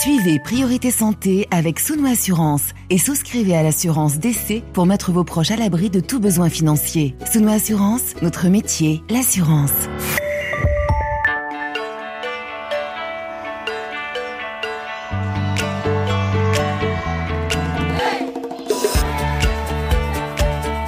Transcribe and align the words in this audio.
Suivez 0.00 0.38
Priorité 0.38 0.90
Santé 0.90 1.46
avec 1.50 1.78
Souno 1.78 2.08
Assurance 2.10 2.62
et 2.88 2.96
souscrivez 2.96 3.54
à 3.54 3.62
l'assurance 3.62 4.18
d'essai 4.18 4.62
pour 4.72 4.86
mettre 4.86 5.12
vos 5.12 5.24
proches 5.24 5.50
à 5.50 5.56
l'abri 5.56 5.90
de 5.90 6.00
tout 6.00 6.20
besoin 6.20 6.48
financier. 6.48 7.14
Souno 7.30 7.50
Assurance, 7.50 8.14
notre 8.22 8.48
métier, 8.48 9.02
l'assurance. 9.10 9.70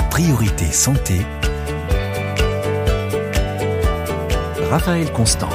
Priorité 0.08 0.72
Santé. 0.72 1.20
Raphaël 4.70 5.12
Constant. 5.12 5.50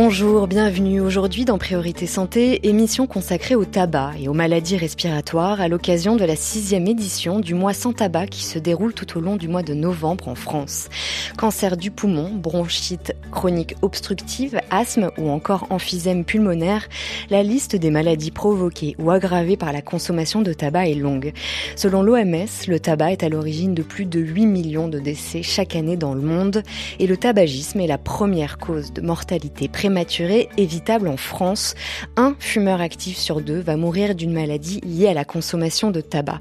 Bonjour, 0.00 0.46
bienvenue 0.46 1.00
aujourd'hui 1.00 1.44
dans 1.44 1.58
Priorité 1.58 2.06
Santé, 2.06 2.68
émission 2.68 3.08
consacrée 3.08 3.56
au 3.56 3.64
tabac 3.64 4.12
et 4.20 4.28
aux 4.28 4.32
maladies 4.32 4.76
respiratoires 4.76 5.60
à 5.60 5.66
l'occasion 5.66 6.14
de 6.14 6.24
la 6.24 6.36
sixième 6.36 6.86
édition 6.86 7.40
du 7.40 7.54
mois 7.54 7.72
sans 7.72 7.92
tabac 7.92 8.28
qui 8.28 8.44
se 8.44 8.60
déroule 8.60 8.94
tout 8.94 9.18
au 9.18 9.20
long 9.20 9.34
du 9.34 9.48
mois 9.48 9.64
de 9.64 9.74
novembre 9.74 10.28
en 10.28 10.36
France. 10.36 10.88
Cancer 11.36 11.76
du 11.76 11.90
poumon, 11.90 12.30
bronchite 12.32 13.12
chronique 13.32 13.74
obstructive, 13.82 14.60
asthme 14.70 15.10
ou 15.18 15.30
encore 15.30 15.66
emphysème 15.70 16.24
pulmonaire, 16.24 16.88
la 17.28 17.42
liste 17.42 17.74
des 17.74 17.90
maladies 17.90 18.30
provoquées 18.30 18.94
ou 19.00 19.10
aggravées 19.10 19.56
par 19.56 19.72
la 19.72 19.82
consommation 19.82 20.42
de 20.42 20.52
tabac 20.52 20.90
est 20.90 20.94
longue. 20.94 21.32
Selon 21.74 22.02
l'OMS, 22.02 22.46
le 22.68 22.78
tabac 22.78 23.10
est 23.10 23.24
à 23.24 23.28
l'origine 23.28 23.74
de 23.74 23.82
plus 23.82 24.06
de 24.06 24.20
8 24.20 24.46
millions 24.46 24.86
de 24.86 25.00
décès 25.00 25.42
chaque 25.42 25.74
année 25.74 25.96
dans 25.96 26.14
le 26.14 26.22
monde 26.22 26.62
et 27.00 27.08
le 27.08 27.16
tabagisme 27.16 27.80
est 27.80 27.88
la 27.88 27.98
première 27.98 28.58
cause 28.58 28.92
de 28.92 29.00
mortalité 29.00 29.66
prématuré 29.88 30.50
évitable 30.58 31.08
en 31.08 31.16
France. 31.16 31.74
Un 32.18 32.36
fumeur 32.38 32.82
actif 32.82 33.16
sur 33.16 33.40
deux 33.40 33.60
va 33.60 33.78
mourir 33.78 34.14
d'une 34.14 34.34
maladie 34.34 34.82
liée 34.82 35.08
à 35.08 35.14
la 35.14 35.24
consommation 35.24 35.90
de 35.90 36.02
tabac. 36.02 36.40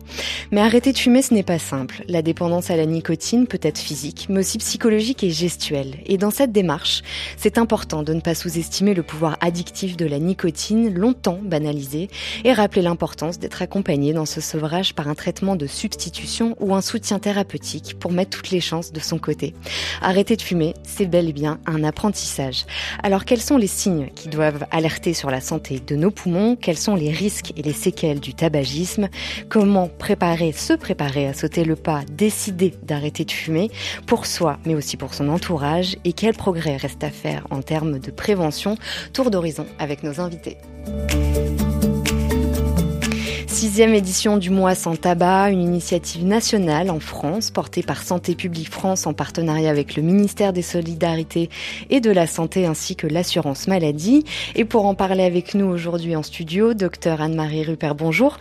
Mais 0.51 0.59
arrêter 0.59 0.91
de 0.91 0.97
fumer, 0.97 1.21
ce 1.21 1.33
n'est 1.33 1.43
pas 1.43 1.57
simple. 1.57 2.03
La 2.09 2.21
dépendance 2.21 2.71
à 2.71 2.75
la 2.75 2.85
nicotine 2.85 3.47
peut 3.47 3.59
être 3.61 3.77
physique, 3.77 4.25
mais 4.27 4.41
aussi 4.41 4.57
psychologique 4.57 5.23
et 5.23 5.29
gestuelle. 5.29 5.95
Et 6.07 6.17
dans 6.17 6.29
cette 6.29 6.51
démarche, 6.51 7.03
c'est 7.37 7.57
important 7.57 8.03
de 8.03 8.13
ne 8.13 8.19
pas 8.19 8.35
sous-estimer 8.35 8.93
le 8.93 9.01
pouvoir 9.01 9.37
addictif 9.39 9.95
de 9.95 10.05
la 10.05 10.19
nicotine, 10.19 10.93
longtemps 10.93 11.39
banalisé, 11.41 12.09
et 12.43 12.51
rappeler 12.51 12.81
l'importance 12.81 13.39
d'être 13.39 13.61
accompagné 13.61 14.11
dans 14.11 14.25
ce 14.25 14.41
sevrage 14.41 14.93
par 14.93 15.07
un 15.07 15.15
traitement 15.15 15.55
de 15.55 15.67
substitution 15.67 16.57
ou 16.59 16.75
un 16.75 16.81
soutien 16.81 17.19
thérapeutique 17.19 17.97
pour 17.97 18.11
mettre 18.11 18.37
toutes 18.37 18.49
les 18.49 18.59
chances 18.59 18.91
de 18.91 18.99
son 18.99 19.19
côté. 19.19 19.53
Arrêter 20.01 20.35
de 20.35 20.41
fumer, 20.41 20.73
c'est 20.83 21.05
bel 21.05 21.29
et 21.29 21.33
bien 21.33 21.59
un 21.65 21.85
apprentissage. 21.85 22.65
Alors 23.03 23.23
quels 23.27 23.41
sont 23.41 23.57
les 23.57 23.67
signes 23.67 24.09
qui 24.15 24.29
doivent 24.29 24.65
alerter 24.71 25.13
sur 25.13 25.29
la 25.29 25.41
santé 25.41 25.81
de 25.85 25.97
nos 25.97 26.11
poumons? 26.11 26.55
Quels 26.55 26.77
sont 26.77 26.95
les 26.95 27.11
risques 27.11 27.51
et 27.57 27.61
les 27.61 27.73
séquelles 27.73 28.21
du 28.21 28.33
tabagisme? 28.33 29.09
Comment 29.49 29.89
préparer, 29.89 30.53
se 30.53 30.71
préparer 30.71 31.27
à 31.27 31.33
sauter 31.33 31.65
le 31.65 31.75
pas, 31.75 32.03
décider 32.09 32.73
d'arrêter 32.83 33.25
de 33.25 33.31
fumer 33.31 33.69
pour 34.05 34.25
soi, 34.25 34.59
mais 34.65 34.75
aussi 34.75 34.95
pour 34.95 35.13
son 35.13 35.27
entourage? 35.27 35.97
Et 36.05 36.13
quel 36.13 36.35
progrès 36.35 36.77
reste 36.77 37.03
à 37.03 37.11
faire 37.11 37.45
en 37.49 37.61
termes 37.61 37.99
de 37.99 38.11
prévention? 38.11 38.77
Tour 39.11 39.29
d'horizon 39.29 39.65
avec 39.77 40.03
nos 40.03 40.21
invités. 40.21 40.55
Sixième 43.57 43.95
édition 43.95 44.37
du 44.37 44.51
mois 44.51 44.75
sans 44.75 44.95
tabac, 44.95 45.49
une 45.49 45.63
initiative 45.63 46.23
nationale 46.23 46.91
en 46.91 46.99
France 46.99 47.49
portée 47.49 47.81
par 47.81 48.03
Santé 48.03 48.35
publique 48.35 48.69
France 48.69 49.07
en 49.07 49.13
partenariat 49.13 49.71
avec 49.71 49.95
le 49.95 50.03
ministère 50.03 50.53
des 50.53 50.61
Solidarités 50.61 51.49
et 51.89 51.99
de 51.99 52.11
la 52.11 52.27
Santé 52.27 52.67
ainsi 52.67 52.95
que 52.95 53.07
l'assurance 53.07 53.67
maladie. 53.67 54.25
Et 54.53 54.63
pour 54.63 54.85
en 54.85 54.93
parler 54.93 55.23
avec 55.23 55.55
nous 55.55 55.65
aujourd'hui 55.65 56.15
en 56.15 56.21
studio, 56.21 56.75
docteur 56.75 57.19
Anne-Marie 57.19 57.63
Rupert, 57.63 57.95
bonjour. 57.95 58.37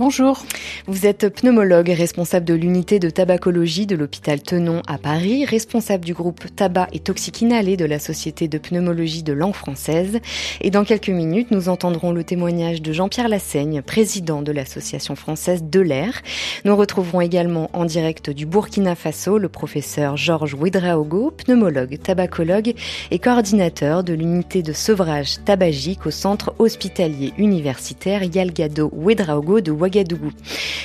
Bonjour. 0.00 0.46
Vous 0.86 1.04
êtes 1.04 1.28
pneumologue 1.28 1.90
et 1.90 1.94
responsable 1.94 2.46
de 2.46 2.54
l'unité 2.54 2.98
de 2.98 3.10
tabacologie 3.10 3.84
de 3.84 3.94
l'hôpital 3.94 4.40
Tenon 4.40 4.80
à 4.86 4.96
Paris, 4.96 5.44
responsable 5.44 6.06
du 6.06 6.14
groupe 6.14 6.46
Tabac 6.56 6.88
et 6.94 7.00
Toxiques 7.00 7.42
Inhalés 7.42 7.76
de 7.76 7.84
la 7.84 7.98
Société 7.98 8.48
de 8.48 8.56
pneumologie 8.56 9.22
de 9.22 9.34
langue 9.34 9.52
française. 9.52 10.18
Et 10.62 10.70
dans 10.70 10.84
quelques 10.84 11.10
minutes, 11.10 11.50
nous 11.50 11.68
entendrons 11.68 12.12
le 12.12 12.24
témoignage 12.24 12.80
de 12.80 12.94
Jean-Pierre 12.94 13.28
Lassaigne, 13.28 13.82
président 13.82 14.40
de 14.40 14.52
l'association 14.52 15.16
française 15.16 15.64
de 15.64 15.80
l'air. 15.80 16.22
Nous 16.64 16.74
retrouverons 16.74 17.20
également 17.20 17.68
en 17.74 17.84
direct 17.84 18.30
du 18.30 18.46
Burkina 18.46 18.94
Faso 18.94 19.36
le 19.36 19.50
professeur 19.50 20.16
Georges 20.16 20.54
Ouedraogo, 20.54 21.30
pneumologue, 21.30 21.98
tabacologue 22.02 22.72
et 23.10 23.18
coordinateur 23.18 24.02
de 24.02 24.14
l'unité 24.14 24.62
de 24.62 24.72
sevrage 24.72 25.44
tabagique 25.44 26.06
au 26.06 26.10
centre 26.10 26.54
hospitalier 26.58 27.34
universitaire 27.36 28.22
Yalgado 28.24 28.88
Ouedraogo 28.94 29.60
de 29.60 29.70
Ouagadougou 29.70 29.89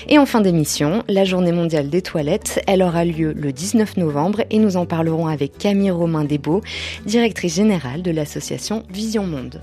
et 0.08 0.18
en 0.18 0.26
fin 0.26 0.42
d'émission, 0.42 1.04
la 1.08 1.26
journée 1.26 1.52
mondiale 1.52 1.90
des 1.90 2.02
toilettes, 2.02 2.62
elle 2.68 2.82
aura 2.82 3.06
lieu 3.06 3.34
le 3.34 3.52
19 3.52 3.98
novembre 3.98 4.42
et 4.50 4.60
nous 4.60 4.78
en 4.78 4.86
parlerons 4.86 5.28
avec 5.28 5.58
Camille 5.58 5.92
Romain 5.92 6.24
Desbeaux, 6.24 6.62
directrice 7.06 7.56
générale 7.56 8.02
de 8.02 8.12
l'association 8.12 8.84
Vision 8.90 9.26
Monde. 9.26 9.62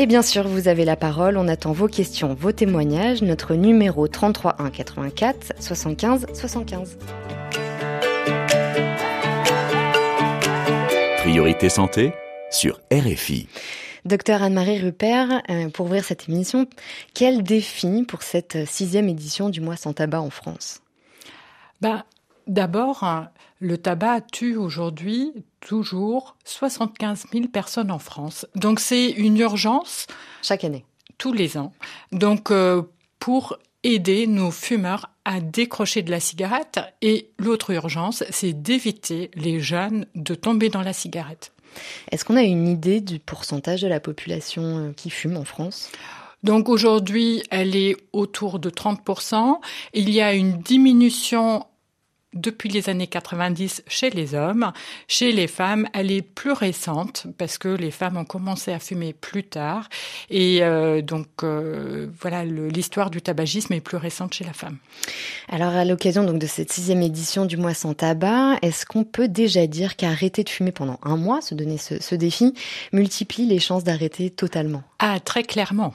Et 0.00 0.06
bien 0.06 0.22
sûr, 0.22 0.46
vous 0.46 0.68
avez 0.68 0.84
la 0.84 0.94
parole. 0.94 1.36
On 1.36 1.48
attend 1.48 1.72
vos 1.72 1.88
questions, 1.88 2.36
vos 2.38 2.52
témoignages. 2.52 3.20
Notre 3.22 3.54
numéro 3.54 4.06
33 4.06 4.56
1 4.60 4.70
84 4.70 5.54
75 5.58 6.26
75. 6.34 6.98
Priorité 11.18 11.68
santé 11.68 12.12
sur 12.50 12.80
RFI. 12.92 13.48
Docteur 14.04 14.42
Anne-Marie 14.42 14.80
Rupert, 14.80 15.42
euh, 15.50 15.68
pour 15.68 15.86
ouvrir 15.86 16.04
cette 16.04 16.28
émission, 16.28 16.66
quel 17.14 17.42
défi 17.42 18.04
pour 18.06 18.22
cette 18.22 18.66
sixième 18.66 19.08
édition 19.08 19.48
du 19.48 19.60
mois 19.60 19.76
sans 19.76 19.92
tabac 19.92 20.20
en 20.20 20.30
France? 20.30 20.80
Bah, 21.80 22.04
D'abord, 22.48 23.04
le 23.60 23.76
tabac 23.76 24.22
tue 24.32 24.56
aujourd'hui 24.56 25.32
toujours 25.60 26.34
75 26.44 27.26
000 27.30 27.48
personnes 27.48 27.90
en 27.90 27.98
France. 27.98 28.46
Donc 28.54 28.80
c'est 28.80 29.10
une 29.10 29.36
urgence. 29.38 30.06
Chaque 30.42 30.64
année. 30.64 30.86
Tous 31.18 31.34
les 31.34 31.58
ans. 31.58 31.74
Donc 32.10 32.50
euh, 32.50 32.82
pour 33.18 33.58
aider 33.84 34.26
nos 34.26 34.50
fumeurs 34.50 35.10
à 35.26 35.40
décrocher 35.40 36.00
de 36.02 36.10
la 36.10 36.20
cigarette. 36.20 36.80
Et 37.02 37.30
l'autre 37.38 37.70
urgence, 37.70 38.24
c'est 38.30 38.54
d'éviter 38.54 39.30
les 39.34 39.60
jeunes 39.60 40.06
de 40.14 40.34
tomber 40.34 40.70
dans 40.70 40.82
la 40.82 40.94
cigarette. 40.94 41.52
Est-ce 42.10 42.24
qu'on 42.24 42.36
a 42.36 42.42
une 42.42 42.68
idée 42.68 43.00
du 43.00 43.18
pourcentage 43.18 43.82
de 43.82 43.88
la 43.88 44.00
population 44.00 44.62
euh, 44.62 44.92
qui 44.96 45.10
fume 45.10 45.36
en 45.36 45.44
France? 45.44 45.90
Donc 46.42 46.68
aujourd'hui, 46.68 47.42
elle 47.50 47.74
est 47.74 47.96
autour 48.12 48.58
de 48.58 48.70
30%. 48.70 49.58
Il 49.92 50.10
y 50.10 50.20
a 50.20 50.34
une 50.34 50.58
diminution 50.58 51.64
depuis 52.40 52.68
les 52.68 52.88
années 52.88 53.06
90 53.06 53.82
chez 53.86 54.10
les 54.10 54.34
hommes. 54.34 54.72
Chez 55.06 55.32
les 55.32 55.46
femmes, 55.46 55.88
elle 55.92 56.10
est 56.10 56.22
plus 56.22 56.52
récente 56.52 57.26
parce 57.36 57.58
que 57.58 57.68
les 57.68 57.90
femmes 57.90 58.16
ont 58.16 58.24
commencé 58.24 58.72
à 58.72 58.78
fumer 58.78 59.12
plus 59.12 59.44
tard. 59.44 59.88
Et 60.30 60.62
euh, 60.62 61.02
donc, 61.02 61.26
euh, 61.42 62.08
voilà, 62.20 62.44
l'histoire 62.44 63.10
du 63.10 63.20
tabagisme 63.20 63.72
est 63.72 63.80
plus 63.80 63.96
récente 63.96 64.34
chez 64.34 64.44
la 64.44 64.52
femme. 64.52 64.78
Alors, 65.48 65.74
à 65.74 65.84
l'occasion 65.84 66.24
donc 66.24 66.38
de 66.38 66.46
cette 66.46 66.72
sixième 66.72 67.02
édition 67.02 67.44
du 67.44 67.56
mois 67.56 67.74
sans 67.74 67.94
tabac, 67.94 68.56
est-ce 68.62 68.86
qu'on 68.86 69.04
peut 69.04 69.28
déjà 69.28 69.66
dire 69.66 69.96
qu'arrêter 69.96 70.44
de 70.44 70.48
fumer 70.48 70.72
pendant 70.72 70.98
un 71.02 71.16
mois, 71.16 71.40
se 71.40 71.54
donner 71.54 71.78
ce, 71.78 72.02
ce 72.02 72.14
défi, 72.14 72.54
multiplie 72.92 73.46
les 73.46 73.58
chances 73.58 73.84
d'arrêter 73.84 74.30
totalement? 74.30 74.82
Ah, 74.98 75.20
très 75.20 75.44
clairement. 75.44 75.94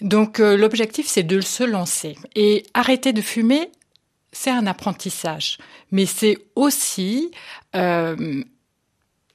Donc, 0.00 0.40
euh, 0.40 0.56
l'objectif, 0.56 1.06
c'est 1.06 1.22
de 1.22 1.40
se 1.40 1.64
lancer. 1.64 2.16
Et 2.34 2.64
arrêter 2.74 3.12
de 3.12 3.22
fumer, 3.22 3.70
c'est 4.34 4.50
un 4.50 4.66
apprentissage, 4.66 5.58
mais 5.90 6.06
c'est 6.06 6.38
aussi 6.54 7.30
euh, 7.74 8.42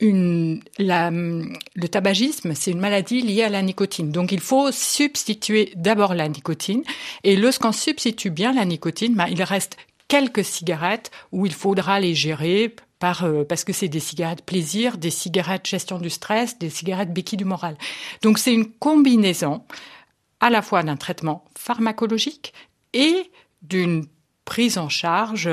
le 0.01 1.87
tabagisme, 1.87 2.53
c'est 2.53 2.71
une 2.71 2.79
maladie 2.79 3.21
liée 3.21 3.43
à 3.43 3.49
la 3.49 3.61
nicotine. 3.61 4.11
Donc 4.11 4.31
il 4.31 4.39
faut 4.39 4.71
substituer 4.71 5.73
d'abord 5.75 6.13
la 6.13 6.27
nicotine, 6.27 6.83
et 7.23 7.35
lorsqu'on 7.35 7.71
substitue 7.71 8.29
bien 8.29 8.53
la 8.53 8.65
nicotine, 8.65 9.15
ben, 9.15 9.27
il 9.27 9.41
reste 9.43 9.77
quelques 10.07 10.43
cigarettes 10.43 11.11
où 11.31 11.45
il 11.45 11.53
faudra 11.53 11.99
les 11.99 12.15
gérer 12.15 12.75
euh, 13.23 13.45
parce 13.45 13.63
que 13.63 13.71
c'est 13.71 13.87
des 13.87 13.99
cigarettes 13.99 14.43
plaisir, 14.43 14.97
des 14.97 15.09
cigarettes 15.09 15.65
gestion 15.65 15.99
du 15.99 16.09
stress, 16.09 16.59
des 16.59 16.69
cigarettes 16.69 17.13
béquille 17.13 17.37
du 17.37 17.45
moral. 17.45 17.77
Donc 18.21 18.37
c'est 18.39 18.53
une 18.53 18.69
combinaison 18.69 19.63
à 20.41 20.49
la 20.49 20.61
fois 20.61 20.83
d'un 20.83 20.97
traitement 20.97 21.45
pharmacologique 21.57 22.53
et 22.93 23.31
d'une 23.61 24.05
prise 24.49 24.79
en 24.79 24.89
charge 24.89 25.47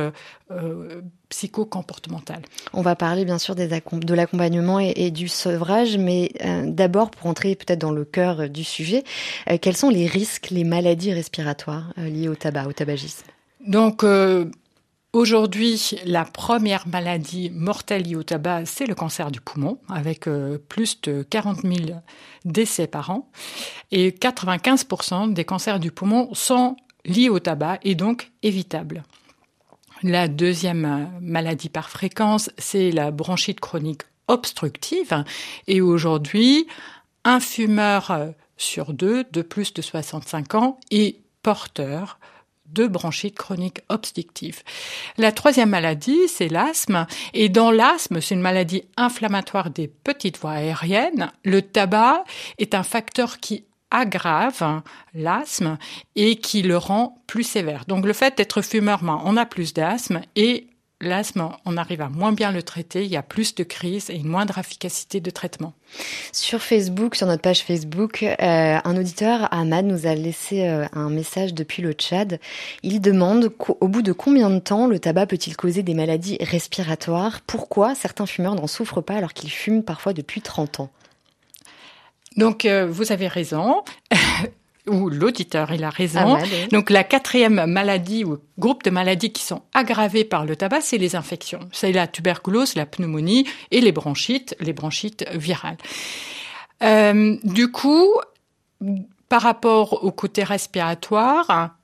euh, 0.51 1.03
psycho-comportementale. 1.29 2.41
On 2.73 2.81
va 2.81 2.97
parler 2.97 3.27
bien 3.27 3.37
sûr 3.37 3.55
des 3.55 3.69
de 3.69 4.15
l'accompagnement 4.15 4.81
et, 4.81 5.11
du 5.11 5.29
sevrage, 5.29 5.99
mais 5.99 6.33
euh, 6.43 6.63
d'abord 6.67 7.11
pour 7.11 7.27
entrer 7.27 7.57
peut-être 7.57 7.79
dans 7.79 7.93
le 7.93 8.07
cœur 8.07 8.49
du 8.49 8.65
sujet, 8.65 9.05
euh, 9.51 9.59
quels 9.61 9.77
sont 9.77 9.91
les 9.91 10.07
risques, 10.07 10.49
les 10.49 10.65
maladies 10.65 11.13
respiratoires 11.13 11.93
liées 11.99 12.29
au 12.29 12.37
tabac, 12.37 12.69
au 12.69 12.73
tabagisme? 12.73 13.27
Donc 13.67 14.03
Aujourd'hui, 15.17 15.99
la 16.05 16.27
première 16.27 16.87
maladie 16.87 17.51
mortelle 17.51 18.03
liée 18.03 18.17
au 18.17 18.23
tabac, 18.23 18.67
c'est 18.67 18.85
le 18.85 18.95
cancer 18.95 19.31
du 19.31 19.41
poumon, 19.41 19.79
avec 19.89 20.29
euh, 20.29 20.59
plus 20.59 21.01
de 21.01 21.23
40 21.23 21.63
000 21.63 21.75
décès 22.45 22.87
par 22.87 23.09
an. 23.09 23.31
Et 23.93 24.11
95% 24.11 25.33
des 25.33 25.47
cancers 25.47 25.81
du 25.81 25.91
poumon 25.91 26.29
sont 26.35 26.77
liés 27.06 27.29
au 27.29 27.38
tabac 27.38 27.79
et 27.82 27.94
donc 27.94 28.31
évitables. 28.43 29.05
La 30.03 30.29
deuxième 30.29 31.11
maladie 31.23 31.70
par 31.70 31.88
fréquence, 31.88 32.50
c'est 32.58 32.91
la 32.91 33.11
bronchite 33.11 33.61
chronique 33.61 34.03
obstructive. 34.29 35.25
Et 35.69 35.81
aujourd'hui, 35.81 36.67
un 37.25 37.41
fumeur 37.41 38.35
sur 38.56 38.93
deux 38.93 39.25
de 39.32 39.43
plus 39.43 39.73
de 39.73 39.82
65 39.82 40.55
ans 40.55 40.79
est 40.91 41.17
porteur 41.43 42.19
de 42.67 42.87
bronchite 42.87 43.37
chronique 43.37 43.81
obstructive. 43.88 44.62
La 45.19 45.32
troisième 45.32 45.70
maladie, 45.70 46.29
c'est 46.29 46.49
l'asthme. 46.49 47.06
Et 47.32 47.49
dans 47.49 47.70
l'asthme, 47.70 48.20
c'est 48.20 48.35
une 48.35 48.41
maladie 48.41 48.82
inflammatoire 48.97 49.70
des 49.70 49.88
petites 49.88 50.38
voies 50.38 50.52
aériennes. 50.52 51.31
Le 51.44 51.62
tabac 51.62 52.25
est 52.59 52.75
un 52.75 52.82
facteur 52.82 53.38
qui 53.38 53.64
aggrave 53.91 54.83
l'asthme 55.15 55.79
et 56.15 56.37
qui 56.37 56.62
le 56.62 56.77
rend 56.77 57.23
plus 57.27 57.44
sévère. 57.44 57.85
Donc 57.87 58.05
le 58.05 58.12
fait 58.12 58.37
d'être 58.37 58.62
fumeur, 58.62 59.03
ben, 59.03 59.21
on 59.25 59.37
a 59.37 59.47
plus 59.47 59.75
d'asthme 59.75 60.21
et 60.35 60.69
l'asthme, 61.00 61.50
on 61.65 61.77
arrive 61.77 62.00
à 62.00 62.09
moins 62.09 62.33
bien 62.33 62.53
le 62.53 62.62
traiter, 62.62 63.05
il 63.05 63.11
y 63.11 63.17
a 63.17 63.23
plus 63.23 63.55
de 63.55 63.65
crises 63.65 64.09
et 64.11 64.17
une 64.17 64.29
moindre 64.29 64.59
efficacité 64.59 65.21
de 65.21 65.31
traitement. 65.31 65.75
Sur 66.33 66.62
Facebook, 66.62 67.15
sur 67.15 67.27
notre 67.27 67.43
page 67.43 67.62
Facebook, 67.62 68.23
euh, 68.23 68.35
un 68.83 68.97
auditeur, 68.97 69.53
Ahmad, 69.53 69.85
nous 69.85 70.06
a 70.06 70.15
laissé 70.15 70.67
euh, 70.67 70.87
un 70.93 71.11
message 71.11 71.55
depuis 71.55 71.83
le 71.83 71.93
Tchad. 71.93 72.41
Il 72.83 73.00
demande 73.00 73.53
au 73.81 73.88
bout 73.88 74.03
de 74.03 74.12
combien 74.12 74.49
de 74.50 74.59
temps 74.59 74.87
le 74.87 74.99
tabac 74.99 75.27
peut-il 75.27 75.56
causer 75.56 75.83
des 75.83 75.94
maladies 75.94 76.38
respiratoires? 76.41 77.41
Pourquoi 77.47 77.94
certains 77.94 78.27
fumeurs 78.27 78.55
n'en 78.55 78.67
souffrent 78.67 79.03
pas 79.03 79.17
alors 79.17 79.35
qu'ils 79.35 79.50
fument 79.50 79.83
parfois 79.83 80.12
depuis 80.15 80.41
30 80.41 80.81
ans? 80.81 80.91
Donc, 82.37 82.65
euh, 82.65 82.87
vous 82.87 83.12
avez 83.12 83.29
raison. 83.29 83.83
ou 84.87 85.09
l'auditeur, 85.09 85.73
il 85.73 85.85
a 85.85 85.91
raison. 85.91 86.38
Donc 86.71 86.91
la 86.91 87.05
quatrième 87.05 87.67
maladie 87.67 88.25
ou 88.25 88.38
groupe 88.59 88.85
de 88.85 88.91
maladies 88.91 89.33
qui 89.33 89.43
sont 89.43 89.62
aggravées 89.75 90.25
par 90.25 90.44
le 90.44 90.56
tabac, 90.56 90.81
c'est 90.81 90.99
les 90.99 91.17
infections. 91.17 91.61
C'est 91.73 91.93
la 91.93 92.06
tuberculose, 92.06 92.77
la 92.77 92.87
pneumonie 92.87 93.47
et 93.71 93.81
les 93.81 93.93
bronchites, 93.93 94.55
les 94.61 94.73
bronchites 94.73 95.27
virales. 95.33 95.77
Euh, 96.83 97.37
du 97.43 97.71
coup, 97.71 98.15
par 99.29 99.43
rapport 99.43 100.05
au 100.05 100.12
côté 100.12 100.44
respiratoire, 100.44 101.77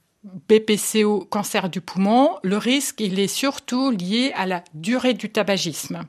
BPCO, 0.48 1.26
cancer 1.28 1.68
du 1.68 1.80
poumon, 1.80 2.36
le 2.44 2.56
risque, 2.56 3.00
il 3.00 3.18
est 3.18 3.26
surtout 3.26 3.90
lié 3.90 4.32
à 4.36 4.46
la 4.46 4.62
durée 4.74 5.14
du 5.14 5.30
tabagisme. 5.30 6.02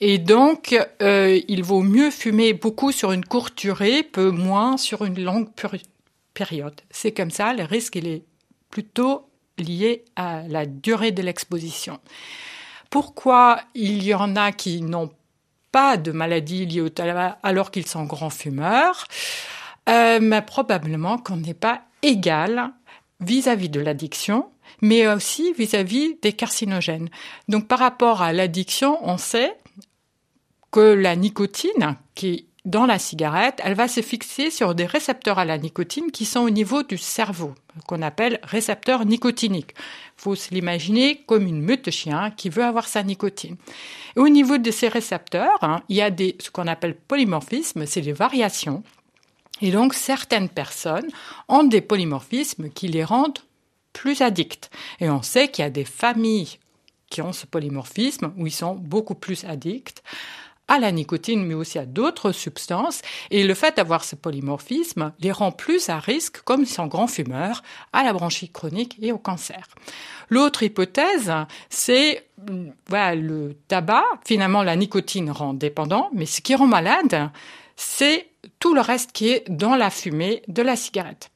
Et 0.00 0.18
donc, 0.18 0.76
euh, 1.02 1.40
il 1.48 1.62
vaut 1.62 1.82
mieux 1.82 2.10
fumer 2.10 2.52
beaucoup 2.52 2.92
sur 2.92 3.12
une 3.12 3.24
courte 3.24 3.56
durée, 3.56 4.02
peu 4.02 4.30
moins 4.30 4.76
sur 4.76 5.04
une 5.04 5.22
longue 5.22 5.48
période. 6.34 6.80
C'est 6.90 7.12
comme 7.12 7.30
ça, 7.30 7.54
le 7.54 7.64
risque, 7.64 7.96
il 7.96 8.08
est 8.08 8.24
plutôt 8.70 9.28
lié 9.58 10.04
à 10.16 10.42
la 10.48 10.66
durée 10.66 11.12
de 11.12 11.22
l'exposition. 11.22 12.00
Pourquoi 12.90 13.60
il 13.74 14.02
y 14.04 14.14
en 14.14 14.36
a 14.36 14.52
qui 14.52 14.82
n'ont 14.82 15.10
pas 15.72 15.96
de 15.96 16.12
maladie 16.12 16.66
liée 16.66 16.80
au 16.80 16.88
tabac 16.88 17.38
alors 17.42 17.70
qu'ils 17.70 17.86
sont 17.86 18.04
grands 18.04 18.30
fumeurs? 18.30 19.06
Euh, 19.88 20.18
mais 20.20 20.42
Probablement 20.42 21.18
qu'on 21.18 21.36
n'est 21.36 21.54
pas 21.54 21.82
égal 22.02 22.70
vis-à-vis 23.20 23.68
de 23.68 23.80
l'addiction, 23.80 24.50
mais 24.80 25.06
aussi 25.06 25.52
vis-à-vis 25.52 26.10
-vis 26.10 26.20
des 26.22 26.32
carcinogènes. 26.32 27.08
Donc 27.48 27.68
par 27.68 27.78
rapport 27.78 28.22
à 28.22 28.32
l'addiction, 28.32 28.98
on 29.02 29.18
sait 29.18 29.56
que 30.74 30.80
la 30.80 31.14
nicotine, 31.14 31.96
qui 32.16 32.48
dans 32.64 32.84
la 32.84 32.98
cigarette, 32.98 33.60
elle 33.62 33.74
va 33.74 33.86
se 33.86 34.00
fixer 34.00 34.50
sur 34.50 34.74
des 34.74 34.86
récepteurs 34.86 35.38
à 35.38 35.44
la 35.44 35.56
nicotine 35.56 36.10
qui 36.10 36.24
sont 36.24 36.40
au 36.40 36.50
niveau 36.50 36.82
du 36.82 36.98
cerveau, 36.98 37.54
qu'on 37.86 38.02
appelle 38.02 38.40
récepteurs 38.42 39.04
nicotiniques. 39.04 39.74
Faut 40.16 40.34
se 40.34 40.52
l'imaginer 40.52 41.22
comme 41.26 41.46
une 41.46 41.60
meute 41.60 41.84
de 41.84 41.92
chiens 41.92 42.32
qui 42.32 42.48
veut 42.48 42.64
avoir 42.64 42.88
sa 42.88 43.04
nicotine. 43.04 43.56
Au 44.16 44.28
niveau 44.28 44.58
de 44.58 44.72
ces 44.72 44.88
récepteurs, 44.88 45.62
hein, 45.62 45.80
il 45.88 45.94
y 45.94 46.02
a 46.02 46.10
des, 46.10 46.36
ce 46.40 46.50
qu'on 46.50 46.66
appelle 46.66 46.96
polymorphismes, 46.96 47.86
c'est 47.86 48.00
des 48.00 48.12
variations. 48.12 48.82
Et 49.60 49.70
donc, 49.70 49.94
certaines 49.94 50.48
personnes 50.48 51.08
ont 51.46 51.62
des 51.62 51.82
polymorphismes 51.82 52.68
qui 52.70 52.88
les 52.88 53.04
rendent 53.04 53.38
plus 53.92 54.22
addicts. 54.22 54.70
Et 54.98 55.08
on 55.08 55.22
sait 55.22 55.46
qu'il 55.46 55.62
y 55.62 55.68
a 55.68 55.70
des 55.70 55.84
familles 55.84 56.58
qui 57.10 57.22
ont 57.22 57.32
ce 57.32 57.46
polymorphisme 57.46 58.32
où 58.36 58.48
ils 58.48 58.52
sont 58.52 58.74
beaucoup 58.74 59.14
plus 59.14 59.44
addicts 59.44 60.02
à 60.68 60.78
la 60.78 60.92
nicotine, 60.92 61.44
mais 61.44 61.54
aussi 61.54 61.78
à 61.78 61.86
d'autres 61.86 62.32
substances. 62.32 63.02
Et 63.30 63.44
le 63.44 63.54
fait 63.54 63.76
d'avoir 63.76 64.04
ce 64.04 64.16
polymorphisme 64.16 65.12
les 65.20 65.32
rend 65.32 65.52
plus 65.52 65.88
à 65.88 65.98
risque, 65.98 66.40
comme 66.42 66.62
ils 66.62 66.68
sont 66.68 66.86
grands 66.86 67.06
fumeurs, 67.06 67.62
à 67.92 68.02
la 68.02 68.12
bronchite 68.12 68.52
chronique 68.52 68.96
et 69.00 69.12
au 69.12 69.18
cancer. 69.18 69.68
L'autre 70.30 70.62
hypothèse, 70.62 71.32
c'est 71.68 72.26
voilà, 72.88 73.14
le 73.14 73.56
tabac. 73.68 74.04
Finalement, 74.26 74.62
la 74.62 74.76
nicotine 74.76 75.30
rend 75.30 75.54
dépendant, 75.54 76.10
mais 76.12 76.26
ce 76.26 76.40
qui 76.40 76.54
rend 76.54 76.66
malade, 76.66 77.30
c'est 77.76 78.28
tout 78.58 78.74
le 78.74 78.80
reste 78.80 79.12
qui 79.12 79.28
est 79.28 79.44
dans 79.50 79.76
la 79.76 79.90
fumée 79.90 80.42
de 80.48 80.62
la 80.62 80.76
cigarette 80.76 81.30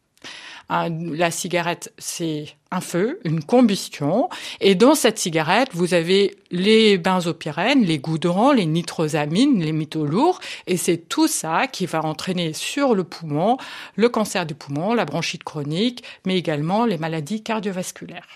la 0.68 1.30
cigarette, 1.30 1.92
c'est 1.98 2.46
un 2.70 2.80
feu, 2.80 3.20
une 3.24 3.42
combustion. 3.42 4.28
Et 4.60 4.74
dans 4.74 4.94
cette 4.94 5.18
cigarette, 5.18 5.70
vous 5.72 5.94
avez 5.94 6.36
les 6.50 6.98
benzopyrènes, 6.98 7.84
les 7.84 7.98
goudrons, 7.98 8.52
les 8.52 8.66
nitrosamines, 8.66 9.62
les 9.62 9.72
métaux 9.72 10.04
lourds. 10.04 10.40
Et 10.66 10.76
c'est 10.76 10.98
tout 10.98 11.28
ça 11.28 11.66
qui 11.66 11.86
va 11.86 12.04
entraîner 12.04 12.52
sur 12.52 12.94
le 12.94 13.04
poumon 13.04 13.56
le 13.96 14.08
cancer 14.08 14.44
du 14.44 14.54
poumon, 14.54 14.94
la 14.94 15.06
bronchite 15.06 15.44
chronique, 15.44 16.04
mais 16.26 16.36
également 16.36 16.84
les 16.84 16.98
maladies 16.98 17.42
cardiovasculaires. 17.42 18.28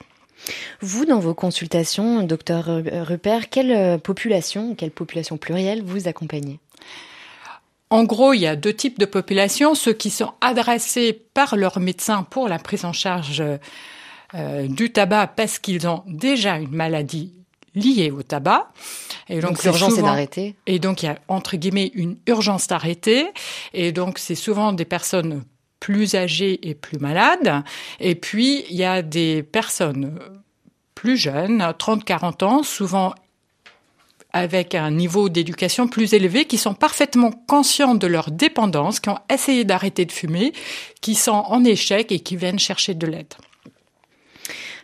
Vous, 0.80 1.04
dans 1.04 1.20
vos 1.20 1.34
consultations, 1.34 2.22
docteur 2.22 2.64
Rupert, 3.06 3.48
quelle 3.48 4.00
population, 4.00 4.74
quelle 4.74 4.90
population 4.90 5.36
plurielle 5.36 5.82
vous 5.84 6.08
accompagnez? 6.08 6.58
En 7.92 8.04
gros, 8.04 8.32
il 8.32 8.40
y 8.40 8.46
a 8.46 8.56
deux 8.56 8.72
types 8.72 8.98
de 8.98 9.04
populations, 9.04 9.74
ceux 9.74 9.92
qui 9.92 10.08
sont 10.08 10.32
adressés 10.40 11.12
par 11.34 11.56
leur 11.56 11.78
médecin 11.78 12.22
pour 12.22 12.48
la 12.48 12.58
prise 12.58 12.86
en 12.86 12.94
charge 12.94 13.42
euh, 14.34 14.66
du 14.66 14.92
tabac 14.92 15.26
parce 15.36 15.58
qu'ils 15.58 15.86
ont 15.86 16.02
déjà 16.06 16.56
une 16.56 16.74
maladie 16.74 17.34
liée 17.74 18.10
au 18.10 18.22
tabac. 18.22 18.72
Et 19.28 19.40
donc, 19.40 19.62
l'urgence 19.62 19.98
est 19.98 20.02
d'arrêter. 20.02 20.54
Et 20.66 20.78
donc 20.78 21.02
il 21.02 21.06
y 21.06 21.08
a 21.10 21.18
entre 21.28 21.56
guillemets 21.58 21.90
une 21.94 22.16
urgence 22.26 22.66
d'arrêter. 22.66 23.26
Et 23.74 23.92
donc 23.92 24.18
c'est 24.18 24.36
souvent 24.36 24.72
des 24.72 24.86
personnes 24.86 25.44
plus 25.78 26.14
âgées 26.14 26.66
et 26.66 26.74
plus 26.74 26.98
malades. 26.98 27.62
Et 28.00 28.14
puis 28.14 28.64
il 28.70 28.76
y 28.76 28.84
a 28.84 29.02
des 29.02 29.42
personnes 29.42 30.18
plus 30.94 31.18
jeunes, 31.18 31.62
30-40 31.78 32.44
ans, 32.44 32.62
souvent 32.62 33.14
avec 34.32 34.74
un 34.74 34.90
niveau 34.90 35.28
d'éducation 35.28 35.88
plus 35.88 36.14
élevé, 36.14 36.44
qui 36.46 36.58
sont 36.58 36.74
parfaitement 36.74 37.30
conscients 37.46 37.94
de 37.94 38.06
leur 38.06 38.30
dépendance, 38.30 39.00
qui 39.00 39.08
ont 39.08 39.18
essayé 39.32 39.64
d'arrêter 39.64 40.04
de 40.04 40.12
fumer, 40.12 40.52
qui 41.00 41.14
sont 41.14 41.32
en 41.32 41.64
échec 41.64 42.12
et 42.12 42.20
qui 42.20 42.36
viennent 42.36 42.58
chercher 42.58 42.94
de 42.94 43.06
l'aide. 43.06 43.34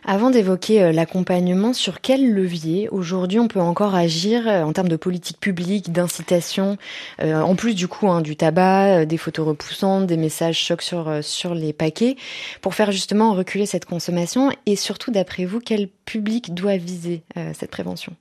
Avant 0.05 0.29
d'évoquer 0.29 0.81
euh, 0.81 0.91
l'accompagnement, 0.91 1.73
sur 1.73 2.01
quel 2.01 2.33
levier 2.33 2.87
aujourd'hui 2.89 3.39
on 3.39 3.47
peut 3.47 3.59
encore 3.59 3.95
agir 3.95 4.47
euh, 4.47 4.63
en 4.63 4.71
termes 4.71 4.87
de 4.87 4.95
politique 4.95 5.39
publique, 5.39 5.91
d'incitation, 5.91 6.77
euh, 7.21 7.41
en 7.41 7.55
plus 7.55 7.75
du 7.75 7.87
coup 7.87 8.07
hein, 8.07 8.21
du 8.21 8.35
tabac, 8.35 9.05
des 9.05 9.17
photos 9.17 9.47
repoussantes, 9.47 10.07
des 10.07 10.17
messages 10.17 10.57
chocs 10.57 10.81
sur, 10.81 11.53
les 11.53 11.73
paquets, 11.73 12.15
pour 12.61 12.75
faire 12.75 12.91
justement 12.91 13.33
reculer 13.33 13.65
cette 13.65 13.85
consommation 13.85 14.51
et 14.65 14.75
surtout 14.75 15.11
d'après 15.11 15.45
vous, 15.45 15.59
quel 15.59 15.89
public 16.05 16.53
doit 16.53 16.77
viser 16.77 17.21
cette 17.53 17.71
prévention? 17.71 18.15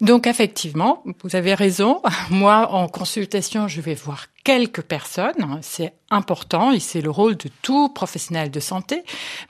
Donc 0.00 0.26
effectivement, 0.26 1.02
vous 1.22 1.36
avez 1.36 1.54
raison. 1.54 2.02
Moi, 2.30 2.68
en 2.70 2.88
consultation, 2.88 3.68
je 3.68 3.80
vais 3.80 3.94
voir 3.94 4.26
quelques 4.44 4.82
personnes. 4.82 5.58
C'est 5.62 5.94
important 6.10 6.72
et 6.72 6.80
c'est 6.80 7.00
le 7.00 7.10
rôle 7.10 7.36
de 7.36 7.48
tout 7.62 7.88
professionnel 7.88 8.50
de 8.50 8.60
santé. 8.60 9.02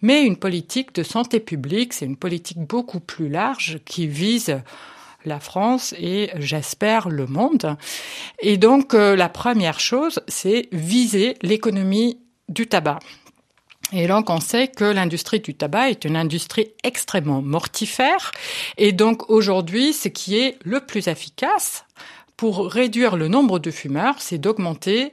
Mais 0.02 0.25
une 0.25 0.37
politique 0.37 0.95
de 0.95 1.02
santé 1.02 1.40
publique, 1.40 1.93
c'est 1.93 2.07
une 2.07 2.16
politique 2.16 2.59
beaucoup 2.59 3.00
plus 3.00 3.28
large 3.28 3.81
qui 3.85 4.07
vise 4.07 4.61
la 5.25 5.40
France 5.40 5.95
et 5.99 6.31
j'espère 6.37 7.09
le 7.09 7.26
monde. 7.26 7.76
Et 8.40 8.57
donc 8.57 8.95
euh, 8.95 9.16
la 9.16 9.28
première 9.28 9.81
chose, 9.81 10.21
c'est 10.28 10.69
viser 10.73 11.37
l'économie 11.43 12.21
du 12.49 12.66
tabac. 12.66 13.00
Et 13.93 14.09
donc, 14.09 14.31
on 14.31 14.40
sait 14.40 14.69
que 14.69 14.85
l'industrie 14.85 15.40
du 15.40 15.55
tabac 15.55 15.90
est 15.90 16.05
une 16.05 16.16
industrie 16.16 16.73
extrêmement 16.83 17.40
mortifère. 17.40 18.33
Et 18.78 18.93
donc, 18.93 19.31
aujourd'hui, 19.31 19.93
ce 19.93 20.09
qui 20.09 20.38
est 20.38 20.59
le 20.64 20.81
plus 20.81 21.07
efficace 21.07 21.85
pour 22.37 22.71
réduire 22.71 23.16
le 23.16 23.28
nombre 23.28 23.59
de 23.59 23.71
fumeurs, 23.71 24.16
c'est 24.19 24.38
d'augmenter 24.38 25.12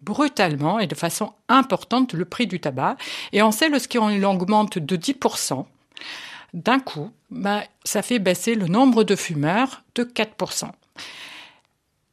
brutalement 0.00 0.78
et 0.78 0.86
de 0.86 0.94
façon 0.94 1.32
importante 1.48 2.14
le 2.14 2.24
prix 2.24 2.46
du 2.46 2.60
tabac. 2.60 2.96
Et 3.32 3.42
on 3.42 3.52
sait 3.52 3.68
lorsqu'on 3.68 4.22
augmente 4.22 4.78
de 4.78 4.96
10%, 4.96 5.66
d'un 6.54 6.80
coup, 6.80 7.10
bah, 7.30 7.64
ça 7.84 8.02
fait 8.02 8.18
baisser 8.18 8.54
le 8.54 8.68
nombre 8.68 9.04
de 9.04 9.16
fumeurs 9.16 9.82
de 9.94 10.04
4%. 10.04 10.70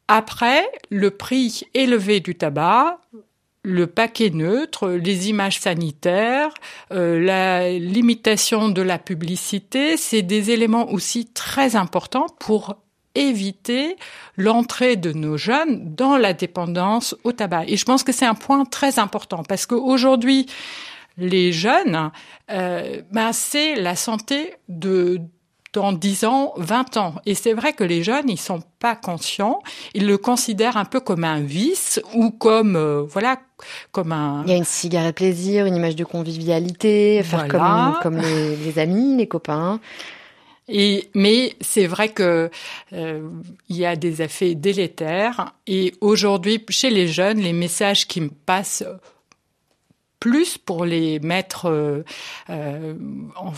Après, 0.08 0.70
le 0.89 1.12
prix 1.12 1.63
élevé 1.74 2.20
du 2.20 2.36
tabac, 2.36 3.00
le 3.63 3.88
paquet 3.88 4.32
neutre, 4.32 4.89
les 4.89 5.30
images 5.30 5.60
sanitaires, 5.60 6.53
euh, 6.91 7.20
la 7.20 7.72
limitation 7.72 8.70
de 8.70 8.82
la 8.82 8.98
publicité, 8.98 9.98
c'est 9.98 10.24
des 10.24 10.51
éléments 10.51 10.91
aussi 10.91 11.27
très 11.27 11.75
importants 11.75 12.27
pour 12.39 12.77
éviter 13.13 13.98
l'entrée 14.38 14.96
de 14.96 15.12
nos 15.12 15.38
jeunes 15.38 15.94
dans 15.96 16.18
la 16.18 16.34
dépendance 16.34 17.15
au 17.24 17.34
tabac. 17.34 17.65
Et 17.68 17.77
je 17.77 17.86
pense 17.86 18.03
que 18.03 18.12
c'est 18.12 18.25
un 18.25 18.36
point 18.36 18.65
très 18.65 19.00
important 19.00 19.44
parce 19.44 19.65
qu'aujourd'hui, 19.65 20.48
les 21.18 21.51
jeunes, 21.51 22.12
euh, 22.50 23.01
ben 23.12 23.34
c'est 23.34 23.75
la 23.75 23.96
santé 23.96 24.56
de 24.70 25.20
dans 25.74 25.94
10 25.94 26.25
ans, 26.25 26.54
20 26.58 26.98
ans. 26.98 27.16
Et 27.25 27.34
c'est 27.34 27.54
vrai 27.54 27.74
que 27.74 27.84
les 27.84 28.04
jeunes, 28.04 28.30
ils 28.30 28.40
sont 28.40 28.62
pas 28.80 28.96
conscients. 28.96 29.62
Ils 29.94 30.06
le 30.06 30.18
considèrent 30.18 30.78
un 30.78 30.86
peu 30.86 31.00
comme 31.00 31.24
un 31.24 31.40
vice 31.40 32.01
ou 32.13 32.32
comme, 32.32 32.75
euh, 32.75 33.04
voilà, 33.04 33.40
comme 33.92 34.12
un... 34.12 34.44
Il 34.46 34.51
y 34.51 34.54
a 34.54 34.58
une 34.58 34.66
cigarette 34.66 35.16
plaisir, 35.16 35.66
une 35.66 35.75
image 35.75 35.96
de 35.96 36.04
convivialité, 36.04 37.24
faire 37.24 37.48
comme, 37.48 37.96
comme 38.01 38.18
les, 38.18 38.56
les 38.58 38.80
amis, 38.80 39.16
les 39.18 39.28
copains. 39.28 39.80
Et, 40.68 41.10
mais 41.16 41.56
c'est 41.62 41.88
vrai 41.88 42.10
que 42.10 42.50
euh, 42.94 43.30
il 43.70 43.78
y 43.78 43.86
a 43.86 43.96
des 43.96 44.22
effets 44.22 44.56
délétères. 44.56 45.54
Et 45.68 45.94
aujourd'hui, 46.01 46.63
chez 46.70 46.90
les 46.90 47.08
jeunes, 47.08 47.40
les 47.40 47.54
messages 47.54 48.08
qui 48.08 48.20
me 48.20 48.30
passent 48.30 48.84
plus 50.20 50.58
pour 50.58 50.86
les 50.86 51.20
mettre 51.20 51.68
euh 52.50 52.96
en, 53.36 53.54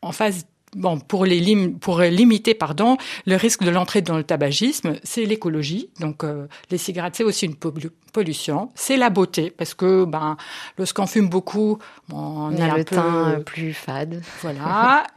en 0.00 0.12
phase 0.12 0.46
bon, 0.74 0.98
pour, 0.98 1.24
les 1.24 1.40
lim 1.40 1.78
pour 1.78 2.00
limiter 2.00 2.54
pardon, 2.54 2.96
le 3.26 3.36
risque 3.36 3.62
de 3.62 3.70
l'entrée 3.70 4.02
dans 4.02 4.16
le 4.16 4.24
tabagisme, 4.24 4.94
c'est 5.02 5.24
l'écologie. 5.24 5.90
Donc, 6.00 6.24
euh, 6.24 6.46
les 6.70 6.78
cigarettes, 6.78 7.16
c'est 7.16 7.24
aussi 7.24 7.46
une 7.46 7.56
pollution. 7.56 8.70
C'est 8.74 8.96
la 8.96 9.10
beauté, 9.10 9.50
parce 9.50 9.74
que 9.74 10.04
ben, 10.04 10.36
lorsqu'on 10.76 11.06
fume 11.06 11.28
beaucoup, 11.28 11.78
on, 12.12 12.54
a, 12.58 12.76
le 12.76 12.84
teint 12.84 13.40
plus 13.44 13.74
fade. 13.74 14.22
Voilà. 14.42 15.04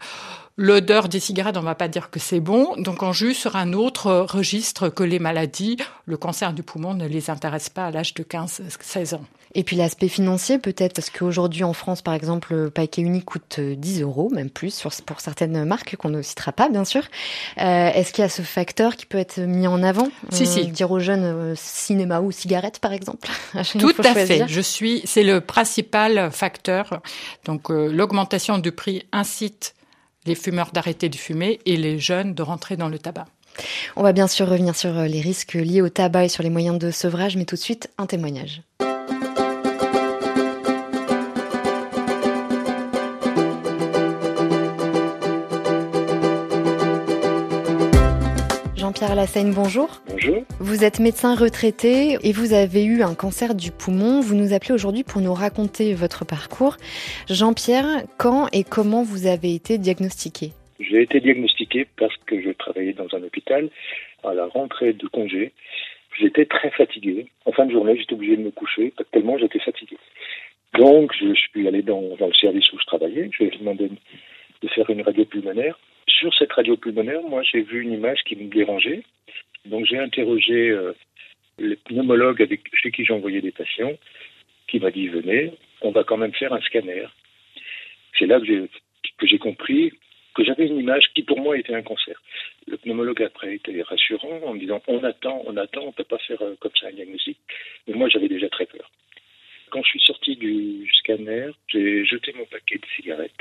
L'odeur 0.57 1.07
des 1.07 1.19
cigarettes, 1.19 1.57
on 1.57 1.61
va 1.61 1.75
pas 1.75 1.87
dire 1.87 2.09
que 2.09 2.19
c'est 2.19 2.41
bon. 2.41 2.75
Donc, 2.77 3.01
on 3.03 3.13
joue 3.13 3.33
sur 3.33 3.55
un 3.55 3.73
autre 3.73 4.11
registre 4.29 4.89
que 4.89 5.03
les 5.03 5.17
maladies. 5.17 5.77
Le 6.05 6.17
cancer 6.17 6.53
du 6.53 6.61
poumon 6.61 6.93
ne 6.93 7.07
les 7.07 7.29
intéresse 7.29 7.69
pas 7.69 7.87
à 7.87 7.91
l'âge 7.91 8.13
de 8.13 8.23
15-16 8.23 9.15
ans. 9.15 9.23
Et 9.53 9.63
puis 9.63 9.75
l'aspect 9.75 10.07
financier 10.07 10.57
peut-être, 10.57 10.93
parce 10.93 11.09
qu'aujourd'hui 11.09 11.63
en 11.63 11.73
France, 11.73 12.01
par 12.01 12.13
exemple, 12.13 12.53
le 12.53 12.69
paquet 12.69 13.01
unique 13.01 13.25
coûte 13.25 13.59
10 13.59 14.01
euros, 14.01 14.29
même 14.31 14.49
plus, 14.49 14.85
pour 15.05 15.19
certaines 15.19 15.65
marques 15.65 15.95
qu'on 15.97 16.09
ne 16.09 16.21
citera 16.21 16.51
pas, 16.51 16.69
bien 16.69 16.85
sûr. 16.85 17.03
Euh, 17.59 17.91
Est-ce 17.91 18.13
qu'il 18.13 18.21
y 18.21 18.25
a 18.25 18.29
ce 18.29 18.41
facteur 18.41 18.95
qui 18.95 19.05
peut 19.05 19.17
être 19.17 19.39
mis 19.39 19.67
en 19.67 19.83
avant? 19.83 20.09
Si, 20.31 20.45
si. 20.45 20.67
Dire 20.67 20.91
aux 20.91 20.99
jeunes 20.99 21.23
euh, 21.23 21.53
cinéma 21.55 22.21
ou 22.21 22.31
cigarette, 22.31 22.79
par 22.79 22.93
exemple 22.93 23.29
Tout 23.79 23.93
à 24.03 24.13
fait. 24.13 24.45
Je 24.47 24.61
suis, 24.61 25.01
c'est 25.05 25.23
le 25.23 25.41
principal 25.41 26.31
facteur. 26.31 27.01
Donc 27.45 27.69
euh, 27.69 27.91
l'augmentation 27.91 28.57
du 28.57 28.71
prix 28.71 29.03
incite 29.11 29.75
les 30.25 30.35
fumeurs 30.35 30.71
d'arrêter 30.71 31.09
de 31.09 31.15
fumer 31.15 31.59
et 31.65 31.77
les 31.77 31.99
jeunes 31.99 32.33
de 32.33 32.43
rentrer 32.43 32.77
dans 32.77 32.89
le 32.89 32.99
tabac. 32.99 33.25
On 33.95 34.03
va 34.03 34.13
bien 34.13 34.27
sûr 34.27 34.47
revenir 34.47 34.75
sur 34.75 34.97
euh, 34.97 35.07
les 35.07 35.21
risques 35.21 35.53
liés 35.53 35.81
au 35.81 35.89
tabac 35.89 36.25
et 36.25 36.29
sur 36.29 36.43
les 36.43 36.49
moyens 36.49 36.77
de 36.77 36.91
sevrage, 36.91 37.35
mais 37.35 37.45
tout 37.45 37.55
de 37.55 37.61
suite, 37.61 37.89
un 37.97 38.05
témoignage. 38.05 38.61
Jean-Pierre 49.01 49.15
Lassaigne, 49.15 49.51
bonjour. 49.51 49.89
Bonjour. 50.11 50.43
Vous 50.59 50.83
êtes 50.83 50.99
médecin 50.99 51.33
retraité 51.33 52.19
et 52.21 52.31
vous 52.33 52.53
avez 52.53 52.85
eu 52.85 53.01
un 53.01 53.15
cancer 53.15 53.55
du 53.55 53.71
poumon. 53.71 54.21
Vous 54.21 54.35
nous 54.35 54.53
appelez 54.53 54.73
aujourd'hui 54.73 55.03
pour 55.03 55.21
nous 55.21 55.33
raconter 55.33 55.95
votre 55.95 56.23
parcours. 56.23 56.77
Jean-Pierre, 57.27 58.03
quand 58.19 58.47
et 58.53 58.63
comment 58.63 59.01
vous 59.01 59.25
avez 59.25 59.55
été 59.55 59.79
diagnostiqué? 59.79 60.51
J'ai 60.79 61.01
été 61.01 61.19
diagnostiqué 61.19 61.87
parce 61.97 62.15
que 62.27 62.43
je 62.43 62.51
travaillais 62.51 62.93
dans 62.93 63.07
un 63.15 63.23
hôpital 63.23 63.71
à 64.23 64.35
la 64.35 64.45
rentrée 64.45 64.93
de 64.93 65.07
congé. 65.07 65.51
J'étais 66.19 66.45
très 66.45 66.69
fatigué. 66.69 67.25
En 67.45 67.53
fin 67.53 67.65
de 67.65 67.71
journée, 67.71 67.97
j'étais 67.97 68.13
obligé 68.13 68.37
de 68.37 68.43
me 68.43 68.51
coucher 68.51 68.93
tellement 69.11 69.39
j'étais 69.39 69.61
fatigué. 69.61 69.97
Donc, 70.77 71.11
je 71.19 71.33
suis 71.33 71.67
allé 71.67 71.81
dans, 71.81 72.15
dans 72.19 72.27
le 72.27 72.35
service 72.35 72.71
où 72.71 72.77
je 72.79 72.85
travaillais. 72.85 73.31
Je 73.33 73.45
lui 73.45 73.51
ai 73.51 73.57
demandé 73.57 73.89
de 74.61 74.67
faire 74.67 74.87
une 74.91 75.01
radio 75.01 75.25
pulmonaire 75.25 75.79
sur 76.19 76.33
cette 76.35 76.51
radio 76.53 76.77
pulmonaire, 76.77 77.21
moi, 77.23 77.43
j'ai 77.43 77.61
vu 77.61 77.81
une 77.81 77.93
image 77.93 78.23
qui 78.25 78.35
me 78.35 78.49
dérangeait. 78.49 79.03
Donc, 79.65 79.85
j'ai 79.85 79.97
interrogé 79.97 80.69
euh, 80.69 80.93
le 81.59 81.75
pneumologue 81.75 82.41
avec, 82.41 82.61
chez 82.73 82.91
qui 82.91 83.09
envoyé 83.11 83.41
des 83.41 83.51
patients, 83.51 83.93
qui 84.67 84.79
m'a 84.79 84.91
dit 84.91 85.07
venez, 85.07 85.53
on 85.81 85.91
va 85.91 86.03
quand 86.03 86.17
même 86.17 86.33
faire 86.33 86.53
un 86.53 86.61
scanner. 86.61 87.05
C'est 88.17 88.25
là 88.25 88.39
que 88.39 89.27
j'ai 89.27 89.39
compris 89.39 89.91
que 90.33 90.43
j'avais 90.43 90.67
une 90.67 90.79
image 90.79 91.05
qui 91.13 91.23
pour 91.23 91.39
moi 91.39 91.57
était 91.57 91.73
un 91.73 91.81
cancer. 91.81 92.21
Le 92.67 92.77
pneumologue 92.77 93.21
après 93.23 93.55
était 93.55 93.81
rassurant 93.81 94.41
en 94.43 94.53
me 94.53 94.59
disant 94.59 94.81
on 94.87 95.03
attend, 95.03 95.43
on 95.45 95.57
attend, 95.57 95.81
on 95.81 95.87
ne 95.87 95.91
peut 95.91 96.03
pas 96.03 96.19
faire 96.19 96.41
euh, 96.41 96.55
comme 96.59 96.71
ça 96.79 96.87
un 96.87 96.93
diagnostic. 96.93 97.37
Mais 97.87 97.95
moi 97.95 98.07
j'avais 98.09 98.29
déjà 98.29 98.47
très 98.49 98.65
peur. 98.65 98.89
Quand 99.71 99.83
je 99.83 99.89
suis 99.89 100.01
sorti 100.01 100.35
du 100.35 100.89
scanner, 100.99 101.49
j'ai 101.67 102.05
jeté 102.05 102.33
mon 102.33 102.45
paquet 102.45 102.77
de 102.77 102.85
cigarettes. 102.95 103.31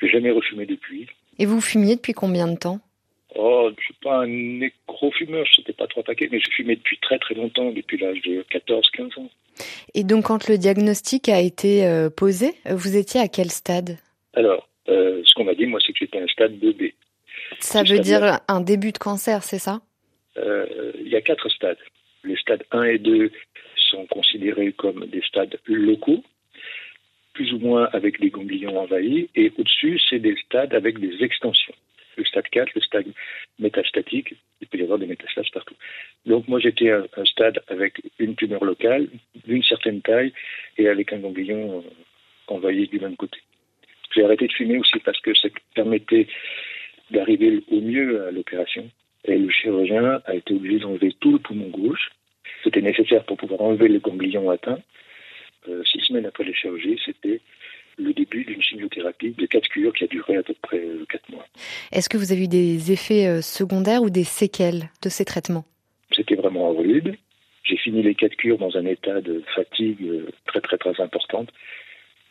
Je 0.00 0.06
n'ai 0.06 0.12
jamais 0.12 0.30
refumé 0.30 0.66
depuis. 0.66 1.08
Et 1.38 1.46
vous 1.46 1.60
fumiez 1.60 1.96
depuis 1.96 2.12
combien 2.12 2.48
de 2.48 2.56
temps? 2.56 2.80
Oh, 3.34 3.70
je 3.76 3.84
suis 3.84 3.94
pas 4.02 4.22
un 4.22 4.26
nécro-fumeur, 4.26 5.44
je 5.44 5.60
n'étais 5.60 5.72
pas 5.72 5.86
trop 5.86 6.02
paquets, 6.02 6.28
mais 6.32 6.40
je 6.40 6.50
fumais 6.50 6.76
depuis 6.76 6.98
très 6.98 7.18
très 7.18 7.34
longtemps, 7.34 7.70
depuis 7.70 7.98
l'âge 7.98 8.20
de 8.22 8.44
14-15 8.50 9.20
ans. 9.20 9.30
Et 9.94 10.04
donc 10.04 10.26
quand 10.26 10.48
le 10.48 10.58
diagnostic 10.58 11.28
a 11.28 11.40
été 11.40 11.86
euh, 11.86 12.10
posé, 12.10 12.54
vous 12.68 12.96
étiez 12.96 13.20
à 13.20 13.28
quel 13.28 13.50
stade? 13.50 13.98
Alors, 14.34 14.68
euh, 14.88 15.22
ce 15.24 15.34
qu'on 15.34 15.44
m'a 15.44 15.54
dit, 15.54 15.66
moi, 15.66 15.80
c'est 15.84 15.92
que 15.92 15.98
j'étais 16.00 16.20
un 16.20 16.26
stade 16.26 16.52
2B. 16.52 16.94
Ça 17.60 17.82
veut 17.82 17.98
dire 17.98 18.40
un 18.48 18.60
début 18.60 18.92
de 18.92 18.98
cancer, 18.98 19.42
c'est 19.42 19.58
ça? 19.58 19.80
Euh, 20.36 20.66
Il 21.00 21.08
y 21.08 21.16
a 21.16 21.20
quatre 21.20 21.48
stades. 21.48 21.78
Les 22.24 22.36
stades 22.36 22.64
1 22.72 22.82
et 22.84 22.98
2 22.98 23.30
sont 23.90 24.06
considérés 24.06 24.72
comme 24.72 25.06
des 25.06 25.22
stades 25.22 25.58
locaux, 25.66 26.22
plus 27.38 27.52
ou 27.52 27.60
moins 27.60 27.88
avec 27.92 28.20
des 28.20 28.30
ganglions 28.30 28.76
envahis, 28.80 29.28
et 29.36 29.52
au-dessus, 29.58 30.00
c'est 30.10 30.18
des 30.18 30.34
stades 30.44 30.74
avec 30.74 30.98
des 30.98 31.22
extensions. 31.22 31.74
Le 32.16 32.24
stade 32.24 32.48
4, 32.50 32.74
le 32.74 32.80
stade 32.80 33.06
métastatique, 33.60 34.34
il 34.60 34.66
peut 34.66 34.78
y 34.78 34.82
avoir 34.82 34.98
des 34.98 35.06
métastases 35.06 35.48
partout. 35.50 35.76
Donc 36.26 36.48
moi 36.48 36.58
j'étais 36.58 36.90
à 36.90 37.04
un 37.16 37.24
stade 37.24 37.60
avec 37.68 38.02
une 38.18 38.34
tumeur 38.34 38.64
locale 38.64 39.06
d'une 39.46 39.62
certaine 39.62 40.02
taille 40.02 40.32
et 40.78 40.88
avec 40.88 41.12
un 41.12 41.18
ganglion 41.18 41.78
euh, 41.78 41.82
envahi 42.48 42.88
du 42.88 42.98
même 42.98 43.14
côté. 43.14 43.38
J'ai 44.12 44.24
arrêté 44.24 44.48
de 44.48 44.52
fumer 44.52 44.78
aussi 44.78 44.98
parce 45.04 45.20
que 45.20 45.32
ça 45.34 45.48
permettait 45.76 46.26
d'arriver 47.12 47.62
au 47.70 47.80
mieux 47.80 48.26
à 48.26 48.32
l'opération. 48.32 48.90
Et 49.26 49.38
le 49.38 49.48
chirurgien 49.48 50.22
a 50.24 50.34
été 50.34 50.54
obligé 50.54 50.80
d'enlever 50.80 51.12
tout 51.20 51.30
le 51.30 51.38
poumon 51.38 51.68
gauche. 51.68 52.10
C'était 52.64 52.82
nécessaire 52.82 53.22
pour 53.26 53.36
pouvoir 53.36 53.60
enlever 53.60 53.86
le 53.86 54.00
ganglion 54.00 54.50
atteint. 54.50 54.80
Euh, 55.68 55.82
six 55.84 56.00
semaines 56.00 56.26
après 56.26 56.44
les 56.44 56.54
chirurgies, 56.54 57.00
c'était 57.04 57.40
le 57.98 58.12
début 58.12 58.44
d'une 58.44 58.62
chimiothérapie 58.62 59.32
de 59.32 59.46
quatre 59.46 59.68
cures 59.68 59.92
qui 59.92 60.04
a 60.04 60.06
duré 60.06 60.36
à 60.36 60.42
peu 60.42 60.54
près 60.62 60.78
euh, 60.78 61.04
quatre 61.10 61.28
mois. 61.30 61.44
Est-ce 61.90 62.08
que 62.08 62.16
vous 62.16 62.32
avez 62.32 62.44
eu 62.44 62.48
des 62.48 62.92
effets 62.92 63.26
euh, 63.26 63.40
secondaires 63.42 64.02
ou 64.02 64.10
des 64.10 64.24
séquelles 64.24 64.90
de 65.02 65.08
ces 65.08 65.24
traitements? 65.24 65.64
C'était 66.14 66.36
vraiment 66.36 66.72
rude. 66.72 67.16
J'ai 67.64 67.76
fini 67.76 68.02
les 68.02 68.14
quatre 68.14 68.36
cures 68.36 68.58
dans 68.58 68.76
un 68.76 68.86
état 68.86 69.20
de 69.20 69.42
fatigue 69.54 70.08
très 70.46 70.60
très 70.60 70.78
très 70.78 71.00
importante. 71.02 71.50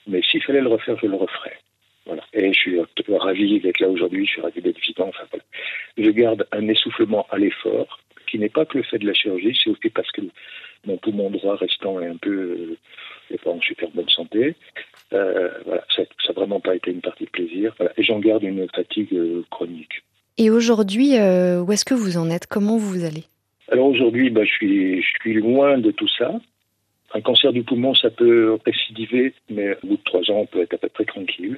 Mais 0.07 0.21
s'il 0.23 0.41
fallait 0.41 0.61
le 0.61 0.69
refaire, 0.69 0.97
je 0.99 1.05
le 1.05 1.15
referais. 1.15 1.57
Voilà. 2.05 2.23
Et 2.33 2.53
je 2.53 2.57
suis 2.57 2.79
ravi 3.09 3.59
d'être 3.59 3.79
là 3.79 3.89
aujourd'hui, 3.89 4.25
je 4.25 4.31
suis 4.31 4.41
ravi 4.41 4.61
d'être 4.61 4.79
vivant. 4.79 5.09
Enfin, 5.09 5.25
voilà. 5.29 5.43
Je 5.97 6.09
garde 6.09 6.47
un 6.53 6.67
essoufflement 6.69 7.27
à 7.29 7.37
l'effort 7.37 7.99
qui 8.27 8.39
n'est 8.39 8.49
pas 8.49 8.65
que 8.65 8.77
le 8.77 8.83
fait 8.83 8.99
de 8.99 9.07
la 9.07 9.13
chirurgie, 9.13 9.57
c'est 9.63 9.69
aussi 9.69 9.89
parce 9.89 10.11
que 10.11 10.21
mon 10.85 10.97
poumon 10.97 11.29
droit 11.29 11.55
restant 11.55 11.99
est 11.99 12.07
un 12.07 12.17
peu 12.17 12.75
n'est 13.31 13.37
pas 13.37 13.51
en 13.51 13.61
super 13.61 13.89
bonne 13.89 14.09
santé. 14.09 14.55
Euh, 15.13 15.49
voilà, 15.65 15.83
ça 15.95 16.03
n'a 16.03 16.33
vraiment 16.33 16.59
pas 16.59 16.75
été 16.75 16.91
une 16.91 17.01
partie 17.01 17.25
de 17.25 17.29
plaisir. 17.29 17.73
Voilà, 17.77 17.93
et 17.97 18.03
j'en 18.03 18.19
garde 18.19 18.43
une 18.43 18.67
fatigue 18.73 19.13
euh, 19.13 19.43
chronique. 19.49 20.03
Et 20.37 20.49
aujourd'hui, 20.49 21.17
euh, 21.17 21.61
où 21.61 21.71
est-ce 21.71 21.85
que 21.85 21.93
vous 21.93 22.17
en 22.17 22.29
êtes? 22.29 22.47
Comment 22.47 22.77
vous 22.77 23.03
allez? 23.03 23.23
Alors 23.71 23.87
aujourd'hui, 23.87 24.29
bah, 24.29 24.43
je, 24.45 24.51
suis, 24.51 25.01
je 25.01 25.07
suis 25.19 25.33
loin 25.33 25.77
de 25.77 25.91
tout 25.91 26.07
ça. 26.07 26.33
Un 27.13 27.21
cancer 27.21 27.53
du 27.53 27.63
poumon, 27.63 27.95
ça 27.95 28.09
peut 28.09 28.57
récidiver, 28.65 29.33
mais 29.49 29.77
au 29.83 29.87
bout 29.87 29.97
de 29.97 30.03
trois 30.03 30.21
ans, 30.29 30.41
on 30.41 30.45
peut 30.45 30.61
être 30.61 30.73
à 30.73 30.77
peu 30.77 30.89
près 30.89 31.05
tranquille. 31.05 31.57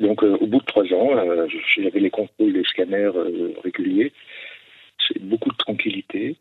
Donc, 0.00 0.24
euh, 0.24 0.36
au 0.40 0.46
bout 0.46 0.60
de 0.60 0.64
trois 0.64 0.84
ans, 0.92 1.16
euh, 1.16 1.46
j'avais 1.76 2.00
les 2.00 2.10
contrôles 2.10 2.52
des 2.52 2.64
scanners 2.64 3.12
euh, 3.14 3.54
réguliers. 3.62 4.12
C'est 5.06 5.22
beaucoup 5.22 5.50
de 5.50 5.56
tranquillité. 5.56 6.36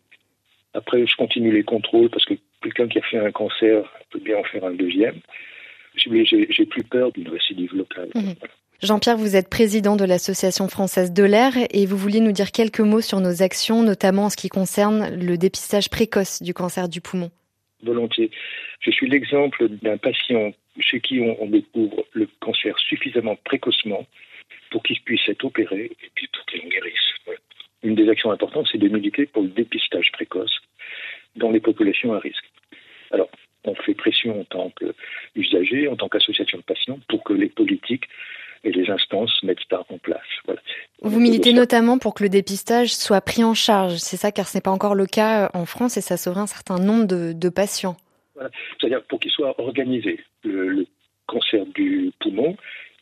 Après, 0.74 1.06
je 1.06 1.16
continue 1.16 1.52
les 1.52 1.64
contrôles 1.64 2.10
parce 2.10 2.26
que 2.26 2.34
quelqu'un 2.62 2.88
qui 2.88 3.00
a 3.00 3.02
fait 3.02 3.20
un 3.20 3.32
cancer 3.32 3.84
peut 4.10 4.20
bien 4.20 4.38
en 4.38 4.44
faire 4.44 4.64
un 4.64 4.74
deuxième. 4.74 5.20
J'ai 5.96 6.66
plus 6.66 6.84
peur 6.84 7.12
d'une 7.12 7.30
récidive 7.30 7.76
locale. 7.76 8.10
Mmh. 8.16 8.32
Jean-Pierre, 8.82 9.18
vous 9.18 9.36
êtes 9.36 9.50
président 9.50 9.96
de 9.96 10.04
l'Association 10.04 10.68
française 10.68 11.14
de 11.14 11.24
l'air 11.24 11.54
et 11.72 11.86
vous 11.86 11.96
vouliez 11.96 12.20
nous 12.20 12.34
dire 12.34 12.52
quelques 12.52 12.82
mots 12.82 13.00
sur 13.00 13.22
nos 13.22 13.42
actions, 13.42 13.82
notamment 13.82 14.26
en 14.26 14.30
ce 14.30 14.36
qui 14.36 14.50
concerne 14.50 15.16
le 15.16 15.38
dépistage 15.38 15.90
précoce 15.90 16.42
du 16.42 16.54
cancer 16.54 16.90
du 16.90 17.00
poumon. 17.00 17.32
Volontiers. 17.84 18.32
Je 18.82 18.92
suis 18.92 19.10
l'exemple 19.10 19.70
d'un 19.70 19.98
patient 19.98 20.52
chez 20.80 21.00
qui 21.00 21.22
on, 21.22 21.46
découvre 21.46 22.06
le 22.12 22.28
cancer 22.42 22.78
suffisamment 22.80 23.38
précocement 23.46 24.06
pour 24.72 24.84
qu'il 24.84 25.00
puisse 25.02 25.30
être 25.30 25.46
opéré 25.46 25.86
et 25.86 26.12
puis 26.16 26.28
pour 26.34 26.46
qu'il 26.46 26.62
en 26.62 26.68
guérisse. 26.68 27.03
Une 27.84 27.96
des 27.96 28.10
actions 28.10 28.32
importantes, 28.32 28.68
c'est 28.72 28.78
de 28.78 28.88
militer 28.88 29.26
pour 29.26 29.44
le 29.44 29.50
dépistage 29.50 30.12
précoce 30.12 30.56
dans 31.36 31.52
les 31.52 31.60
populations 31.60 32.14
à 32.14 32.20
risque. 32.20 32.46
Alors, 33.12 33.30
on 33.66 33.76
fait 33.76 33.94
pression 33.94 34.42
en 34.42 34.44
tant 34.46 34.72
qu'usager, 34.72 35.88
en 35.88 35.96
tant 35.96 36.10
qu'association 36.10 36.58
de 36.58 36.64
patients, 36.64 37.00
pour 37.08 37.24
que 37.24 37.34
les 37.34 37.50
politiques 37.50 38.06
et 38.64 38.72
les 38.72 38.90
instances 38.90 39.44
mettent 39.44 39.60
ça 39.70 39.84
en 39.90 39.98
place. 39.98 40.22
Vous 41.02 41.20
militez 41.20 41.52
notamment 41.52 41.98
pour 41.98 42.14
que 42.14 42.24
le 42.24 42.30
dépistage 42.30 42.96
soit 42.96 43.20
pris 43.20 43.44
en 43.44 43.54
charge, 43.54 43.98
c'est 43.98 44.16
ça, 44.16 44.32
car 44.32 44.48
ce 44.48 44.58
n'est 44.58 44.62
pas 44.62 44.72
encore 44.72 44.96
le 44.96 45.06
cas 45.06 45.50
en 45.54 45.66
France 45.66 45.98
et 45.98 46.02
ça 46.02 46.16
sauverait 46.16 46.42
un 46.42 46.48
certain 46.48 46.78
nombre 46.80 47.06
de, 47.06 47.50
patients. 47.50 47.98
C'est-à-dire 48.80 49.04
pour 49.04 49.20
qu'il 49.20 49.32
soit 49.32 49.60
organisé. 49.60 50.20
Le, 50.44 50.86
cancer 51.26 51.66
du 51.68 52.12
poumon 52.20 52.56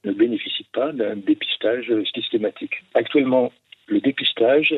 ne 0.04 0.12
bénéficie 0.12 0.66
pas 0.74 0.92
d'un 0.92 1.16
dépistage 1.16 1.92
systématique. 2.14 2.84
Actuellement, 2.94 3.52
le 3.92 4.00
dépistage, 4.00 4.74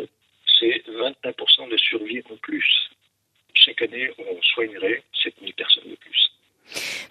c'est 0.59 0.83
25% 0.89 1.69
de 1.69 1.77
survie 1.77 2.21
en 2.31 2.35
plus. 2.37 2.65
Chaque 3.53 3.81
année, 3.83 4.09
on 4.17 4.41
soignerait 4.41 5.03
7000 5.23 5.53
personnes 5.53 5.89
de 5.89 5.95
plus. 5.95 6.31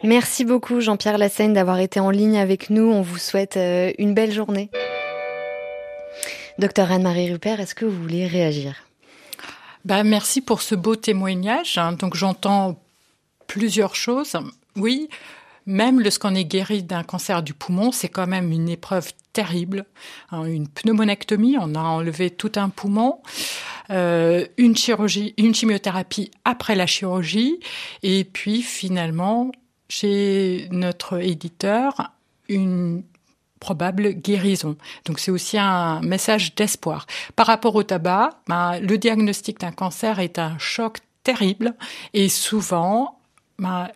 Merci 0.02 0.44
beaucoup 0.44 0.80
Jean-Pierre 0.80 1.18
Lassaigne 1.18 1.52
d'avoir 1.52 1.78
été 1.78 2.00
en 2.00 2.10
ligne 2.10 2.38
avec 2.38 2.70
nous. 2.70 2.90
On 2.90 3.02
vous 3.02 3.18
souhaite 3.18 3.56
euh, 3.56 3.92
une 3.98 4.14
belle 4.14 4.32
journée. 4.32 4.68
Docteur 6.58 6.90
Anne-Marie 6.90 7.32
Rupert, 7.32 7.60
est-ce 7.60 7.74
que 7.74 7.84
vous 7.84 8.02
voulez 8.02 8.26
réagir? 8.26 8.84
Ben, 9.84 10.02
Merci 10.02 10.42
pour 10.42 10.60
ce 10.60 10.74
beau 10.74 10.96
témoignage. 10.96 11.78
Hein. 11.78 11.92
Donc 11.92 12.16
j'entends 12.16 12.82
plusieurs 13.46 13.94
choses. 13.94 14.36
Oui, 14.76 15.08
même 15.66 16.00
lorsqu'on 16.00 16.34
est 16.34 16.44
guéri 16.44 16.82
d'un 16.82 17.02
cancer 17.02 17.42
du 17.42 17.54
poumon, 17.54 17.92
c'est 17.92 18.08
quand 18.08 18.26
même 18.26 18.52
une 18.52 18.68
épreuve 18.68 19.12
terrible. 19.32 19.86
Hein. 20.30 20.44
Une 20.44 20.68
pneumonectomie, 20.68 21.56
on 21.60 21.74
a 21.74 21.80
enlevé 21.80 22.30
tout 22.30 22.52
un 22.56 22.68
poumon. 22.68 23.20
Euh, 23.90 24.46
une 24.56 24.76
chirurgie, 24.76 25.34
une 25.38 25.54
chimiothérapie 25.54 26.30
après 26.44 26.74
la 26.74 26.86
chirurgie, 26.86 27.60
et 28.02 28.24
puis 28.24 28.62
finalement, 28.62 29.52
chez 29.88 30.68
notre 30.70 31.20
éditeur, 31.20 32.12
une 32.48 33.02
probable 33.60 34.12
guérison. 34.14 34.76
Donc 35.04 35.20
c'est 35.20 35.30
aussi 35.30 35.56
un 35.58 36.00
message 36.00 36.54
d'espoir. 36.54 37.06
Par 37.36 37.46
rapport 37.46 37.74
au 37.76 37.82
tabac, 37.82 38.30
ben, 38.48 38.80
le 38.80 38.98
diagnostic 38.98 39.60
d'un 39.60 39.70
cancer 39.70 40.18
est 40.18 40.38
un 40.38 40.58
choc 40.58 40.98
terrible 41.22 41.74
et 42.12 42.28
souvent 42.28 43.18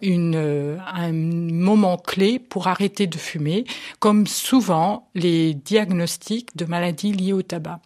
une, 0.02 0.78
un 0.86 1.12
moment 1.12 1.96
clé 1.96 2.38
pour 2.38 2.68
arrêter 2.68 3.06
de 3.06 3.18
fumer, 3.18 3.64
comme 3.98 4.26
souvent 4.26 5.08
les 5.14 5.54
diagnostics 5.54 6.56
de 6.56 6.64
maladies 6.64 7.12
liées 7.12 7.32
au 7.32 7.42
tabac. 7.42 7.80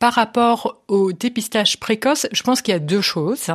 Par 0.00 0.14
rapport 0.14 0.80
au 0.86 1.12
dépistage 1.12 1.80
précoce, 1.80 2.28
je 2.30 2.42
pense 2.42 2.62
qu'il 2.62 2.72
y 2.72 2.76
a 2.76 2.80
deux 2.80 3.00
choses. 3.00 3.50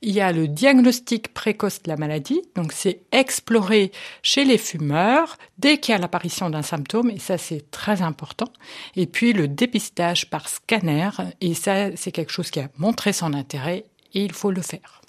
Il 0.00 0.12
y 0.12 0.20
a 0.20 0.30
le 0.32 0.46
diagnostic 0.46 1.34
précoce 1.34 1.82
de 1.82 1.88
la 1.88 1.96
maladie, 1.96 2.40
donc 2.54 2.72
c'est 2.72 3.00
explorer 3.10 3.90
chez 4.22 4.44
les 4.44 4.58
fumeurs 4.58 5.36
dès 5.58 5.78
qu'il 5.78 5.92
y 5.92 5.96
a 5.96 5.98
l'apparition 5.98 6.50
d'un 6.50 6.62
symptôme, 6.62 7.10
et 7.10 7.18
ça 7.18 7.36
c'est 7.36 7.68
très 7.72 8.00
important. 8.00 8.52
Et 8.94 9.06
puis 9.06 9.32
le 9.32 9.48
dépistage 9.48 10.30
par 10.30 10.48
scanner, 10.48 11.10
et 11.40 11.54
ça 11.54 11.96
c'est 11.96 12.12
quelque 12.12 12.32
chose 12.32 12.50
qui 12.50 12.60
a 12.60 12.68
montré 12.78 13.12
son 13.12 13.34
intérêt, 13.34 13.84
et 14.14 14.24
il 14.24 14.32
faut 14.32 14.52
le 14.52 14.62
faire. 14.62 15.01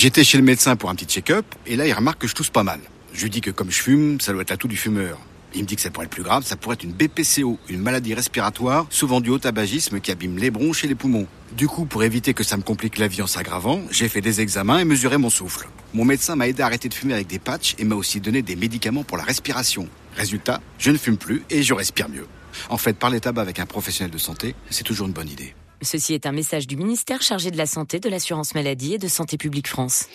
J'étais 0.00 0.22
chez 0.22 0.38
le 0.38 0.44
médecin 0.44 0.76
pour 0.76 0.90
un 0.90 0.94
petit 0.94 1.06
check-up, 1.06 1.44
et 1.66 1.74
là 1.74 1.84
il 1.84 1.92
remarque 1.92 2.20
que 2.20 2.28
je 2.28 2.34
tousse 2.36 2.50
pas 2.50 2.62
mal. 2.62 2.78
Je 3.12 3.24
lui 3.24 3.30
dis 3.30 3.40
que 3.40 3.50
comme 3.50 3.72
je 3.72 3.82
fume, 3.82 4.20
ça 4.20 4.32
doit 4.32 4.42
être 4.42 4.56
tout 4.56 4.68
du 4.68 4.76
fumeur. 4.76 5.18
Il 5.56 5.62
me 5.62 5.66
dit 5.66 5.74
que 5.74 5.82
ça 5.82 5.90
pourrait 5.90 6.06
être 6.06 6.12
plus 6.12 6.22
grave, 6.22 6.44
ça 6.46 6.54
pourrait 6.54 6.74
être 6.74 6.84
une 6.84 6.92
BPCO, 6.92 7.58
une 7.68 7.80
maladie 7.80 8.14
respiratoire, 8.14 8.86
souvent 8.90 9.20
due 9.20 9.30
au 9.30 9.40
tabagisme 9.40 9.98
qui 9.98 10.12
abîme 10.12 10.38
les 10.38 10.52
bronches 10.52 10.84
et 10.84 10.86
les 10.86 10.94
poumons. 10.94 11.26
Du 11.56 11.66
coup, 11.66 11.84
pour 11.84 12.04
éviter 12.04 12.32
que 12.32 12.44
ça 12.44 12.56
me 12.56 12.62
complique 12.62 12.98
la 12.98 13.08
vie 13.08 13.22
en 13.22 13.26
s'aggravant, 13.26 13.82
j'ai 13.90 14.08
fait 14.08 14.20
des 14.20 14.40
examens 14.40 14.78
et 14.78 14.84
mesuré 14.84 15.18
mon 15.18 15.30
souffle. 15.30 15.68
Mon 15.94 16.04
médecin 16.04 16.36
m'a 16.36 16.46
aidé 16.46 16.62
à 16.62 16.66
arrêter 16.66 16.88
de 16.88 16.94
fumer 16.94 17.14
avec 17.14 17.26
des 17.26 17.40
patchs 17.40 17.74
et 17.78 17.84
m'a 17.84 17.96
aussi 17.96 18.20
donné 18.20 18.42
des 18.42 18.54
médicaments 18.54 19.02
pour 19.02 19.16
la 19.16 19.24
respiration. 19.24 19.88
Résultat, 20.16 20.60
je 20.78 20.92
ne 20.92 20.96
fume 20.96 21.16
plus 21.16 21.42
et 21.50 21.64
je 21.64 21.74
respire 21.74 22.08
mieux. 22.08 22.28
En 22.68 22.76
fait, 22.76 22.96
parler 22.96 23.18
tabac 23.18 23.42
avec 23.42 23.58
un 23.58 23.66
professionnel 23.66 24.12
de 24.12 24.18
santé, 24.18 24.54
c'est 24.70 24.84
toujours 24.84 25.08
une 25.08 25.12
bonne 25.12 25.28
idée. 25.28 25.56
Ceci 25.80 26.14
est 26.14 26.26
un 26.26 26.32
message 26.32 26.66
du 26.66 26.76
ministère 26.76 27.22
chargé 27.22 27.50
de 27.50 27.56
la 27.56 27.66
Santé, 27.66 28.00
de 28.00 28.08
l'Assurance 28.08 28.54
Maladie 28.54 28.94
et 28.94 28.98
de 28.98 29.08
Santé 29.08 29.36
Publique 29.36 29.68
France. 29.68 30.08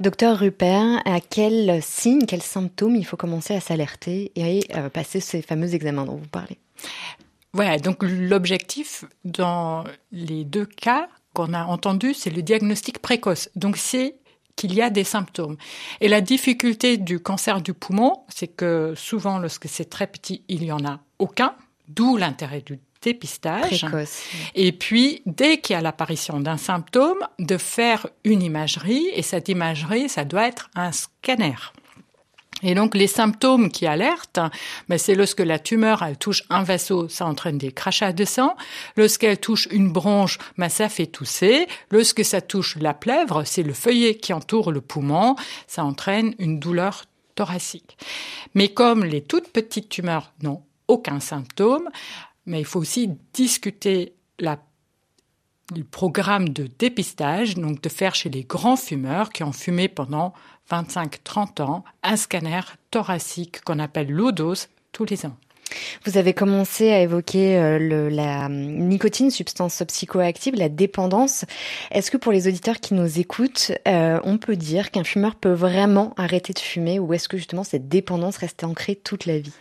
Docteur 0.00 0.38
Rupert, 0.38 1.02
à 1.06 1.20
quels 1.20 1.82
signes, 1.82 2.26
quels 2.26 2.42
symptômes 2.42 2.94
il 2.94 3.04
faut 3.04 3.16
commencer 3.16 3.54
à 3.54 3.60
s'alerter 3.60 4.30
et 4.36 4.70
à 4.72 4.90
passer 4.90 5.20
ces 5.20 5.42
fameux 5.42 5.74
examens 5.74 6.04
dont 6.04 6.16
vous 6.16 6.28
parlez? 6.28 6.58
Voilà, 7.52 7.78
donc 7.78 8.02
l'objectif 8.02 9.04
dans 9.24 9.84
les 10.12 10.44
deux 10.44 10.66
cas 10.66 11.08
qu'on 11.34 11.54
a 11.54 11.64
entendus, 11.64 12.14
c'est 12.14 12.30
le 12.30 12.42
diagnostic 12.42 12.98
précoce. 12.98 13.48
Donc 13.56 13.76
c'est 13.76 14.16
qu'il 14.56 14.74
y 14.74 14.82
a 14.82 14.90
des 14.90 15.04
symptômes. 15.04 15.56
Et 16.00 16.08
la 16.08 16.20
difficulté 16.20 16.96
du 16.96 17.20
cancer 17.20 17.62
du 17.62 17.72
poumon, 17.72 18.24
c'est 18.28 18.48
que 18.48 18.92
souvent, 18.96 19.38
lorsque 19.38 19.68
c'est 19.68 19.88
très 19.88 20.06
petit, 20.06 20.42
il 20.48 20.60
n'y 20.60 20.72
en 20.72 20.84
a 20.84 21.00
aucun, 21.18 21.54
d'où 21.88 22.16
l'intérêt 22.16 22.60
du 22.60 22.78
dépistage. 23.02 23.86
Et 24.54 24.72
puis, 24.72 25.22
dès 25.26 25.58
qu'il 25.58 25.74
y 25.74 25.76
a 25.76 25.82
l'apparition 25.82 26.40
d'un 26.40 26.56
symptôme, 26.56 27.18
de 27.38 27.56
faire 27.56 28.06
une 28.24 28.42
imagerie. 28.42 29.08
Et 29.14 29.22
cette 29.22 29.48
imagerie, 29.48 30.08
ça 30.08 30.24
doit 30.24 30.48
être 30.48 30.70
un 30.74 30.92
scanner. 30.92 31.54
Et 32.62 32.74
donc 32.74 32.96
les 32.96 33.06
symptômes 33.06 33.70
qui 33.70 33.86
alertent, 33.86 34.40
ben 34.88 34.98
c'est 34.98 35.14
lorsque 35.14 35.40
la 35.40 35.60
tumeur 35.60 36.02
elle 36.02 36.16
touche 36.16 36.42
un 36.50 36.64
vaisseau, 36.64 37.08
ça 37.08 37.24
entraîne 37.26 37.56
des 37.56 37.70
crachats 37.70 38.12
de 38.12 38.24
sang. 38.24 38.56
Lorsqu'elle 38.96 39.38
touche 39.38 39.68
une 39.70 39.92
bronche, 39.92 40.38
ben 40.56 40.68
ça 40.68 40.88
fait 40.88 41.06
tousser. 41.06 41.68
Lorsque 41.90 42.24
ça 42.24 42.40
touche 42.40 42.76
la 42.76 42.94
plèvre, 42.94 43.44
c'est 43.44 43.62
le 43.62 43.74
feuillet 43.74 44.16
qui 44.16 44.32
entoure 44.32 44.72
le 44.72 44.80
poumon, 44.80 45.36
ça 45.68 45.84
entraîne 45.84 46.34
une 46.38 46.58
douleur 46.58 47.04
thoracique. 47.36 47.96
Mais 48.54 48.68
comme 48.68 49.04
les 49.04 49.22
toutes 49.22 49.50
petites 49.50 49.88
tumeurs 49.88 50.32
n'ont 50.42 50.62
aucun 50.88 51.20
symptôme, 51.20 51.88
mais 52.48 52.60
il 52.60 52.64
faut 52.64 52.80
aussi 52.80 53.10
discuter 53.34 54.14
la, 54.40 54.58
le 55.76 55.84
programme 55.84 56.48
de 56.48 56.68
dépistage, 56.78 57.54
donc 57.54 57.80
de 57.80 57.88
faire 57.88 58.14
chez 58.14 58.30
les 58.30 58.42
grands 58.42 58.76
fumeurs 58.76 59.30
qui 59.30 59.44
ont 59.44 59.52
fumé 59.52 59.86
pendant 59.88 60.32
25-30 60.70 61.62
ans 61.62 61.84
un 62.02 62.16
scanner 62.16 62.60
thoracique 62.90 63.60
qu'on 63.64 63.78
appelle 63.78 64.10
l'ODOS 64.10 64.66
tous 64.92 65.04
les 65.04 65.26
ans. 65.26 65.36
Vous 66.06 66.16
avez 66.16 66.32
commencé 66.32 66.90
à 66.90 67.02
évoquer 67.02 67.58
euh, 67.58 68.08
la 68.08 68.48
nicotine, 68.48 69.30
substance 69.30 69.82
psychoactive, 69.86 70.54
la 70.54 70.70
dépendance. 70.70 71.44
Est-ce 71.90 72.10
que 72.10 72.16
pour 72.16 72.32
les 72.32 72.48
auditeurs 72.48 72.80
qui 72.80 72.94
nous 72.94 73.18
écoutent, 73.18 73.72
euh, 73.86 74.18
on 74.24 74.38
peut 74.38 74.56
dire 74.56 74.90
qu'un 74.90 75.04
fumeur 75.04 75.34
peut 75.34 75.52
vraiment 75.52 76.14
arrêter 76.16 76.54
de 76.54 76.58
fumer 76.58 76.98
ou 76.98 77.12
est-ce 77.12 77.28
que 77.28 77.36
justement 77.36 77.64
cette 77.64 77.88
dépendance 77.88 78.38
reste 78.38 78.64
ancrée 78.64 78.96
toute 78.96 79.26
la 79.26 79.38
vie? 79.38 79.52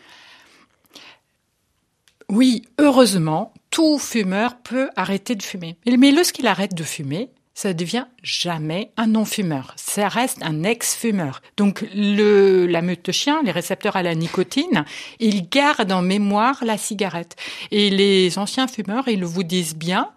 Oui, 2.29 2.63
heureusement, 2.77 3.53
tout 3.69 3.97
fumeur 3.97 4.57
peut 4.57 4.89
arrêter 4.95 5.35
de 5.35 5.43
fumer. 5.43 5.77
Mais 5.85 6.11
lorsqu'il 6.11 6.47
arrête 6.47 6.73
de 6.73 6.83
fumer, 6.83 7.29
ça 7.53 7.73
devient 7.73 8.05
jamais 8.21 8.91
un 8.97 9.07
non-fumeur. 9.07 9.73
Ça 9.77 10.09
reste 10.09 10.43
un 10.43 10.63
ex-fumeur. 10.63 11.41
Donc 11.55 11.83
le, 11.95 12.67
la 12.67 12.81
meute 12.81 13.05
de 13.05 13.11
chien, 13.11 13.41
les 13.43 13.51
récepteurs 13.51 13.95
à 13.95 14.03
la 14.03 14.13
nicotine, 14.13 14.85
ils 15.19 15.49
gardent 15.49 15.91
en 15.91 16.01
mémoire 16.01 16.63
la 16.63 16.77
cigarette. 16.77 17.35
Et 17.71 17.89
les 17.89 18.37
anciens 18.37 18.67
fumeurs, 18.67 19.07
ils 19.07 19.25
vous 19.25 19.43
disent 19.43 19.75
bien, 19.75 20.11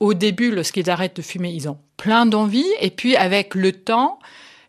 au 0.00 0.14
début, 0.14 0.50
lorsqu'ils 0.50 0.90
arrêtent 0.90 1.16
de 1.16 1.22
fumer, 1.22 1.50
ils 1.50 1.68
ont 1.68 1.78
plein 1.96 2.26
d'envies. 2.26 2.72
Et 2.80 2.90
puis 2.90 3.16
avec 3.16 3.54
le 3.54 3.72
temps, 3.72 4.18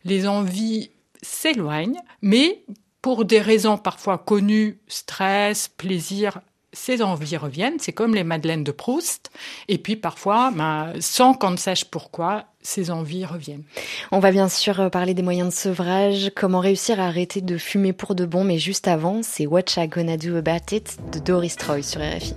les 0.04 0.28
envies 0.28 0.92
s'éloignent. 1.24 2.02
Mais 2.22 2.64
pour 3.02 3.26
des 3.26 3.40
raisons 3.40 3.78
parfois 3.78 4.18
connues, 4.18 4.80
stress, 4.88 5.70
plaisir, 5.70 6.42
ces 6.74 7.02
envies 7.02 7.38
reviennent, 7.38 7.80
c'est 7.80 7.94
comme 7.94 8.14
les 8.14 8.24
madeleines 8.24 8.64
de 8.64 8.72
Proust, 8.72 9.32
et 9.68 9.78
puis 9.78 9.96
parfois, 9.96 10.52
ben, 10.52 10.94
sans 11.00 11.34
qu'on 11.34 11.52
ne 11.52 11.58
sache 11.58 11.86
pourquoi, 11.86 12.46
ces 12.62 12.92
envies 12.92 13.26
reviennent. 13.26 13.64
On 14.12 14.20
va 14.20 14.32
bien 14.32 14.50
sûr 14.50 14.80
euh, 14.80 14.90
parler 14.90 15.14
des 15.14 15.22
moyens 15.22 15.50
de 15.50 15.54
sevrage, 15.54 16.32
comment 16.36 16.60
réussir 16.60 17.00
à 17.00 17.08
arrêter 17.08 17.42
de 17.42 17.58
fumer 17.58 17.94
pour 17.94 18.16
de 18.16 18.26
bon, 18.26 18.44
mais 18.44 18.60
juste 18.60 18.88
avant, 18.88 19.22
c'est 19.24 19.48
What 19.48 19.62
I 19.78 19.88
Gonna 19.88 20.18
Do 20.18 20.36
About 20.36 20.76
It 20.76 20.98
de 21.12 21.20
Doris 21.20 21.56
Troy 21.56 21.82
sur 21.82 22.02
RFI. 22.02 22.36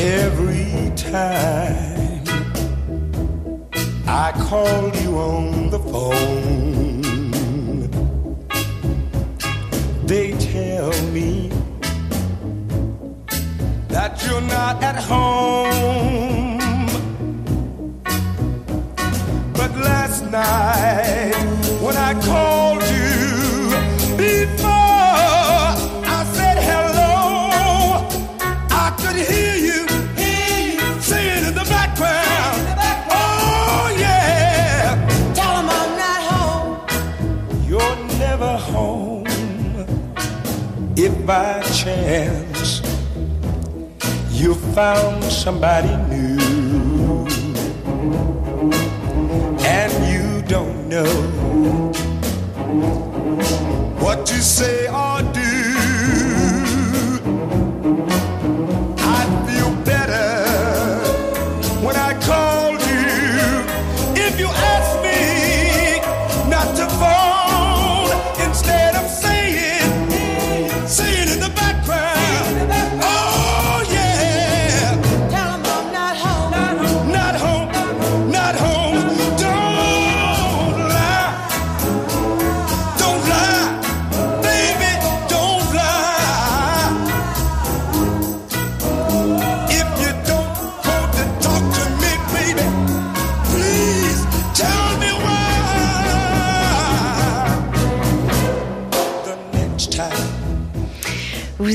Every 0.00 0.92
time 0.94 2.24
I 4.06 4.32
called 4.48 4.96
you 4.96 5.18
on 5.18 5.57
found 44.78 45.24
somebody 45.24 46.07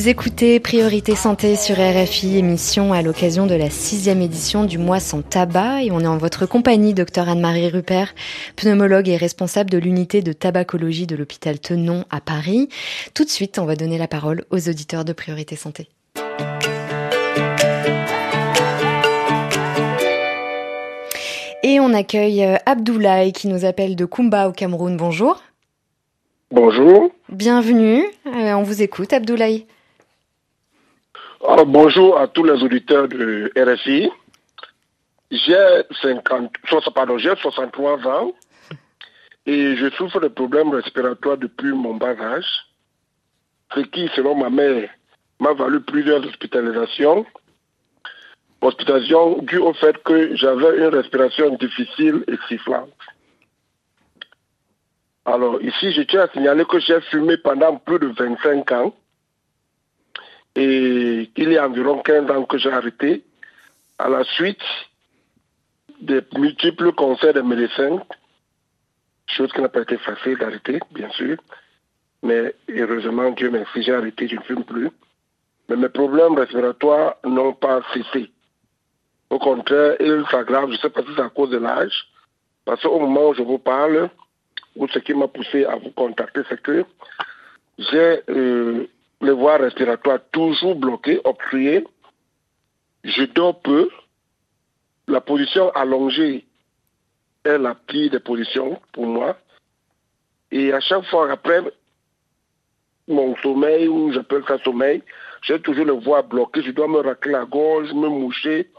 Vous 0.03 0.09
écoutez 0.09 0.59
Priorité 0.59 1.15
Santé 1.15 1.55
sur 1.55 1.77
RFI, 1.77 2.37
émission 2.37 2.91
à 2.91 3.01
l'occasion 3.01 3.47
de 3.47 3.55
la 3.55 3.69
sixième 3.69 4.21
édition 4.21 4.65
du 4.65 4.77
mois 4.77 4.99
sans 4.99 5.21
tabac 5.21 5.81
et 5.83 5.91
on 5.91 6.01
est 6.01 6.07
en 6.07 6.17
votre 6.17 6.45
compagnie, 6.45 6.93
docteur 6.93 7.29
Anne-Marie 7.29 7.69
Rupert, 7.69 8.13
pneumologue 8.57 9.07
et 9.07 9.15
responsable 9.15 9.69
de 9.69 9.77
l'unité 9.77 10.21
de 10.21 10.33
tabacologie 10.33 11.07
de 11.07 11.15
l'hôpital 11.15 11.57
Tenon 11.57 12.03
à 12.09 12.19
Paris. 12.19 12.67
Tout 13.13 13.23
de 13.23 13.29
suite, 13.29 13.59
on 13.59 13.65
va 13.65 13.77
donner 13.77 13.97
la 13.97 14.09
parole 14.09 14.43
aux 14.51 14.67
auditeurs 14.67 15.05
de 15.05 15.13
Priorité 15.13 15.55
Santé. 15.55 15.87
Et 21.63 21.79
on 21.79 21.93
accueille 21.93 22.43
euh, 22.43 22.57
Abdoulaye 22.65 23.31
qui 23.31 23.47
nous 23.47 23.63
appelle 23.63 23.95
de 23.95 24.03
Kumba 24.03 24.49
au 24.49 24.51
Cameroun. 24.51 24.97
Bonjour. 24.97 25.41
Bonjour. 26.51 27.09
Bienvenue. 27.29 28.03
Euh, 28.27 28.51
on 28.55 28.63
vous 28.63 28.81
écoute, 28.81 29.13
Abdoulaye. 29.13 29.65
Alors, 31.45 31.65
bonjour 31.65 32.17
à 32.17 32.27
tous 32.27 32.43
les 32.45 32.63
auditeurs 32.63 33.07
de 33.09 33.51
RFI. 33.57 34.09
J'ai 35.29 35.83
50, 36.01 36.53
so- 36.69 36.79
pardon, 36.91 37.17
j'ai 37.17 37.35
63 37.35 38.07
ans 38.07 38.31
et 39.45 39.75
je 39.75 39.89
souffre 39.91 40.21
de 40.21 40.29
problèmes 40.29 40.69
respiratoires 40.69 41.37
depuis 41.37 41.73
mon 41.73 41.95
bas 41.95 42.15
âge, 42.17 42.47
ce 43.75 43.81
qui, 43.81 44.09
selon 44.15 44.35
ma 44.35 44.49
mère, 44.49 44.89
m'a 45.41 45.53
valu 45.53 45.81
plusieurs 45.81 46.25
hospitalisations. 46.25 47.25
Hospitalisation 48.61 49.39
due 49.41 49.57
au 49.57 49.73
fait 49.73 50.01
que 50.03 50.35
j'avais 50.37 50.77
une 50.77 50.95
respiration 50.95 51.55
difficile 51.55 52.23
et 52.29 52.37
sifflante. 52.47 52.89
Alors, 55.25 55.61
ici, 55.61 55.91
je 55.91 56.03
tiens 56.03 56.21
à 56.21 56.29
signaler 56.29 56.63
que 56.63 56.79
j'ai 56.79 57.01
fumé 57.01 57.35
pendant 57.37 57.75
plus 57.77 57.99
de 57.99 58.07
25 58.07 58.71
ans 58.71 58.93
et 60.55 61.29
il 61.35 61.51
y 61.51 61.57
a 61.57 61.67
environ 61.67 62.01
15 62.01 62.29
ans 62.31 62.43
que 62.45 62.57
j'ai 62.57 62.71
arrêté 62.71 63.23
à 63.97 64.09
la 64.09 64.23
suite 64.23 64.61
des 66.01 66.21
multiples 66.37 66.91
conseils 66.93 67.33
des 67.33 67.41
médecins, 67.41 68.01
chose 69.27 69.51
qui 69.53 69.61
n'a 69.61 69.69
pas 69.69 69.81
été 69.81 69.97
facile 69.97 70.37
d'arrêter, 70.37 70.79
bien 70.91 71.09
sûr, 71.11 71.37
mais 72.21 72.55
heureusement, 72.69 73.31
Dieu 73.31 73.49
merci, 73.49 73.83
j'ai 73.83 73.93
arrêté, 73.93 74.27
je 74.27 74.35
ne 74.35 74.41
fume 74.41 74.63
plus. 74.63 74.89
Mais 75.69 75.75
mes 75.75 75.89
problèmes 75.89 76.37
respiratoires 76.37 77.15
n'ont 77.25 77.53
pas 77.53 77.81
cessé. 77.93 78.29
Au 79.29 79.39
contraire, 79.39 79.95
ils 79.99 80.23
s'aggravent, 80.29 80.69
je 80.69 80.75
ne 80.75 80.77
sais 80.77 80.89
pas 80.89 81.01
si 81.01 81.09
c'est 81.15 81.21
à 81.21 81.29
cause 81.29 81.49
de 81.49 81.57
l'âge, 81.57 82.05
parce 82.65 82.81
qu'au 82.81 82.99
moment 82.99 83.29
où 83.29 83.33
je 83.33 83.41
vous 83.41 83.57
parle, 83.57 84.09
ou 84.75 84.87
ce 84.87 84.99
qui 84.99 85.13
m'a 85.13 85.27
poussé 85.27 85.65
à 85.65 85.75
vous 85.75 85.91
contacter, 85.91 86.41
c'est 86.49 86.61
que 86.61 86.85
j'ai 87.77 88.21
euh, 88.29 88.87
les 89.21 89.31
voies 89.31 89.57
respiratoires 89.57 90.19
toujours 90.31 90.75
bloquées, 90.75 91.21
obstruées. 91.23 91.85
Je 93.03 93.23
dors 93.23 93.59
peu. 93.61 93.89
La 95.07 95.21
position 95.21 95.69
allongée 95.71 96.45
est 97.43 97.57
la 97.57 97.75
pire 97.75 98.11
des 98.11 98.19
positions 98.19 98.79
pour 98.93 99.05
moi. 99.05 99.37
Et 100.51 100.71
à 100.71 100.79
chaque 100.79 101.05
fois 101.05 101.31
après 101.31 101.61
mon 103.07 103.35
sommeil, 103.37 103.87
ou 103.87 104.13
j'appelle 104.13 104.43
ça 104.47 104.57
sommeil, 104.59 105.03
j'ai 105.41 105.61
toujours 105.61 105.85
les 105.85 105.99
voies 105.99 106.21
bloquées. 106.21 106.61
Je 106.61 106.71
dois 106.71 106.87
me 106.87 106.99
racler 106.99 107.33
la 107.33 107.45
gorge, 107.45 107.91
me 107.93 108.07
moucher 108.07 108.69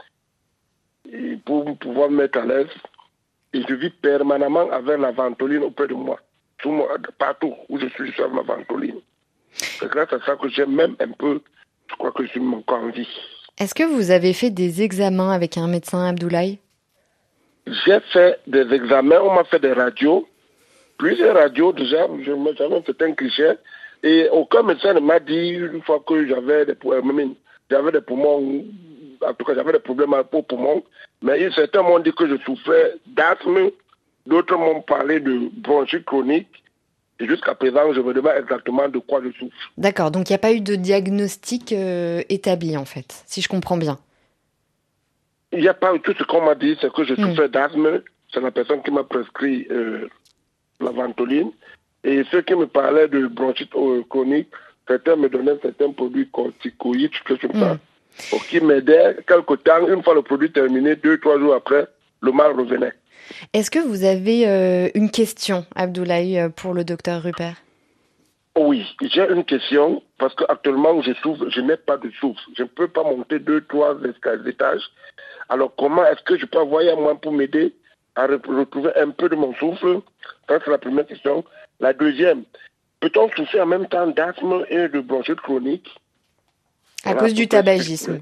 pour 1.45 1.77
pouvoir 1.79 2.11
me 2.11 2.19
mettre 2.19 2.39
à 2.39 2.47
l'aise. 2.47 2.69
Et 3.53 3.63
je 3.69 3.75
vis 3.75 3.91
permanemment 3.91 4.71
avec 4.71 4.99
la 4.99 5.13
ventoline 5.13 5.63
auprès 5.63 5.87
de 5.87 5.95
moi. 5.95 6.19
Tout 6.59 6.71
moi 6.71 6.89
partout 7.19 7.55
où 7.69 7.79
je 7.79 7.87
suis, 7.89 8.07
je 8.07 8.13
suis 8.13 8.23
ma 8.33 8.43
ventoline. 8.43 9.01
C'est 9.55 9.89
grâce 9.89 10.13
à 10.13 10.19
ça 10.25 10.37
que 10.37 10.49
j'ai 10.49 10.67
même 10.67 10.97
un 11.01 11.09
peu, 11.19 11.41
je 11.89 11.95
crois 11.97 12.13
que 12.13 12.25
je 12.25 12.31
suis 12.31 12.41
encore 12.41 12.79
en 12.79 12.91
vie. 12.91 13.09
Est-ce 13.59 13.75
que 13.75 13.85
vous 13.85 14.11
avez 14.11 14.33
fait 14.33 14.51
des 14.51 14.83
examens 14.83 15.31
avec 15.31 15.57
un 15.57 15.69
médecin, 15.69 16.05
Abdoulaye? 16.07 16.59
J'ai 17.67 18.01
fait 18.13 18.41
des 18.47 18.73
examens, 18.75 19.21
on 19.23 19.35
m'a 19.35 19.45
fait 19.45 19.61
des 19.61 19.73
radios, 19.73 20.29
plusieurs 20.99 21.37
radios 21.37 21.73
déjà, 21.73 22.07
je 22.23 22.33
me 22.33 23.05
un 23.05 23.13
cliché, 23.13 23.53
et 24.03 24.29
aucun 24.31 24.63
médecin 24.63 24.93
ne 24.93 25.01
m'a 25.01 25.19
dit 25.19 25.51
une 25.51 25.83
fois 25.83 26.03
que 26.07 26.27
j'avais 26.27 26.67
des, 26.67 26.75
euh, 26.85 27.29
j'avais 27.71 27.93
des 27.93 28.01
poumons, 28.03 28.65
en 29.23 29.35
tout 29.35 29.45
cas 29.45 29.55
j'avais 29.55 29.73
des 29.73 29.79
problèmes 29.79 30.13
aux 30.13 30.43
poumons, 30.43 30.83
mais 31.23 31.51
certains 31.53 31.83
m'ont 31.83 32.01
dit 32.01 32.13
que 32.13 32.29
je 32.29 32.37
souffrais 32.45 32.97
d'asthme, 33.07 33.71
d'autres 34.27 34.59
m'ont 34.59 34.83
parlé 34.83 35.21
de 35.21 35.49
bronchite 35.55 36.05
chronique, 36.05 36.64
et 37.21 37.27
jusqu'à 37.27 37.55
présent 37.55 37.93
je 37.93 38.01
me 38.01 38.13
demande 38.13 38.35
exactement 38.39 38.89
de 38.89 38.99
quoi 38.99 39.23
je 39.23 39.31
souffre. 39.39 39.55
D'accord, 39.79 40.11
donc 40.11 40.29
il 40.29 40.33
n'y 40.33 40.37
a 40.37 40.39
pas 40.39 40.53
eu 40.53 40.61
de 40.61 40.75
diagnostic 40.75 41.73
euh, 41.73 42.23
établi 42.29 42.77
en 42.77 42.85
fait, 42.85 43.23
si 43.27 43.41
je 43.41 43.49
comprends 43.49 43.77
bien. 43.77 43.99
Il 45.53 45.61
n'y 45.61 45.69
a 45.69 45.75
pas 45.75 45.95
eu 45.95 46.01
tout 46.01 46.15
ce 46.19 46.25
qu'on 46.25 46.45
m'a 46.45 46.57
dit, 46.57 46.77
c'est 46.81 46.93
que 46.93 47.05
je 47.05 47.15
souffrais 47.15 47.49
d'asthme. 47.49 48.03
C'est 48.33 48.41
la 48.41 48.51
personne 48.51 48.83
qui 48.83 48.91
m'a 48.91 49.05
prescrit 49.05 49.69
euh, 49.71 50.09
la 50.81 50.91
ventoline. 50.91 51.53
Et 52.03 52.25
ceux 52.31 52.43
qui 52.43 52.55
me 52.55 52.67
parlaient 52.67 53.07
de 53.07 53.29
bronchite 53.29 53.71
euh, 53.77 54.03
chronique, 54.11 54.49
certains 54.89 55.15
me 55.15 55.29
donnaient 55.29 55.57
certains 55.63 55.93
produits 55.93 56.29
corticoïdes, 56.29 57.13
quelque 57.13 57.41
chose 57.41 57.51
comme 57.53 57.61
ça, 57.61 57.79
pour 58.31 58.45
qui 58.47 58.61
m'aidaient 58.61 59.17
quelque 59.29 59.55
temps. 59.55 59.87
Une 59.87 60.03
fois 60.03 60.15
le 60.15 60.23
produit 60.23 60.51
terminé, 60.51 60.97
deux, 60.97 61.19
trois 61.19 61.39
jours 61.39 61.55
après, 61.55 61.87
le 62.21 62.33
mal 62.33 62.53
revenait. 62.53 62.93
Est-ce 63.53 63.71
que 63.71 63.79
vous 63.79 64.05
avez 64.05 64.47
euh, 64.49 64.89
une 64.95 65.11
question, 65.11 65.65
Abdoulaye, 65.75 66.39
euh, 66.39 66.49
pour 66.49 66.75
le 66.75 66.85
docteur 66.85 67.23
Rupert? 67.23 67.57
Oui, 68.57 68.87
j'ai 69.03 69.29
une 69.31 69.45
question 69.45 70.01
parce 70.19 70.35
qu'actuellement 70.37 71.03
je 71.03 71.13
souffre, 71.15 71.49
je 71.49 71.61
n'ai 71.61 71.77
pas 71.77 71.97
de 71.97 72.09
souffle. 72.21 72.41
Je 72.57 72.63
ne 72.63 72.69
peux 72.69 72.87
pas 72.87 73.03
monter 73.03 73.41
deux, 73.41 73.63
trois 73.63 73.97
étages. 74.47 74.83
Alors 75.49 75.73
comment 75.77 76.05
est-ce 76.07 76.23
que 76.23 76.39
je 76.39 76.47
peux 76.47 76.59
envoyer 76.59 76.91
à 76.91 76.97
moi 76.97 77.21
pour 77.21 77.33
m'aider 77.33 77.75
à 78.15 78.29
re- 78.29 78.47
retrouver 78.47 78.91
un 78.97 79.11
peu 79.11 79.29
de 79.29 79.35
mon 79.35 79.53
souffle? 79.55 80.01
Ça 80.49 80.61
c'est 80.65 80.71
la 80.71 80.79
première 80.79 81.05
question. 81.07 81.45
La 81.81 81.93
deuxième, 81.93 82.45
peut-on 83.01 83.29
souffrir 83.31 83.65
en 83.65 83.67
même 83.67 83.89
temps 83.89 84.07
d'asthme 84.07 84.65
et 84.71 84.89
de 84.89 85.01
bronchite 85.01 85.41
chronique? 85.41 85.89
À 87.03 87.13
Voilà, 87.13 87.21
cause 87.23 87.35
du 87.35 87.49
tabagisme. 87.49 88.21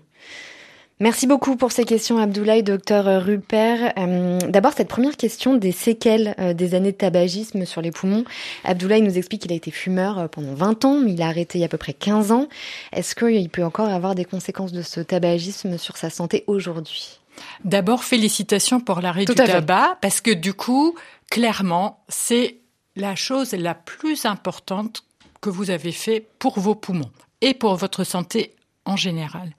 Merci 1.01 1.27
beaucoup 1.27 1.57
pour 1.57 1.73
ces 1.73 1.85
questions, 1.85 2.19
Abdoulaye, 2.19 2.63
docteur 2.63 3.25
Rupert. 3.25 3.93
Euh, 3.99 4.39
D'abord, 4.49 4.73
cette 4.73 4.89
première 4.89 5.17
question 5.17 5.57
des 5.57 5.73
séquelles 5.73 6.35
euh, 6.39 6.55
des 6.55 6.75
années 6.75 6.93
de 6.93 6.97
tabagisme 6.97 7.65
sur 7.65 7.83
les 7.83 7.91
poumons. 7.91 8.25
Abdoulaye 8.63 9.03
nous 9.03 9.19
explique 9.19 9.43
qu'il 9.43 9.53
a 9.53 9.57
été 9.57 9.71
fumeur 9.73 10.19
euh, 10.19 10.29
pendant 10.29 10.55
20 10.55 10.85
ans, 10.85 11.01
mais 11.01 11.13
il 11.13 11.23
a 11.23 11.27
arrêté 11.27 11.59
il 11.59 11.63
y 11.63 11.65
a 11.65 11.67
à 11.67 11.69
peu 11.69 11.79
près 11.79 11.93
15 11.93 12.31
ans. 12.31 12.49
Est-ce 12.93 13.17
qu'il 13.17 13.49
peut 13.49 13.65
encore 13.65 13.89
avoir 13.89 14.15
des 14.15 14.25
conséquences 14.25 14.73
de 14.73 14.83
ce 14.83 15.01
tabagisme 15.01 15.77
sur 15.77 15.97
sa 15.97 16.09
santé 16.09 16.45
aujourd'hui? 16.47 17.19
D'abord, 17.65 18.05
félicitations 18.05 18.79
pour 18.79 19.01
l'arrêt 19.01 19.25
du 19.25 19.33
fait. 19.33 19.45
tabac, 19.45 19.99
parce 20.01 20.21
que 20.21 20.31
du 20.31 20.55
coup, 20.55 20.95
clairement, 21.31 22.05
c'est 22.09 22.59
la 22.95 23.17
chose 23.17 23.53
la 23.53 23.75
plus 23.75 24.25
importante 24.25 25.03
que 25.41 25.51
vous 25.51 25.71
avez 25.71 25.93
fait 25.93 26.25
pour 26.39 26.61
vos 26.61 26.75
poumons 26.75 27.11
et 27.41 27.55
pour 27.55 27.75
votre 27.75 28.05
santé 28.05 28.55
en 28.85 28.97
général. 28.97 29.51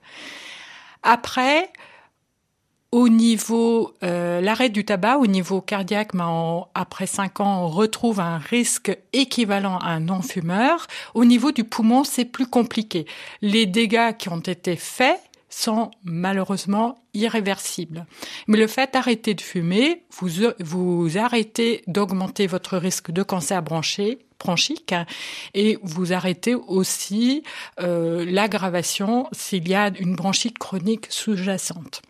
Après, 1.04 1.70
au 2.90 3.08
niveau 3.08 3.92
euh, 4.02 4.40
l'arrêt 4.40 4.70
du 4.70 4.84
tabac, 4.84 5.18
au 5.18 5.26
niveau 5.26 5.60
cardiaque, 5.60 6.14
ben, 6.14 6.64
après 6.74 7.06
5 7.06 7.40
ans, 7.40 7.64
on 7.64 7.68
retrouve 7.68 8.20
un 8.20 8.38
risque 8.38 8.96
équivalent 9.12 9.78
à 9.78 9.90
un 9.90 10.00
non-fumeur. 10.00 10.86
Au 11.14 11.24
niveau 11.24 11.52
du 11.52 11.64
poumon, 11.64 12.04
c'est 12.04 12.24
plus 12.24 12.46
compliqué. 12.46 13.04
Les 13.42 13.66
dégâts 13.66 14.16
qui 14.16 14.28
ont 14.30 14.40
été 14.40 14.76
faits 14.76 15.20
sont 15.50 15.90
malheureusement 16.04 16.96
irréversibles. 17.14 18.06
Mais 18.48 18.58
le 18.58 18.66
fait 18.66 18.92
d'arrêter 18.92 19.34
de 19.34 19.40
fumer, 19.40 20.04
vous, 20.18 20.28
vous 20.60 21.18
arrêtez 21.18 21.82
d'augmenter 21.86 22.46
votre 22.46 22.76
risque 22.76 23.10
de 23.10 23.22
cancer 23.22 23.62
branché, 23.62 24.20
bronchique 24.44 24.94
et 25.54 25.78
vous 25.82 26.12
arrêtez 26.12 26.54
aussi 26.54 27.42
euh, 27.80 28.24
l'aggravation 28.28 29.26
s'il 29.32 29.68
y 29.68 29.74
a 29.74 29.90
une 29.98 30.14
bronchite 30.14 30.58
chronique 30.58 31.06
sous-jacente. 31.08 32.02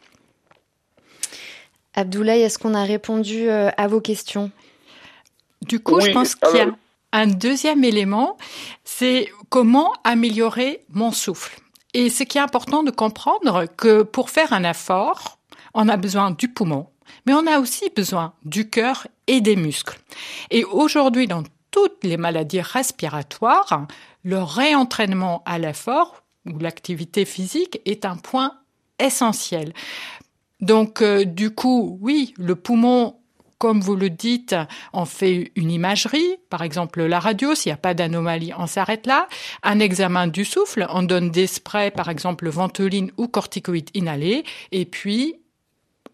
Abdoulaye, 1.94 2.42
est-ce 2.42 2.58
qu'on 2.58 2.74
a 2.74 2.84
répondu 2.84 3.48
euh, 3.48 3.70
à 3.76 3.86
vos 3.86 4.00
questions? 4.00 4.50
Du 5.62 5.78
coup, 5.78 5.96
Oui, 5.96 6.06
je 6.06 6.10
pense 6.12 6.34
qu'il 6.34 6.56
y 6.56 6.60
a 6.60 6.66
un 7.12 7.28
deuxième 7.28 7.84
élément, 7.84 8.36
c'est 8.84 9.30
comment 9.48 9.92
améliorer 10.02 10.84
mon 10.90 11.12
souffle. 11.12 11.56
Et 11.94 12.10
ce 12.10 12.24
qui 12.24 12.38
est 12.38 12.40
important 12.40 12.82
de 12.82 12.90
comprendre 12.90 13.66
que 13.76 14.02
pour 14.02 14.30
faire 14.30 14.52
un 14.52 14.64
effort, 14.68 15.38
on 15.74 15.88
a 15.88 15.96
besoin 15.96 16.32
du 16.32 16.48
poumon, 16.48 16.88
mais 17.24 17.32
on 17.32 17.46
a 17.46 17.60
aussi 17.60 17.88
besoin 17.94 18.32
du 18.44 18.68
cœur 18.68 19.06
et 19.28 19.40
des 19.40 19.54
muscles. 19.54 19.98
Et 20.50 20.64
aujourd'hui, 20.64 21.28
dans 21.28 21.44
toutes 21.74 22.04
les 22.04 22.16
maladies 22.16 22.60
respiratoires, 22.60 23.88
le 24.22 24.40
réentraînement 24.40 25.42
à 25.44 25.58
l'effort 25.58 26.22
ou 26.46 26.56
l'activité 26.60 27.24
physique 27.24 27.80
est 27.84 28.04
un 28.04 28.16
point 28.16 28.52
essentiel. 29.00 29.72
Donc, 30.60 31.02
euh, 31.02 31.24
du 31.24 31.50
coup, 31.50 31.98
oui, 32.00 32.32
le 32.38 32.54
poumon, 32.54 33.16
comme 33.58 33.80
vous 33.80 33.96
le 33.96 34.08
dites, 34.08 34.54
on 34.92 35.04
fait 35.04 35.50
une 35.56 35.72
imagerie, 35.72 36.36
par 36.48 36.62
exemple 36.62 37.02
la 37.02 37.18
radio, 37.18 37.56
s'il 37.56 37.70
n'y 37.70 37.74
a 37.74 37.78
pas 37.78 37.94
d'anomalie, 37.94 38.52
on 38.56 38.68
s'arrête 38.68 39.08
là. 39.08 39.26
Un 39.64 39.80
examen 39.80 40.28
du 40.28 40.44
souffle, 40.44 40.86
on 40.90 41.02
donne 41.02 41.32
des 41.32 41.48
sprays, 41.48 41.90
par 41.90 42.08
exemple 42.08 42.48
ventoline 42.48 43.10
ou 43.16 43.26
corticoïdes 43.26 43.90
inhalés, 43.94 44.44
et 44.70 44.84
puis 44.84 45.40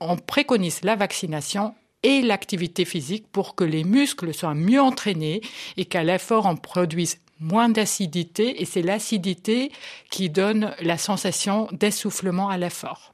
on 0.00 0.16
préconise 0.16 0.80
la 0.84 0.96
vaccination 0.96 1.74
et 2.02 2.22
l'activité 2.22 2.84
physique 2.84 3.26
pour 3.32 3.54
que 3.54 3.64
les 3.64 3.84
muscles 3.84 4.32
soient 4.32 4.54
mieux 4.54 4.80
entraînés 4.80 5.40
et 5.76 5.84
qu'à 5.84 6.02
l'effort 6.02 6.46
on 6.46 6.56
produise 6.56 7.18
moins 7.40 7.68
d'acidité 7.68 8.60
et 8.62 8.64
c'est 8.64 8.82
l'acidité 8.82 9.72
qui 10.10 10.30
donne 10.30 10.74
la 10.80 10.98
sensation 10.98 11.68
d'essoufflement 11.72 12.48
à 12.48 12.58
l'effort. 12.58 13.12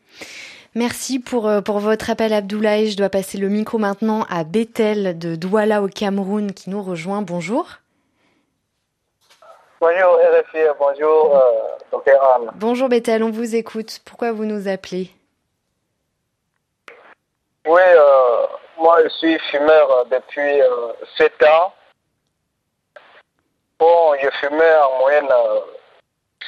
Merci 0.74 1.20
pour, 1.20 1.48
euh, 1.48 1.62
pour 1.62 1.78
votre 1.78 2.10
appel, 2.10 2.34
Abdoulaye. 2.34 2.90
Je 2.90 2.98
dois 2.98 3.08
passer 3.08 3.38
le 3.38 3.48
micro 3.48 3.78
maintenant 3.78 4.26
à 4.28 4.44
Bethel 4.44 5.18
de 5.18 5.34
Douala 5.34 5.82
au 5.82 5.88
Cameroun 5.88 6.52
qui 6.52 6.68
nous 6.68 6.82
rejoint. 6.82 7.22
Bonjour. 7.22 7.66
Bonjour 9.80 10.16
RFI, 10.16 10.58
bonjour 10.78 11.36
euh, 11.36 12.10
Anne. 12.34 12.50
Bonjour 12.56 12.88
Bethel, 12.88 13.22
on 13.22 13.30
vous 13.30 13.54
écoute. 13.54 14.00
Pourquoi 14.04 14.32
vous 14.32 14.44
nous 14.44 14.68
appelez? 14.68 15.10
Oui, 17.66 17.80
euh, 17.80 18.46
moi 18.78 19.02
je 19.04 19.08
suis 19.08 19.38
fumeur 19.50 19.90
euh, 19.90 20.04
depuis 20.04 20.60
euh, 20.60 20.92
7 21.16 21.42
ans. 21.44 21.72
Bon, 23.78 24.14
je 24.22 24.30
fumais 24.40 24.76
en 24.76 24.98
moyenne 25.00 25.28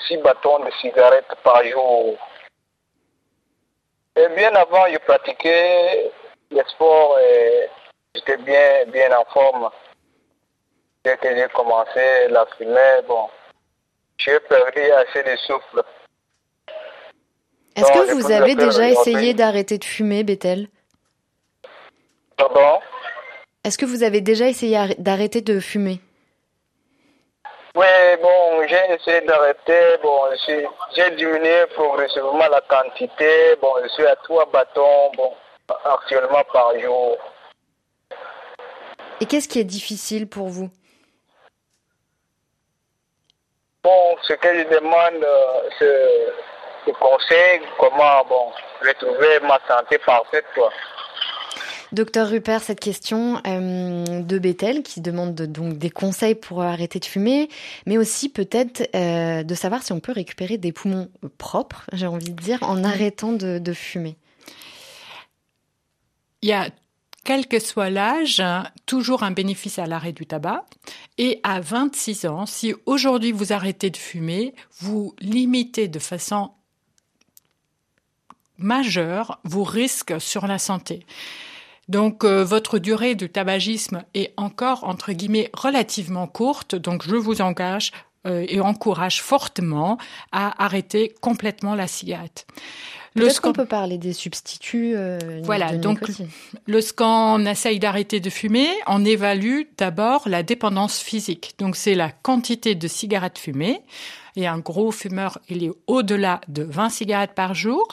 6 0.07 0.17
bâtons 0.19 0.65
de 0.65 0.71
cigarettes 0.81 1.35
par 1.43 1.63
jour. 1.65 2.17
Et 4.17 4.29
bien 4.35 4.55
avant, 4.55 4.87
je 4.91 4.99
pratiquais 4.99 6.11
le 6.51 6.63
sport 6.69 7.19
et 7.21 7.69
j'étais 8.15 8.39
bien, 8.39 8.87
bien 8.87 9.17
en 9.17 9.25
forme. 9.27 9.71
Dès 11.05 11.17
que 11.19 11.35
j'ai 11.37 11.49
commencé 11.55 12.29
la 12.29 12.47
fumer, 12.57 13.03
bon, 13.07 13.29
j'ai 14.17 14.41
perdu 14.41 14.81
assez 14.91 15.23
de 15.23 15.37
souffle. 15.37 15.83
Est-ce 17.77 17.93
que 17.93 18.15
vous 18.15 18.33
avez 18.33 18.57
déjà 18.57 18.89
essayé 18.89 19.35
d'arrêter 19.35 19.79
de 19.79 19.85
fumer, 19.85 20.25
Bethel? 20.25 20.69
Pardon 22.39 22.81
Est-ce 23.65 23.77
que 23.77 23.85
vous 23.85 24.03
avez 24.03 24.21
déjà 24.21 24.47
essayé 24.47 24.77
ar- 24.77 24.95
d'arrêter 24.99 25.41
de 25.41 25.61
fumer? 25.61 26.01
Oui, 27.75 27.85
bon, 28.23 28.67
j'ai 28.67 28.95
essayé 28.95 29.21
d'arrêter. 29.23 29.99
Bon, 30.03 30.19
j'ai 30.47 31.11
diminué 31.17 31.67
progressivement 31.75 32.49
la 32.51 32.61
quantité. 32.63 33.57
Bon, 33.61 33.75
je 33.83 33.89
suis 33.89 34.07
à 34.07 34.17
trois 34.17 34.47
bâtons, 34.47 35.11
bon, 35.17 35.33
actuellement 35.85 36.43
par 36.53 36.79
jour. 36.81 37.17
Et 39.21 39.27
qu'est-ce 39.27 39.49
qui 39.49 39.59
est 39.59 39.65
difficile 39.65 40.29
pour 40.29 40.49
vous? 40.49 40.71
Bon, 43.83 44.17
ce 44.23 44.33
que 44.35 44.49
je 44.59 44.65
demande, 44.75 45.23
euh, 45.23 45.69
c'est 45.79 46.87
des 46.87 46.93
conseils, 46.93 47.61
comment, 47.79 48.25
bon, 48.25 48.53
retrouver 48.83 49.41
ma 49.41 49.59
santé 49.69 49.99
parfaite, 49.99 50.45
quoi. 50.55 50.71
Docteur 51.93 52.29
Rupert, 52.29 52.63
cette 52.63 52.81
question 52.81 53.41
euh, 53.47 54.21
de 54.23 54.39
Bethel 54.39 54.83
qui 54.83 55.01
demande 55.01 55.35
de- 55.35 55.47
donc 55.47 55.79
des 55.79 55.91
conseils 55.91 56.35
pour 56.35 56.63
arrêter 56.63 56.99
de 56.99 57.05
fumer, 57.07 57.49
mais 57.87 57.97
aussi 57.97 58.29
peut-être 58.29 58.89
euh, 58.95 59.43
de 59.43 59.55
savoir 59.55 59.83
si 59.83 59.93
on 59.93 60.01
peut 60.01 60.13
récupérer 60.13 60.59
des 60.59 60.73
poumons 60.73 61.09
propres, 61.39 61.85
j'ai 61.95 62.07
envie 62.07 62.31
de 62.31 62.43
dire, 62.43 62.63
en 62.63 62.85
arrêtant 62.85 63.33
de, 63.33 63.59
de 63.59 63.73
fumer. 63.73 64.17
Il 66.43 66.51
y 66.51 66.53
a, 66.53 66.69
quel 67.25 67.47
que 67.47 67.59
soit 67.59 67.91
l'âge, 67.91 68.43
toujours 68.87 69.23
un 69.23 69.31
bénéfice 69.31 69.79
à 69.79 69.87
l'arrêt 69.87 70.13
du 70.13 70.27
tabac. 70.27 70.65
Et 71.17 71.41
à 71.43 71.61
26 71.61 72.27
ans, 72.27 72.47
si 72.47 72.75
aujourd'hui 72.87 73.33
vous 73.33 73.53
arrêtez 73.53 73.91
de 73.91 73.97
fumer, 73.97 74.55
vous 74.79 75.15
limitez 75.21 75.89
de 75.89 75.99
façon 75.99 76.51
majeure 78.59 79.41
vos 79.45 79.65
risques 79.65 80.21
sur 80.21 80.47
la 80.47 80.59
santé. 80.59 81.05
Donc 81.89 82.25
euh, 82.25 82.45
votre 82.45 82.79
durée 82.79 83.15
de 83.15 83.27
tabagisme 83.27 84.05
est 84.15 84.33
encore 84.37 84.85
entre 84.85 85.13
guillemets 85.13 85.51
relativement 85.55 86.27
courte, 86.27 86.75
donc 86.75 87.03
je 87.07 87.17
vous 87.17 87.41
engage 87.41 87.93
euh, 88.27 88.45
et 88.49 88.61
encourage 88.61 89.23
fortement 89.23 89.97
à 90.33 90.63
arrêter 90.63 91.15
complètement 91.21 91.75
la 91.75 91.87
cigarette. 91.87 92.47
Peut-être 93.15 93.41
qu'on 93.41 93.53
peut 93.53 93.65
parler 93.65 93.99
des 93.99 94.13
substituts 94.13 94.93
euh, 94.95 95.41
Voilà, 95.43 95.73
de 95.73 95.79
donc 95.79 96.01
nicotine. 96.03 96.29
lorsqu'on 96.67 97.45
essaye 97.47 97.79
d'arrêter 97.79 98.21
de 98.21 98.31
fumer, 98.31 98.69
on 98.87 99.05
évalue 99.05 99.63
d'abord 99.77 100.29
la 100.29 100.43
dépendance 100.43 101.01
physique. 101.01 101.55
Donc 101.59 101.75
c'est 101.77 101.95
la 101.95 102.11
quantité 102.11 102.75
de 102.75 102.87
cigarettes 102.87 103.39
fumées. 103.39 103.81
Et 104.37 104.47
un 104.47 104.59
gros 104.59 104.93
fumeur, 104.93 105.39
il 105.49 105.65
est 105.65 105.73
au-delà 105.87 106.41
de 106.49 106.63
20 106.63 106.91
cigarettes 106.91 107.35
par 107.35 107.55
jour. 107.55 107.89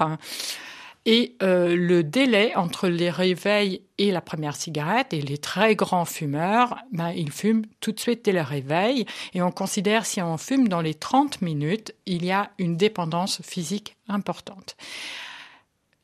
Et 1.06 1.36
euh, 1.44 1.76
le 1.76 2.04
délai 2.04 2.56
entre 2.56 2.88
les 2.88 3.12
réveils 3.12 3.82
et 4.00 4.12
la 4.12 4.22
première 4.22 4.56
cigarette, 4.56 5.14
et 5.14 5.22
les 5.22 5.38
très 5.38 5.76
grands 5.76 6.06
fumeurs, 6.06 6.78
ben, 6.92 7.12
ils 7.12 7.32
fument 7.32 7.66
tout 7.80 7.92
de 7.92 8.00
suite 8.00 8.26
dès 8.26 8.32
le 8.32 8.42
réveil. 8.42 9.06
Et 9.34 9.42
on 9.42 9.52
considère 9.52 10.06
si 10.06 10.22
on 10.22 10.38
fume 10.38 10.68
dans 10.68 10.82
les 10.82 10.96
30 10.96 11.42
minutes, 11.42 11.94
il 12.08 12.26
y 12.26 12.32
a 12.32 12.50
une 12.58 12.76
dépendance 12.76 13.42
physique 13.44 13.96
importante. 14.08 14.76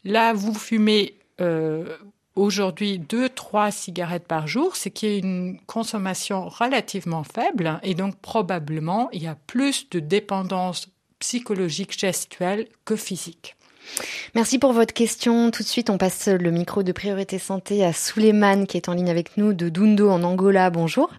Là, 0.03 0.33
vous 0.33 0.53
fumez 0.53 1.15
euh, 1.41 1.97
aujourd'hui 2.35 2.99
2-3 2.99 3.71
cigarettes 3.71 4.27
par 4.27 4.47
jour, 4.47 4.75
ce 4.75 4.89
qui 4.89 5.07
est 5.07 5.19
une 5.19 5.59
consommation 5.65 6.47
relativement 6.47 7.23
faible. 7.23 7.79
Et 7.81 7.95
donc, 7.95 8.17
probablement, 8.17 9.09
il 9.13 9.23
y 9.23 9.27
a 9.27 9.35
plus 9.47 9.89
de 9.89 9.99
dépendance 9.99 10.89
psychologique 11.19 11.97
gestuelle 11.97 12.67
que 12.85 12.95
physique. 12.95 13.55
Merci 14.35 14.59
pour 14.59 14.73
votre 14.73 14.93
question. 14.93 15.51
Tout 15.51 15.63
de 15.63 15.67
suite, 15.67 15.89
on 15.89 15.97
passe 15.97 16.27
le 16.27 16.51
micro 16.51 16.83
de 16.83 16.91
Priorité 16.91 17.39
Santé 17.39 17.83
à 17.83 17.93
Souleymane 17.93 18.67
qui 18.67 18.77
est 18.77 18.89
en 18.89 18.93
ligne 18.93 19.09
avec 19.09 19.37
nous 19.37 19.53
de 19.53 19.69
Dundo 19.69 20.09
en 20.09 20.23
Angola. 20.23 20.69
Bonjour. 20.69 21.11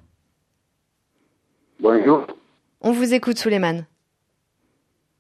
Bonjour. 1.81 2.27
On 2.81 2.93
vous 2.93 3.15
écoute, 3.15 3.39
Souleymane. 3.39 3.87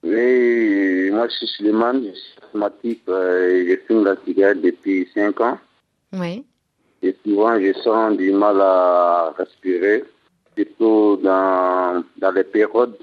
Oui, 0.02 1.10
moi 1.12 1.28
je 1.28 1.34
suis 1.36 1.46
Suleiman, 1.46 2.02
je 2.02 2.12
suis 2.12 2.34
asthmatique, 2.42 3.02
euh, 3.08 3.64
je 3.68 3.76
fume 3.86 4.04
la 4.04 4.16
cigarette 4.24 4.60
depuis 4.60 5.08
5 5.14 5.40
ans. 5.40 5.58
Oui. 6.12 6.44
Et 7.02 7.16
souvent 7.24 7.58
je 7.60 7.72
sens 7.74 8.16
du 8.16 8.32
mal 8.32 8.60
à 8.60 9.32
respirer, 9.38 10.04
surtout 10.56 11.20
dans, 11.22 12.02
dans 12.16 12.32
les 12.32 12.42
périodes 12.42 12.96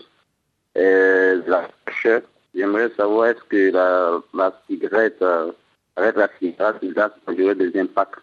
euh, 0.78 1.41
de 1.41 1.49
la 1.49 1.69
fraîcheur. 1.86 2.21
J'aimerais 2.56 2.90
savoir 2.98 3.28
est-ce 3.28 3.44
que 3.48 3.72
la, 3.72 4.20
la 4.34 4.62
cigarette, 4.70 5.22
euh, 5.22 5.52
arrête 5.96 6.16
la 6.16 6.30
cigarette, 6.40 6.78
ça 7.26 7.32
aurait 7.32 7.56
des 7.56 7.80
impacts? 7.80 8.16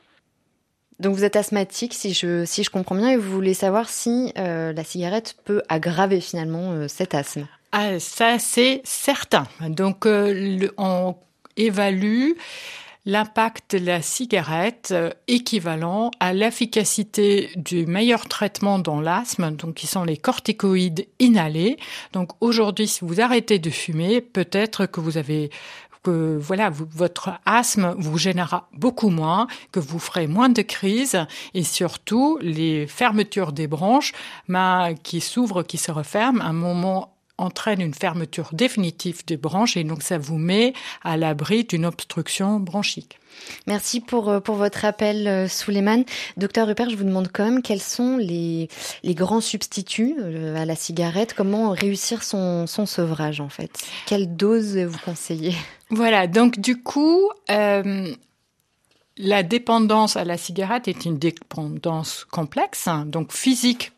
Donc 0.98 1.14
vous 1.14 1.24
êtes 1.24 1.36
asthmatique, 1.36 1.92
si 1.94 2.14
je, 2.14 2.44
si 2.46 2.64
je 2.64 2.70
comprends 2.70 2.94
bien, 2.94 3.10
et 3.10 3.16
vous 3.16 3.30
voulez 3.30 3.54
savoir 3.54 3.88
si 3.88 4.32
euh, 4.38 4.72
la 4.72 4.82
cigarette 4.84 5.36
peut 5.44 5.62
aggraver 5.68 6.20
finalement 6.20 6.72
euh, 6.72 6.88
cet 6.88 7.14
asthme. 7.14 7.46
Ah, 7.72 7.98
ça, 8.00 8.38
c'est 8.38 8.80
certain. 8.84 9.46
Donc, 9.68 10.06
euh, 10.06 10.32
le- 10.32 10.72
on 10.78 11.14
évalue 11.58 12.30
l'impact 13.06 13.76
de 13.76 13.86
la 13.86 14.02
cigarette 14.02 14.90
euh, 14.92 15.10
équivalent 15.28 16.10
à 16.20 16.32
l'efficacité 16.32 17.50
du 17.56 17.86
meilleur 17.86 18.26
traitement 18.26 18.78
dans 18.78 19.00
l'asthme, 19.00 19.52
donc 19.52 19.74
qui 19.74 19.86
sont 19.86 20.04
les 20.04 20.16
corticoïdes 20.16 21.06
inhalés. 21.20 21.78
Donc 22.12 22.32
aujourd'hui, 22.40 22.88
si 22.88 23.04
vous 23.04 23.20
arrêtez 23.20 23.58
de 23.58 23.70
fumer, 23.70 24.20
peut-être 24.20 24.86
que 24.86 25.00
vous 25.00 25.16
avez 25.16 25.50
que 26.02 26.38
voilà, 26.40 26.70
votre 26.70 27.30
asthme 27.46 27.96
vous 27.98 28.16
gênera 28.16 28.68
beaucoup 28.72 29.08
moins, 29.08 29.48
que 29.72 29.80
vous 29.80 29.98
ferez 29.98 30.28
moins 30.28 30.48
de 30.48 30.62
crises 30.62 31.18
et 31.52 31.64
surtout 31.64 32.38
les 32.40 32.86
fermetures 32.86 33.52
des 33.52 33.66
branches 33.66 34.12
ben, 34.48 34.94
qui 35.02 35.20
s'ouvrent, 35.20 35.64
qui 35.64 35.78
se 35.78 35.90
referment, 35.90 36.40
un 36.42 36.52
moment 36.52 37.15
entraîne 37.38 37.80
une 37.80 37.94
fermeture 37.94 38.50
définitive 38.52 39.24
des 39.26 39.36
branches 39.36 39.76
et 39.76 39.84
donc 39.84 40.02
ça 40.02 40.18
vous 40.18 40.38
met 40.38 40.72
à 41.02 41.16
l'abri 41.16 41.64
d'une 41.64 41.84
obstruction 41.86 42.60
bronchique. 42.60 43.18
Merci 43.66 44.00
pour, 44.00 44.30
euh, 44.30 44.40
pour 44.40 44.54
votre 44.54 44.84
appel, 44.86 45.28
euh, 45.28 45.48
Souleymane. 45.48 46.04
Docteur 46.38 46.66
Rupert, 46.66 46.88
je 46.88 46.96
vous 46.96 47.04
demande 47.04 47.28
quand 47.32 47.44
même 47.44 47.60
quels 47.62 47.82
sont 47.82 48.16
les, 48.16 48.68
les 49.02 49.14
grands 49.14 49.42
substituts 49.42 50.16
euh, 50.18 50.56
à 50.56 50.64
la 50.64 50.74
cigarette, 50.74 51.34
comment 51.34 51.70
réussir 51.70 52.22
son, 52.22 52.66
son 52.66 52.86
sevrage 52.86 53.40
en 53.40 53.50
fait? 53.50 53.70
Quelle 54.06 54.36
dose 54.36 54.78
vous 54.78 54.98
conseillez? 55.04 55.54
Voilà, 55.90 56.26
donc 56.26 56.58
du 56.58 56.82
coup, 56.82 57.28
euh, 57.50 58.14
la 59.18 59.42
dépendance 59.42 60.16
à 60.16 60.24
la 60.24 60.38
cigarette 60.38 60.88
est 60.88 61.04
une 61.04 61.18
dépendance 61.18 62.24
complexe, 62.30 62.88
hein, 62.88 63.04
donc 63.06 63.32
physique 63.32 63.92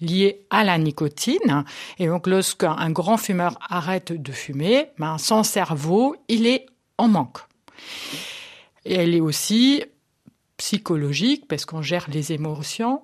liée 0.00 0.46
à 0.50 0.64
la 0.64 0.78
nicotine. 0.78 1.64
Et 1.98 2.06
donc 2.06 2.26
lorsqu'un 2.26 2.90
grand 2.90 3.16
fumeur 3.16 3.58
arrête 3.68 4.12
de 4.12 4.32
fumer, 4.32 4.86
ben, 4.98 5.18
son 5.18 5.42
cerveau, 5.42 6.16
il 6.28 6.46
est 6.46 6.66
en 6.98 7.08
manque. 7.08 7.38
Et 8.84 8.94
elle 8.94 9.14
est 9.14 9.20
aussi 9.20 9.82
psychologique 10.56 11.46
parce 11.48 11.64
qu'on 11.64 11.82
gère 11.82 12.06
les 12.10 12.32
émotions 12.32 13.02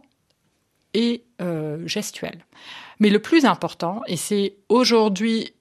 et 0.94 1.24
euh, 1.40 1.86
gestuelles. 1.86 2.44
Mais 2.98 3.10
le 3.10 3.20
plus 3.20 3.44
important, 3.44 4.02
et 4.06 4.16
c'est 4.16 4.56
aujourd'hui 4.68 5.54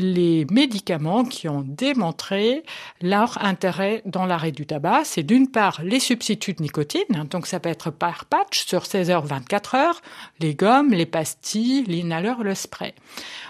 les 0.00 0.46
médicaments 0.50 1.24
qui 1.24 1.48
ont 1.48 1.62
démontré 1.66 2.62
leur 3.00 3.42
intérêt 3.44 4.02
dans 4.06 4.26
l'arrêt 4.26 4.52
du 4.52 4.66
tabac, 4.66 5.02
c'est 5.04 5.22
d'une 5.22 5.48
part 5.48 5.80
les 5.82 6.00
substituts 6.00 6.54
de 6.54 6.62
nicotine, 6.62 7.26
donc 7.30 7.46
ça 7.46 7.60
peut 7.60 7.68
être 7.68 7.90
par 7.90 8.24
patch 8.24 8.66
sur 8.66 8.86
16 8.86 9.10
heures, 9.10 9.26
24 9.26 9.74
heures, 9.74 10.02
les 10.40 10.54
gommes, 10.54 10.90
les 10.90 11.06
pastilles, 11.06 11.84
l'inhaleur, 11.84 12.42
le 12.42 12.54
spray. 12.54 12.94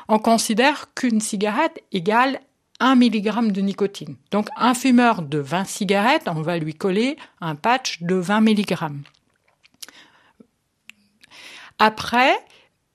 On 0.08 0.18
considère 0.18 0.92
qu'une 0.94 1.20
cigarette 1.20 1.82
égale 1.92 2.40
1 2.80 2.96
mg 2.96 3.52
de 3.52 3.60
nicotine. 3.60 4.16
Donc 4.32 4.48
un 4.56 4.74
fumeur 4.74 5.22
de 5.22 5.38
20 5.38 5.64
cigarettes, 5.64 6.26
on 6.26 6.42
va 6.42 6.58
lui 6.58 6.74
coller 6.74 7.16
un 7.40 7.54
patch 7.54 8.02
de 8.02 8.16
20 8.16 8.40
mg. 8.40 8.74
Après, 11.78 12.34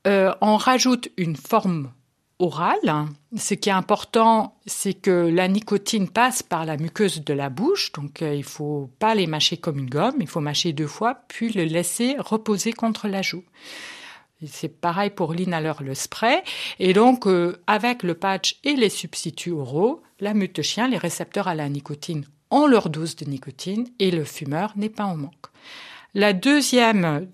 euh, 0.08 0.34
on 0.42 0.58
rajoute 0.58 1.10
une 1.18 1.36
forme 1.36 1.92
orale. 2.40 3.08
Ce 3.36 3.54
qui 3.54 3.70
est 3.70 3.74
important, 3.74 4.56
c'est 4.66 4.94
que 4.94 5.12
la 5.12 5.48
nicotine 5.48 6.10
passe 6.10 6.44
par 6.44 6.66
la 6.66 6.78
muqueuse 6.78 7.24
de 7.24 7.34
la 7.34 7.50
bouche, 7.50 7.92
donc 7.94 8.22
euh, 8.22 8.36
il 8.36 8.44
faut 8.44 8.90
pas 9.00 9.16
les 9.16 9.28
mâcher 9.28 9.58
comme 9.58 9.80
une 9.80 9.90
gomme, 9.90 10.16
il 10.20 10.28
faut 10.28 10.40
mâcher 10.40 10.74
deux 10.74 10.88
fois, 10.88 11.24
puis 11.28 11.52
le 11.52 11.64
laisser 11.64 12.16
reposer 12.20 12.74
contre 12.74 13.08
la 13.08 13.22
joue. 13.22 13.44
C'est 14.46 14.80
pareil 14.80 15.10
pour 15.10 15.34
l'inhaleur, 15.34 15.82
le 15.82 15.96
spray. 15.96 16.44
Et 16.78 16.94
donc, 16.94 17.26
euh, 17.26 17.60
avec 17.66 18.04
le 18.04 18.14
patch 18.14 18.60
et 18.64 18.76
les 18.76 18.90
substituts 18.90 19.52
oraux, 19.52 20.04
la 20.20 20.36
mute 20.36 20.62
chien, 20.62 20.88
les 20.88 20.98
récepteurs 20.98 21.48
à 21.48 21.56
la 21.56 21.70
nicotine 21.70 22.24
ont 22.52 22.68
leur 22.68 22.90
dose 22.90 23.16
de 23.16 23.26
nicotine 23.26 23.88
et 24.00 24.12
le 24.12 24.24
fumeur 24.24 24.74
n'est 24.76 24.90
pas 24.90 25.06
en 25.06 25.18
manque. 25.18 25.48
La 26.14 26.34
deuxième 26.34 27.28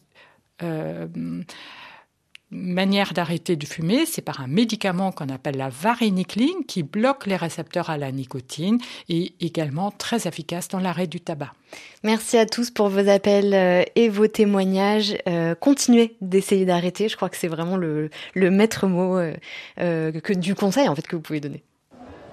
euh, 0.61 1.07
manière 2.53 3.13
d'arrêter 3.13 3.55
de 3.55 3.65
fumer, 3.65 4.05
c'est 4.05 4.21
par 4.21 4.41
un 4.41 4.47
médicament 4.47 5.11
qu'on 5.11 5.29
appelle 5.29 5.57
la 5.57 5.69
varenicline 5.69 6.65
qui 6.67 6.83
bloque 6.83 7.25
les 7.25 7.35
récepteurs 7.35 7.89
à 7.89 7.97
la 7.97 8.11
nicotine 8.11 8.79
et 9.09 9.33
également 9.41 9.91
très 9.91 10.27
efficace 10.27 10.67
dans 10.67 10.79
l'arrêt 10.79 11.07
du 11.07 11.19
tabac. 11.19 11.53
Merci 12.03 12.37
à 12.37 12.45
tous 12.45 12.69
pour 12.69 12.89
vos 12.89 13.09
appels 13.09 13.53
euh, 13.53 13.83
et 13.95 14.09
vos 14.09 14.27
témoignages. 14.27 15.17
Euh, 15.27 15.55
continuez 15.55 16.15
d'essayer 16.21 16.65
d'arrêter. 16.65 17.09
Je 17.09 17.15
crois 17.15 17.29
que 17.29 17.37
c'est 17.37 17.47
vraiment 17.47 17.77
le, 17.77 18.09
le 18.35 18.51
maître 18.51 18.87
mot 18.87 19.17
euh, 19.17 19.33
euh, 19.79 20.11
que 20.11 20.33
du 20.33 20.55
conseil 20.55 20.87
en 20.87 20.95
fait 20.95 21.07
que 21.07 21.15
vous 21.15 21.21
pouvez 21.21 21.39
donner. 21.39 21.63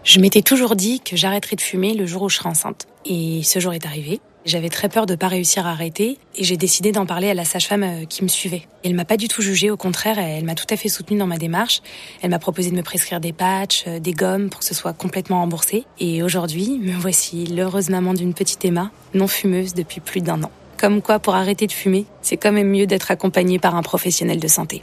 Je 0.03 0.21
m'étais 0.21 0.43
toujours 0.43 0.77
dit 0.77 1.01
que 1.01 1.17
j'arrêterais 1.17 1.57
de 1.57 1.61
fumer 1.61 1.95
le 1.95 2.07
jour 2.07 2.23
où 2.23 2.29
je 2.29 2.37
serai 2.37 2.49
enceinte. 2.49 2.87
Et 3.05 3.43
ce 3.43 3.59
jour 3.59 3.73
est 3.75 3.85
arrivé. 3.85 4.21
J'avais 4.47 4.71
très 4.71 4.89
peur 4.89 5.05
de 5.05 5.15
pas 5.15 5.29
réussir 5.29 5.67
à 5.67 5.73
arrêter 5.73 6.17
et 6.35 6.45
j'ai 6.45 6.57
décidé 6.57 6.93
d'en 6.93 7.05
parler 7.05 7.29
à 7.29 7.35
la 7.35 7.45
sage-femme 7.45 7.83
euh, 7.83 8.05
qui 8.07 8.23
me 8.23 8.29
suivait. 8.29 8.63
Elle 8.85 8.95
m'a 8.95 9.05
pas 9.05 9.19
du 9.19 9.29
tout 9.29 9.43
jugée, 9.43 9.71
au 9.71 9.77
contraire, 9.77 10.19
elle 10.19 10.45
m'a 10.45 10.55
tout 10.55 10.67
à 10.71 10.77
fait 10.77 10.89
soutenue 10.89 11.19
dans 11.19 11.27
ma 11.27 11.37
démarche. 11.37 11.83
Elle 12.23 12.31
m'a 12.31 12.39
proposé 12.39 12.71
de 12.71 12.77
me 12.77 12.83
prescrire 12.83 13.21
des 13.21 13.35
patchs, 13.35 13.85
euh, 13.87 13.99
des 13.99 14.13
gommes 14.13 14.49
pour 14.49 14.61
que 14.61 14.67
ce 14.67 14.75
soit 14.75 14.95
complètement 14.95 15.41
remboursé. 15.41 15.85
Et 15.99 16.23
aujourd'hui, 16.23 16.79
me 16.79 16.93
voici 16.93 17.45
l'heureuse 17.47 17.91
maman 17.91 18.15
d'une 18.15 18.33
petite 18.33 18.65
Emma, 18.65 18.91
non 19.13 19.27
fumeuse 19.27 19.75
depuis 19.75 20.01
plus 20.01 20.23
d'un 20.23 20.43
an. 20.43 20.51
Comme 20.79 21.03
quoi, 21.03 21.19
pour 21.19 21.35
arrêter 21.35 21.67
de 21.67 21.73
fumer, 21.73 22.07
c'est 22.23 22.39
quand 22.39 22.53
même 22.53 22.71
mieux 22.71 22.87
d'être 22.87 23.11
accompagnée 23.11 23.59
par 23.59 23.75
un 23.75 23.83
professionnel 23.83 24.41
de 24.41 24.49
santé. 24.49 24.83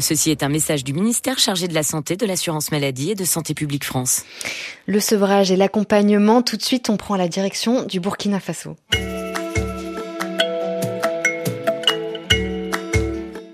Ceci 0.00 0.30
est 0.30 0.44
un 0.44 0.48
message 0.48 0.84
du 0.84 0.92
ministère 0.92 1.40
chargé 1.40 1.66
de 1.66 1.74
la 1.74 1.82
Santé, 1.82 2.16
de 2.16 2.24
l'Assurance 2.24 2.70
Maladie 2.70 3.10
et 3.10 3.14
de 3.16 3.24
Santé 3.24 3.52
Publique 3.52 3.84
France. 3.84 4.22
Le 4.86 5.00
sevrage 5.00 5.50
et 5.50 5.56
l'accompagnement, 5.56 6.42
tout 6.42 6.56
de 6.56 6.62
suite 6.62 6.88
on 6.88 6.96
prend 6.96 7.16
la 7.16 7.26
direction 7.26 7.84
du 7.84 7.98
Burkina 7.98 8.38
Faso. 8.38 8.76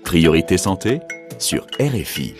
Priorité 0.03 0.57
santé 0.57 0.99
sur 1.39 1.65
RFI. 1.79 2.35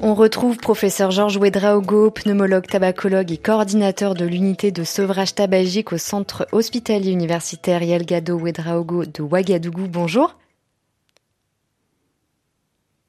On 0.00 0.14
retrouve 0.14 0.56
professeur 0.56 1.10
Georges 1.10 1.36
Ouedraogo, 1.36 2.10
pneumologue, 2.10 2.66
tabacologue 2.66 3.30
et 3.30 3.36
coordinateur 3.36 4.14
de 4.14 4.24
l'unité 4.24 4.72
de 4.72 4.84
sevrage 4.84 5.34
tabagique 5.34 5.92
au 5.92 5.98
centre 5.98 6.48
hospitalier 6.50 7.12
universitaire 7.12 7.82
Yelgado 7.82 8.36
Ouedraogo 8.36 9.04
de 9.04 9.22
Ouagadougou. 9.22 9.86
Bonjour. 9.86 10.34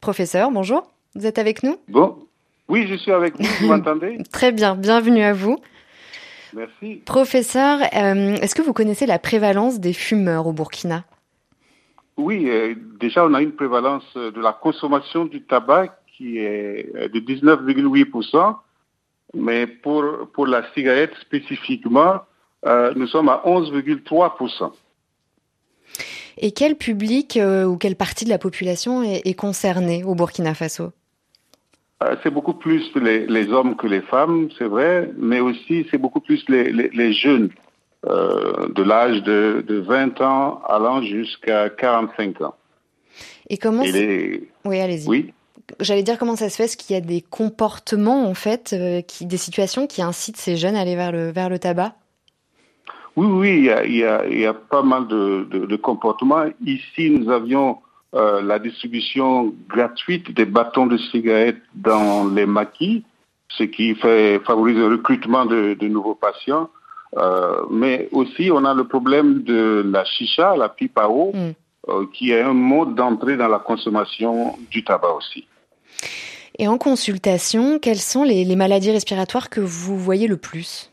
Professeur, 0.01 0.49
bonjour. 0.49 0.89
Vous 1.13 1.27
êtes 1.27 1.37
avec 1.37 1.61
nous? 1.61 1.77
Bon, 1.87 2.17
oui, 2.67 2.87
je 2.87 2.95
suis 2.95 3.11
avec 3.11 3.37
vous, 3.37 3.45
vous 3.59 3.67
m'entendez? 3.67 4.17
Très 4.31 4.51
bien, 4.51 4.75
bienvenue 4.75 5.21
à 5.21 5.31
vous. 5.31 5.59
Merci. 6.53 7.03
Professeur, 7.05 7.79
euh, 7.81 8.35
est-ce 8.37 8.55
que 8.55 8.63
vous 8.63 8.73
connaissez 8.73 9.05
la 9.05 9.19
prévalence 9.19 9.79
des 9.79 9.93
fumeurs 9.93 10.47
au 10.47 10.53
Burkina? 10.53 11.03
Oui, 12.17 12.49
euh, 12.49 12.73
déjà, 12.99 13.23
on 13.23 13.33
a 13.35 13.43
une 13.43 13.51
prévalence 13.51 14.03
euh, 14.17 14.31
de 14.31 14.41
la 14.41 14.53
consommation 14.53 15.25
du 15.25 15.43
tabac 15.43 15.95
qui 16.17 16.39
est 16.39 16.91
de 16.93 17.19
19,8%, 17.19 18.55
mais 19.35 19.67
pour, 19.67 20.03
pour 20.33 20.47
la 20.47 20.63
cigarette 20.73 21.13
spécifiquement, 21.21 22.21
euh, 22.65 22.91
nous 22.95 23.07
sommes 23.07 23.29
à 23.29 23.43
11,3%. 23.45 24.71
Et 26.41 26.51
quel 26.51 26.75
public 26.75 27.37
euh, 27.37 27.65
ou 27.65 27.77
quelle 27.77 27.95
partie 27.95 28.25
de 28.25 28.29
la 28.29 28.39
population 28.39 29.03
est, 29.03 29.21
est 29.25 29.35
concernée 29.35 30.03
au 30.03 30.15
Burkina 30.15 30.55
Faso? 30.55 30.91
Euh, 32.03 32.15
C'est 32.23 32.31
beaucoup 32.31 32.55
plus 32.55 32.83
les, 32.95 33.27
les 33.27 33.49
hommes 33.49 33.75
que 33.75 33.85
les 33.85 34.01
femmes, 34.01 34.49
c'est 34.57 34.65
vrai, 34.65 35.11
mais 35.17 35.39
aussi 35.39 35.85
c'est 35.91 35.99
beaucoup 35.99 36.19
plus 36.19 36.43
les, 36.49 36.71
les, 36.71 36.89
les 36.89 37.13
jeunes 37.13 37.49
euh, 38.07 38.67
de 38.69 38.81
l'âge 38.81 39.21
de, 39.21 39.63
de 39.67 39.75
20 39.75 40.19
ans 40.21 40.61
allant 40.67 41.03
jusqu'à 41.03 41.69
45 41.69 42.41
ans. 42.41 42.55
Et 43.49 43.57
comment 43.57 43.83
Et. 43.83 44.49
Oui, 44.65 44.79
allez-y. 44.79 45.07
Oui. 45.07 45.33
J'allais 45.79 46.01
dire 46.01 46.17
comment 46.17 46.35
ça 46.35 46.49
se 46.49 46.55
fait, 46.55 46.63
est-ce 46.63 46.75
qu'il 46.75 46.95
y 46.95 46.97
a 46.97 47.01
des 47.01 47.21
comportements 47.21 48.27
en 48.27 48.33
fait, 48.33 48.73
euh, 48.73 49.01
qui, 49.01 49.27
des 49.27 49.37
situations 49.37 49.85
qui 49.85 50.01
incitent 50.01 50.37
ces 50.37 50.57
jeunes 50.57 50.75
à 50.75 50.81
aller 50.81 50.95
vers 50.95 51.11
le 51.11 51.31
vers 51.31 51.49
le 51.49 51.59
tabac? 51.59 51.93
Oui, 53.15 53.27
oui, 53.27 53.57
il 53.57 53.63
y 53.65 53.69
a, 53.71 53.83
il 53.85 53.95
y 53.95 54.03
a, 54.05 54.25
il 54.27 54.39
y 54.39 54.45
a 54.45 54.53
pas 54.53 54.83
mal 54.83 55.07
de, 55.07 55.45
de, 55.49 55.65
de 55.65 55.75
comportements. 55.75 56.45
Ici, 56.65 57.09
nous 57.09 57.29
avions 57.29 57.79
euh, 58.15 58.41
la 58.41 58.57
distribution 58.59 59.53
gratuite 59.67 60.33
des 60.33 60.45
bâtons 60.45 60.87
de 60.87 60.97
cigarettes 60.97 61.61
dans 61.75 62.27
les 62.27 62.45
maquis, 62.45 63.03
ce 63.49 63.63
qui 63.63 63.95
fait, 63.95 64.39
favorise 64.45 64.77
le 64.77 64.87
recrutement 64.87 65.45
de, 65.45 65.73
de 65.73 65.87
nouveaux 65.87 66.15
patients. 66.15 66.69
Euh, 67.17 67.63
mais 67.69 68.07
aussi, 68.13 68.49
on 68.51 68.63
a 68.63 68.73
le 68.73 68.85
problème 68.85 69.43
de 69.43 69.83
la 69.85 70.05
chicha, 70.05 70.55
la 70.55 70.69
pipe 70.69 70.97
à 70.97 71.09
eau, 71.09 71.31
Mm. 71.33 71.51
euh, 71.89 72.05
qui 72.13 72.31
est 72.31 72.41
un 72.41 72.53
mode 72.53 72.95
d'entrée 72.95 73.35
dans 73.35 73.49
la 73.49 73.59
consommation 73.59 74.55
du 74.69 74.83
tabac 74.83 75.13
aussi. 75.13 75.45
Et 76.59 76.67
en 76.67 76.77
consultation, 76.77 77.79
quelles 77.79 77.97
sont 77.97 78.23
les, 78.23 78.45
les 78.45 78.55
maladies 78.55 78.91
respiratoires 78.91 79.49
que 79.49 79.59
vous 79.61 79.97
voyez 79.97 80.27
le 80.27 80.37
plus? 80.37 80.90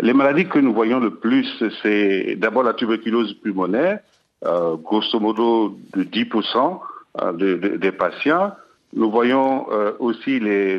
Les 0.00 0.12
maladies 0.12 0.46
que 0.48 0.58
nous 0.58 0.72
voyons 0.72 1.00
le 1.00 1.10
plus, 1.10 1.46
c'est 1.82 2.36
d'abord 2.36 2.62
la 2.62 2.74
tuberculose 2.74 3.34
pulmonaire, 3.34 4.00
euh, 4.44 4.76
grosso 4.76 5.18
modo 5.18 5.76
de 5.96 6.04
10% 6.04 6.80
euh, 7.22 7.32
de- 7.32 7.54
de- 7.56 7.76
des 7.76 7.92
patients. 7.92 8.52
Nous 8.94 9.10
voyons 9.10 9.66
euh, 9.70 9.92
aussi 9.98 10.38
les, 10.40 10.78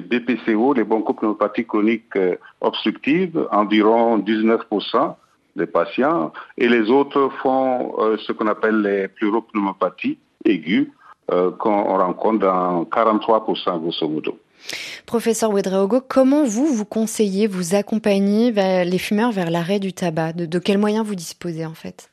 BPCO, 0.00 0.74
les 0.74 0.84
bronchopneumopathies 0.84 1.66
chroniques 1.66 2.18
obstructives, 2.60 3.48
environ 3.50 4.18
19% 4.18 5.16
des 5.56 5.66
patients. 5.66 6.32
Et 6.56 6.68
les 6.68 6.90
autres 6.90 7.30
font 7.42 7.94
ce 8.18 8.32
qu'on 8.32 8.46
appelle 8.46 8.80
les 8.82 9.08
pleuropneumopathies 9.08 10.18
aiguës, 10.44 10.86
qu'on 11.26 11.82
rencontre 11.98 12.38
dans 12.40 12.84
43% 12.84 13.80
grosso 13.80 14.08
modo. 14.08 14.38
Professeur 15.06 15.50
Ouedraogo, 15.50 16.00
comment 16.00 16.44
vous, 16.44 16.66
vous 16.66 16.84
conseillez, 16.84 17.46
vous 17.46 17.74
accompagnez 17.74 18.52
les 18.84 18.98
fumeurs 18.98 19.32
vers 19.32 19.50
l'arrêt 19.50 19.78
du 19.78 19.92
tabac? 19.92 20.32
De, 20.32 20.46
de 20.46 20.58
quels 20.58 20.78
moyens 20.78 21.06
vous 21.06 21.14
disposez 21.14 21.64
en 21.66 21.74
fait? 21.74 22.10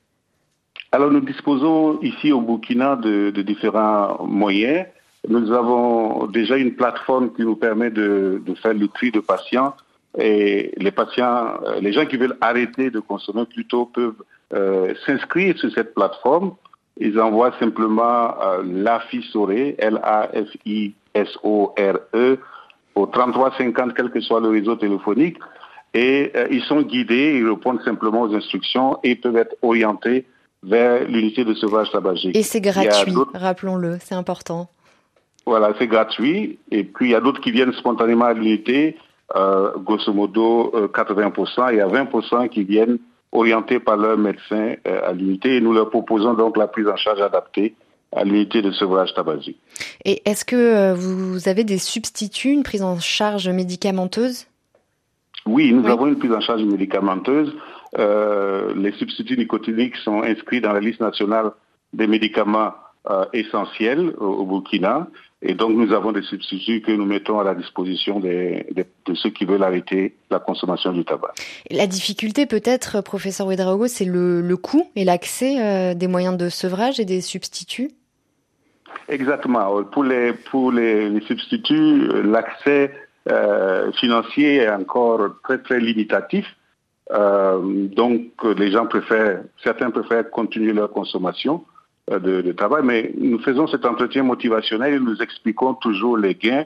Alors 0.95 1.11
nous 1.11 1.19
disposons 1.19 1.99
ici 2.01 2.31
au 2.31 2.39
Burkina 2.39 2.95
de, 2.95 3.29
différents 3.41 4.25
moyens. 4.25 4.85
Nous 5.27 5.51
avons 5.51 6.27
déjà 6.27 6.55
une 6.55 6.73
plateforme 6.73 7.33
qui 7.33 7.41
nous 7.41 7.57
permet 7.57 7.89
de, 7.89 8.41
faire 8.61 8.73
le 8.73 8.87
tri 8.87 9.11
de 9.11 9.19
patients 9.19 9.73
et 10.17 10.71
les 10.77 10.91
patients, 10.91 11.47
euh, 11.65 11.81
les 11.81 11.91
gens 11.91 12.05
qui 12.05 12.15
veulent 12.15 12.37
arrêter 12.39 12.91
de 12.91 13.01
consommer 13.01 13.45
plutôt 13.45 13.87
peuvent 13.87 14.23
euh, 14.53 14.93
s'inscrire 15.05 15.57
sur 15.57 15.69
cette 15.73 15.93
plateforme. 15.93 16.53
Ils 16.97 17.19
envoient 17.19 17.51
simplement 17.59 18.41
euh, 18.41 18.63
l'AFISORE, 18.63 19.51
L-A-F-I-S-O-R-E, 21.15 22.39
au 22.95 23.05
3350, 23.07 23.93
quel 23.95 24.09
que 24.11 24.19
soit 24.19 24.39
le 24.39 24.49
réseau 24.49 24.75
téléphonique. 24.75 25.37
Et 25.93 26.31
euh, 26.35 26.47
ils 26.51 26.63
sont 26.63 26.81
guidés, 26.81 27.37
ils 27.39 27.47
répondent 27.47 27.81
simplement 27.83 28.21
aux 28.23 28.35
instructions 28.35 28.99
et 29.03 29.15
peuvent 29.15 29.37
être 29.37 29.55
orientés 29.61 30.25
vers 30.63 31.07
l'unité 31.07 31.45
de 31.45 31.53
sauvage 31.53 31.91
tabagique. 31.91 32.35
Et 32.35 32.43
c'est 32.43 32.61
gratuit, 32.61 33.13
rappelons-le, 33.33 33.97
c'est 34.01 34.15
important. 34.15 34.67
Voilà, 35.45 35.73
c'est 35.77 35.87
gratuit. 35.87 36.57
Et 36.71 36.83
puis, 36.83 37.07
il 37.07 37.11
y 37.11 37.15
a 37.15 37.21
d'autres 37.21 37.39
qui 37.39 37.51
viennent 37.51 37.73
spontanément 37.73 38.25
à 38.25 38.33
l'unité, 38.33 38.97
euh, 39.35 39.71
grosso 39.77 40.11
modo 40.11 40.71
euh, 40.75 40.87
80%, 40.87 41.69
et 41.69 41.73
il 41.73 41.77
y 41.77 41.81
a 41.81 41.87
20% 41.87 42.49
qui 42.49 42.63
viennent 42.63 42.97
orientés 43.31 43.79
par 43.79 43.97
leur 43.97 44.17
médecin 44.17 44.75
euh, 44.87 45.07
à 45.07 45.13
l'unité. 45.13 45.57
Et 45.57 45.61
nous 45.61 45.73
leur 45.73 45.89
proposons 45.89 46.33
donc 46.33 46.57
la 46.57 46.67
prise 46.67 46.87
en 46.87 46.95
charge 46.95 47.21
adaptée 47.21 47.75
à 48.11 48.23
l'unité 48.23 48.61
de 48.61 48.71
sevrage 48.71 49.13
tabagique. 49.13 49.59
Et 50.05 50.21
est-ce 50.25 50.45
que 50.45 50.55
euh, 50.55 50.93
vous 50.93 51.47
avez 51.47 51.63
des 51.63 51.77
substituts, 51.77 52.51
une 52.51 52.63
prise 52.63 52.83
en 52.83 52.99
charge 52.99 53.49
médicamenteuse? 53.49 54.47
Oui, 55.45 55.71
nous 55.71 55.87
avons 55.87 56.07
une 56.07 56.17
prise 56.17 56.31
en 56.31 56.41
charge 56.41 56.63
médicamenteuse. 56.63 57.53
Euh, 57.97 58.73
les 58.75 58.91
substituts 58.93 59.37
nicotiniques 59.37 59.95
sont 59.97 60.23
inscrits 60.23 60.61
dans 60.61 60.73
la 60.73 60.79
liste 60.79 61.01
nationale 61.01 61.51
des 61.93 62.07
médicaments 62.07 62.73
euh, 63.09 63.25
essentiels 63.33 64.13
au, 64.17 64.25
au 64.25 64.45
Burkina. 64.45 65.07
Et 65.47 65.53
donc, 65.53 65.71
nous 65.75 65.93
avons 65.93 66.11
des 66.11 66.23
substituts 66.23 66.81
que 66.81 66.91
nous 66.91 67.05
mettons 67.05 67.39
à 67.39 67.43
la 67.43 67.53
disposition 67.53 68.19
des- 68.19 68.65
des- 68.71 68.85
de 69.05 69.13
ceux 69.13 69.29
qui 69.29 69.45
veulent 69.45 69.61
arrêter 69.63 70.15
la 70.31 70.39
consommation 70.39 70.91
du 70.91 71.05
tabac. 71.05 71.33
La 71.69 71.85
difficulté 71.85 72.47
peut-être, 72.47 73.01
professeur 73.01 73.45
Ouedraogo, 73.47 73.87
c'est 73.87 74.05
le, 74.05 74.41
le 74.41 74.57
coût 74.57 74.89
et 74.95 75.03
l'accès 75.05 75.53
euh, 75.61 75.93
des 75.93 76.07
moyens 76.07 76.35
de 76.35 76.49
sevrage 76.49 76.99
et 76.99 77.05
des 77.05 77.21
substituts? 77.21 77.91
Exactement. 79.07 79.83
Pour 79.83 80.03
les, 80.03 80.33
pour 80.33 80.71
les, 80.71 81.09
les 81.09 81.21
substituts, 81.21 81.73
euh, 82.09 82.23
l'accès 82.23 82.91
euh, 83.29 83.91
financier 83.93 84.57
est 84.63 84.69
encore 84.69 85.19
très, 85.43 85.59
très 85.59 85.79
limitatif. 85.79 86.45
Euh, 87.11 87.87
donc, 87.87 88.21
euh, 88.43 88.55
les 88.55 88.71
gens 88.71 88.87
préfèrent, 88.87 89.43
certains 89.63 89.91
préfèrent 89.91 90.27
continuer 90.31 90.73
leur 90.73 90.89
consommation 90.91 91.55
euh, 91.57 91.74
de, 92.11 92.41
de 92.41 92.51
tabac, 92.51 92.81
mais 92.83 93.11
nous 93.17 93.39
faisons 93.39 93.67
cet 93.67 93.85
entretien 93.85 94.23
motivationnel 94.23 94.93
et 94.93 94.99
nous 94.99 95.21
expliquons 95.21 95.73
toujours 95.73 96.17
les 96.17 96.35
gains, 96.35 96.65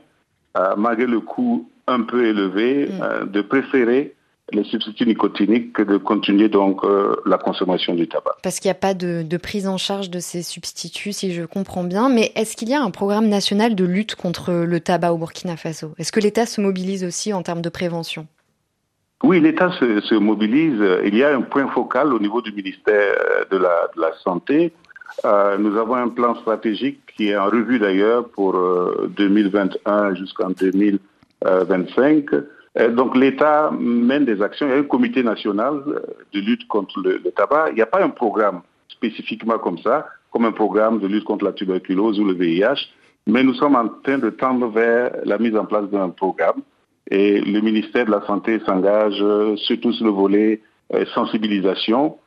euh, 0.58 0.76
malgré 0.78 1.06
le 1.06 1.22
coût 1.22 1.70
un 1.88 2.02
peu 2.02 2.26
élevé, 2.26 2.90
euh, 3.02 3.26
de 3.26 3.42
préférer 3.42 4.16
les 4.52 4.64
substituts 4.64 5.06
nicotiniques 5.06 5.74
que 5.74 5.84
de 5.84 5.98
continuer 5.98 6.50
donc 6.50 6.84
euh, 6.84 7.16
la 7.26 7.38
consommation 7.38 7.94
du 7.94 8.08
tabac. 8.08 8.36
Parce 8.42 8.60
qu'il 8.60 8.68
n'y 8.68 8.74
a 8.74 8.76
pas 8.76 8.96
de, 8.96 9.22
de 9.22 9.38
prise 9.38 9.68
en 9.68 9.78
charge 9.78 10.10
de 10.10 10.20
ces 10.20 10.42
substituts, 10.42 11.14
si 11.14 11.34
je 11.34 11.44
comprends 11.44 11.84
bien. 11.84 12.10
Mais 12.10 12.32
est-ce 12.36 12.58
qu'il 12.58 12.68
y 12.70 12.74
a 12.74 12.82
un 12.82 12.90
programme 12.90 13.28
national 13.28 13.76
de 13.76 13.86
lutte 13.86 14.16
contre 14.16 14.52
le 14.52 14.80
tabac 14.80 15.14
au 15.14 15.18
Burkina 15.18 15.56
Faso? 15.56 15.94
Est-ce 16.00 16.12
que 16.12 16.20
l'État 16.20 16.48
se 16.48 16.62
mobilise 16.62 17.04
aussi 17.04 17.32
en 17.32 17.44
termes 17.44 17.62
de 17.62 17.70
prévention? 17.70 18.28
Oui, 19.24 19.40
l'État 19.40 19.72
se, 19.80 20.02
se 20.02 20.16
mobilise. 20.16 20.82
Il 21.06 21.16
y 21.16 21.24
a 21.24 21.36
un 21.36 21.42
point 21.42 21.68
focal 21.68 22.14
au 22.14 22.20
niveau 22.20 22.42
du 22.42 22.52
ministère 22.52 23.14
de 23.52 23.58
la, 23.58 23.90
de 23.96 24.02
la 24.02 24.14
Santé. 24.24 24.74
Euh, 25.26 25.58
nous 25.58 25.78
avons 25.78 25.96
un 25.96 26.10
plan 26.10 26.36
stratégique 26.36 27.00
qui 27.16 27.30
est 27.30 27.38
en 27.38 27.46
revue 27.46 27.80
d'ailleurs 27.80 28.28
pour 28.30 28.56
euh, 28.56 29.10
2021 29.18 30.16
jusqu'en 30.16 30.50
2025. 30.50 32.26
Euh, 32.78 32.90
donc 32.90 33.16
l'État 33.16 33.72
mène 33.72 34.26
des 34.26 34.42
actions. 34.42 34.68
Il 34.68 34.72
y 34.72 34.76
a 34.76 34.78
un 34.78 34.84
comité 34.84 35.24
national 35.24 35.84
euh, 35.88 36.00
de 36.34 36.40
lutte 36.40 36.68
contre 36.68 37.02
le, 37.02 37.20
tabac. 37.32 37.70
Il 37.70 37.76
n'y 37.76 37.82
a 37.82 37.88
pas 37.88 38.04
un 38.04 38.10
programme 38.10 38.62
spécifiquement 38.88 39.58
comme 39.58 39.80
ça, 39.80 40.08
comme 40.32 40.46
un 40.46 40.52
programme 40.52 41.00
de 41.00 41.08
lutte 41.08 41.24
contre 41.24 41.46
la 41.46 41.54
tuberculose 41.54 42.20
ou 42.20 42.26
le 42.26 42.34
VIH, 42.34 42.88
mais 43.28 43.44
nous 43.44 43.54
sommes 43.54 43.76
en 43.76 43.88
train 44.04 44.18
de 44.18 44.30
tendre 44.30 44.68
vers 44.68 45.12
la 45.24 45.38
mise 45.38 45.56
en 45.56 45.66
place 45.66 45.90
d'un 45.90 46.10
programme. 46.10 46.62
Et 47.10 47.42
le 47.42 47.62
ministère 47.62 48.06
de 48.06 48.12
la 48.12 48.26
Santé 48.26 48.60
s'engage 48.66 49.18
euh, 49.22 49.56
sur 49.56 49.78
le 49.78 50.10
volet 50.10 50.62
euh, 50.94 51.06
sensibilisation, 51.14 52.18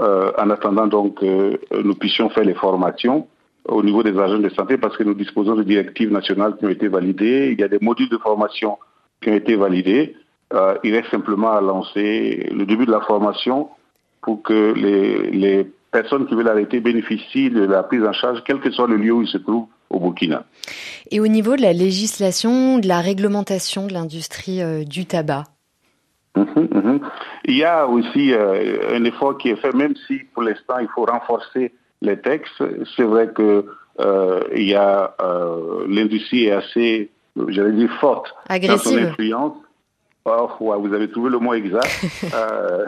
euh, 0.00 0.32
en 0.38 0.50
attendant 0.50 0.86
donc 0.86 1.20
que 1.20 1.60
nous 1.82 1.94
puissions 1.94 2.30
faire 2.30 2.44
les 2.44 2.54
formations 2.54 3.26
au 3.66 3.82
niveau 3.82 4.02
des 4.02 4.18
agents 4.18 4.38
de 4.38 4.48
santé, 4.50 4.76
parce 4.76 4.96
que 4.96 5.04
nous 5.04 5.14
disposons 5.14 5.54
de 5.54 5.62
directives 5.62 6.10
nationales 6.10 6.56
qui 6.56 6.66
ont 6.66 6.70
été 6.70 6.88
validées. 6.88 7.50
Il 7.52 7.60
y 7.60 7.64
a 7.64 7.68
des 7.68 7.78
modules 7.80 8.08
de 8.08 8.18
formation 8.18 8.78
qui 9.20 9.30
ont 9.30 9.34
été 9.34 9.54
validés. 9.54 10.16
Euh, 10.52 10.74
il 10.82 10.94
reste 10.94 11.10
simplement 11.10 11.52
à 11.52 11.60
lancer 11.60 12.48
le 12.52 12.66
début 12.66 12.86
de 12.86 12.90
la 12.90 13.00
formation 13.00 13.68
pour 14.22 14.42
que 14.42 14.74
les, 14.74 15.66
personnes 15.90 16.26
qui 16.26 16.34
veulent 16.34 16.48
arrêter 16.48 16.80
bénéficient 16.80 17.50
de 17.50 17.64
la 17.64 17.82
prise 17.82 18.02
en 18.02 18.14
charge, 18.14 18.42
quel 18.46 18.60
que 18.60 18.70
soit 18.70 18.86
le 18.86 18.96
lieu 18.96 19.12
où 19.12 19.20
ils 19.20 19.28
se 19.28 19.36
trouvent 19.36 19.66
au 19.90 20.00
Burkina. 20.00 20.44
Et 21.10 21.20
au 21.20 21.28
niveau 21.28 21.54
de 21.54 21.60
la 21.60 21.74
législation, 21.74 22.78
de 22.78 22.88
la 22.88 23.02
réglementation 23.02 23.86
de 23.86 23.92
l'industrie 23.92 24.62
euh, 24.62 24.84
du 24.84 25.04
tabac 25.04 25.44
Mhm, 26.34 26.68
mhm. 26.72 27.00
Il 27.44 27.56
y 27.56 27.64
a 27.64 27.86
aussi 27.86 28.32
euh, 28.32 28.94
un 28.96 29.04
effort 29.04 29.36
qui 29.36 29.50
est 29.50 29.56
fait, 29.56 29.74
même 29.74 29.94
si 30.06 30.20
pour 30.32 30.42
l'instant 30.42 30.78
il 30.80 30.88
faut 30.88 31.04
renforcer 31.04 31.72
les 32.00 32.18
textes. 32.18 32.62
C'est 32.96 33.02
vrai 33.02 33.28
que 33.34 33.66
euh, 34.00 34.40
il 34.54 34.68
y 34.68 34.74
a 34.74 35.14
euh, 35.20 35.84
l'industrie 35.88 36.46
est 36.46 36.52
assez, 36.52 37.10
j'allais 37.48 37.72
dire 37.72 37.92
forte 38.00 38.34
dans 38.48 38.54
son 38.54 38.54
Agressive. 38.54 38.98
influence. 39.08 39.56
Oh, 40.24 40.48
ouais, 40.60 40.76
vous 40.78 40.94
avez 40.94 41.10
trouvé 41.10 41.30
le 41.30 41.38
mot 41.38 41.54
exact. 41.54 42.04
Euh, 42.34 42.86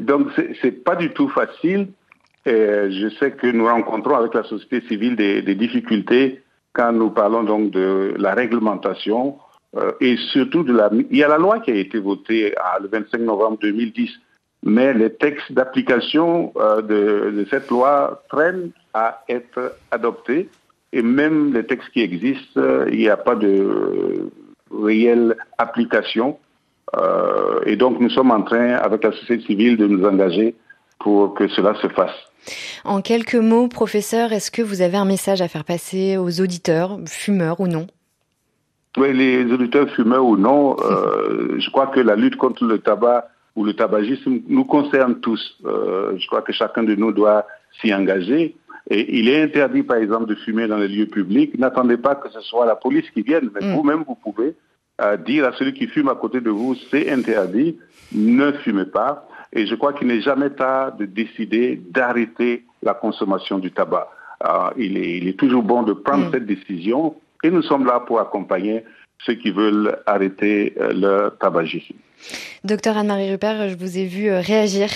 donc 0.00 0.28
c'est 0.36 0.54
c'est 0.62 0.84
pas 0.84 0.96
du 0.96 1.10
tout 1.10 1.28
facile. 1.28 1.88
Et 2.46 2.90
je 2.90 3.10
sais 3.18 3.32
que 3.32 3.48
nous 3.48 3.66
rencontrons 3.66 4.14
avec 4.14 4.32
la 4.32 4.44
société 4.44 4.80
civile 4.88 5.16
des, 5.16 5.42
des 5.42 5.54
difficultés 5.54 6.42
quand 6.72 6.92
nous 6.92 7.10
parlons 7.10 7.42
donc 7.42 7.70
de 7.70 8.14
la 8.16 8.32
réglementation 8.32 9.36
euh, 9.76 9.92
et 10.00 10.16
surtout 10.32 10.62
de 10.62 10.72
la. 10.72 10.90
Il 11.10 11.16
y 11.16 11.22
a 11.22 11.28
la 11.28 11.38
loi 11.38 11.60
qui 11.60 11.70
a 11.70 11.74
été 11.74 11.98
votée 11.98 12.56
à- 12.56 12.78
le 12.80 12.88
25 12.88 13.20
novembre 13.20 13.58
2010, 13.60 14.10
mais 14.64 14.94
les 14.94 15.12
textes 15.12 15.52
d'application 15.52 16.52
euh, 16.56 16.82
de, 16.82 17.46
cette 17.50 17.68
loi 17.68 18.22
traînent 18.30 18.70
à 18.94 19.22
être 19.28 19.76
adoptés 19.90 20.48
et 20.92 21.02
même 21.02 21.52
les 21.52 21.66
textes 21.66 21.90
qui 21.90 22.00
existent, 22.00 22.60
euh, 22.60 22.86
il 22.90 22.98
n'y 22.98 23.10
a 23.10 23.18
pas 23.18 23.34
de 23.34 24.30
réelle 24.72 25.36
application. 25.58 26.38
Et 27.66 27.76
donc 27.76 28.00
nous 28.00 28.08
sommes 28.08 28.30
en 28.30 28.40
train, 28.40 28.76
avec 28.76 29.04
la 29.04 29.12
société 29.12 29.44
civile, 29.44 29.76
de 29.76 29.86
nous 29.86 30.06
engager 30.06 30.54
pour 30.98 31.34
que 31.34 31.46
cela 31.48 31.74
se 31.82 31.88
fasse. 31.88 32.16
En 32.84 33.02
quelques 33.02 33.34
mots, 33.34 33.68
professeur, 33.68 34.32
est-ce 34.32 34.50
que 34.50 34.62
vous 34.62 34.80
avez 34.80 34.96
un 34.96 35.04
message 35.04 35.42
à 35.42 35.48
faire 35.48 35.64
passer 35.64 36.16
aux 36.16 36.40
auditeurs, 36.40 36.98
fumeurs 37.06 37.60
ou 37.60 37.66
non? 37.66 37.86
Oui, 38.98 39.12
les 39.12 39.44
auditeurs 39.52 39.88
fumeurs 39.90 40.24
ou 40.24 40.36
non, 40.36 40.76
euh, 40.80 41.54
je 41.58 41.70
crois 41.70 41.86
que 41.86 42.00
la 42.00 42.16
lutte 42.16 42.36
contre 42.36 42.64
le 42.64 42.78
tabac 42.78 43.28
ou 43.54 43.64
le 43.64 43.74
tabagisme 43.74 44.40
nous 44.48 44.64
concerne 44.64 45.20
tous. 45.20 45.58
Euh, 45.64 46.16
je 46.16 46.26
crois 46.26 46.42
que 46.42 46.52
chacun 46.52 46.82
de 46.82 46.94
nous 46.94 47.12
doit 47.12 47.46
s'y 47.80 47.92
engager. 47.94 48.56
Et 48.90 49.18
il 49.18 49.28
est 49.28 49.42
interdit, 49.42 49.82
par 49.82 49.98
exemple, 49.98 50.26
de 50.26 50.34
fumer 50.34 50.66
dans 50.66 50.78
les 50.78 50.88
lieux 50.88 51.06
publics. 51.06 51.58
N'attendez 51.58 51.96
pas 51.96 52.14
que 52.14 52.30
ce 52.30 52.40
soit 52.40 52.66
la 52.66 52.76
police 52.76 53.08
qui 53.10 53.22
vienne, 53.22 53.50
mais 53.54 53.66
Mm. 53.66 53.74
vous-même, 53.74 54.04
vous 54.06 54.14
pouvez 54.14 54.54
euh, 55.00 55.16
dire 55.16 55.44
à 55.44 55.52
celui 55.52 55.74
qui 55.74 55.86
fume 55.86 56.08
à 56.08 56.14
côté 56.14 56.40
de 56.40 56.50
vous, 56.50 56.74
c'est 56.90 57.10
interdit, 57.10 57.78
ne 58.12 58.52
fumez 58.52 58.86
pas. 58.86 59.28
Et 59.52 59.66
je 59.66 59.74
crois 59.74 59.92
qu'il 59.92 60.08
n'est 60.08 60.20
jamais 60.22 60.50
tard 60.50 60.96
de 60.96 61.04
décider 61.04 61.80
d'arrêter 61.90 62.64
la 62.82 62.94
consommation 62.94 63.58
du 63.58 63.70
tabac. 63.70 64.08
Euh, 64.44 64.70
il, 64.76 64.96
est, 64.96 65.18
il, 65.18 65.28
est, 65.28 65.38
toujours 65.38 65.62
bon 65.62 65.82
de 65.82 65.92
prendre 65.92 66.28
mm. 66.28 66.32
cette 66.32 66.46
décision 66.46 67.14
et 67.42 67.50
nous 67.50 67.62
sommes 67.62 67.86
là 67.86 68.00
pour 68.00 68.20
accompagner 68.20 68.84
ceux 69.24 69.34
qui 69.34 69.50
veulent 69.50 69.98
arrêter 70.06 70.74
euh, 70.78 70.92
le 70.92 71.36
tabagisme. 71.40 71.94
Docteur 72.64 72.96
Anne-Marie 72.96 73.30
Rupert, 73.30 73.68
je 73.68 73.74
vous 73.76 73.98
ai 73.98 74.04
vu 74.04 74.28
euh, 74.28 74.40
réagir 74.40 74.88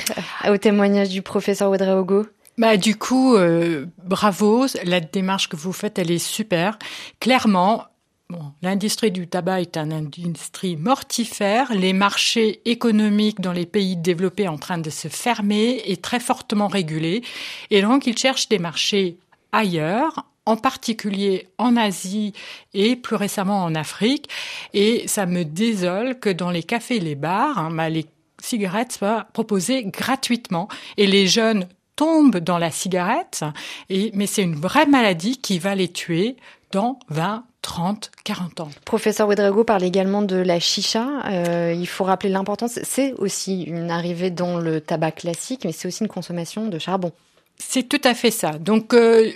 au 0.49 0.57
témoignage 0.57 1.09
du 1.09 1.23
professeur 1.23 1.71
Ouedraogo. 1.71 2.27
Bah 2.59 2.77
du 2.77 2.97
coup, 2.97 3.35
euh, 3.35 3.87
bravo, 4.05 4.67
la 4.85 5.01
démarche 5.01 5.49
que 5.49 5.57
vous 5.57 5.73
faites, 5.73 5.99
elle 5.99 6.11
est 6.11 6.19
super. 6.19 6.79
Clairement, 7.21 7.87
Bon, 8.33 8.55
l'industrie 8.63 9.11
du 9.11 9.29
tabac 9.29 9.61
est 9.61 9.77
une 9.77 9.93
industrie 9.93 10.79
mortifère. 10.79 11.71
Les 11.75 11.93
marchés 11.93 12.63
économiques 12.65 13.43
dans 13.43 13.53
les 13.53 13.67
pays 13.67 13.95
développés 13.95 14.49
en 14.49 14.57
train 14.57 14.79
de 14.79 14.89
se 14.89 15.09
fermer 15.09 15.83
et 15.85 15.99
très 15.99 16.19
fortement 16.19 16.67
régulés. 16.67 17.21
Et 17.69 17.83
donc, 17.83 18.07
ils 18.07 18.17
cherchent 18.17 18.49
des 18.49 18.59
marchés 18.59 19.19
ailleurs, 19.53 20.25
en 20.47 20.57
particulier 20.57 21.49
en 21.59 21.77
Asie 21.77 22.33
et 22.75 22.97
plus 22.97 23.17
récemment 23.17 23.63
en 23.63 23.75
Afrique. 23.75 24.29
Et 24.75 25.07
ça 25.07 25.27
me 25.27 25.45
désole 25.45 26.19
que 26.19 26.31
dans 26.31 26.51
les 26.51 26.63
cafés 26.63 26.97
et 26.97 27.01
les 27.01 27.15
bars, 27.15 27.59
hein, 27.59 27.71
bah, 27.73 27.89
les 27.89 28.07
cigarettes 28.41 28.93
soient 28.93 29.27
proposées 29.33 29.85
gratuitement. 29.85 30.69
Et 30.97 31.07
les 31.07 31.27
jeunes 31.27 31.67
tombent 31.97 32.39
dans 32.39 32.59
la 32.59 32.71
cigarette, 32.71 33.45
et, 33.91 34.11
mais 34.15 34.27
c'est 34.27 34.43
une 34.43 34.57
vraie 34.57 34.87
maladie 34.87 35.37
qui 35.37 35.59
va 35.59 35.75
les 35.75 35.89
tuer 35.89 36.37
dans 36.73 36.99
20, 37.11 37.45
30, 37.61 38.11
40 38.25 38.61
ans. 38.61 38.71
Professeur 38.85 39.29
Ouedraogo 39.29 39.63
parle 39.63 39.85
également 39.85 40.23
de 40.23 40.37
la 40.37 40.59
chicha. 40.59 41.07
Euh, 41.27 41.75
il 41.77 41.87
faut 41.87 42.05
rappeler 42.05 42.31
l'importance. 42.31 42.81
C'est 42.83 43.13
aussi 43.15 43.63
une 43.63 43.91
arrivée 43.91 44.31
dans 44.31 44.59
le 44.59 44.81
tabac 44.81 45.13
classique, 45.13 45.65
mais 45.65 45.73
c'est 45.73 45.87
aussi 45.87 46.03
une 46.03 46.09
consommation 46.09 46.67
de 46.67 46.79
charbon. 46.79 47.13
C'est 47.59 47.89
tout 47.89 48.01
à 48.05 48.15
fait 48.15 48.31
ça. 48.31 48.53
Donc, 48.53 48.95
euh, 48.95 49.31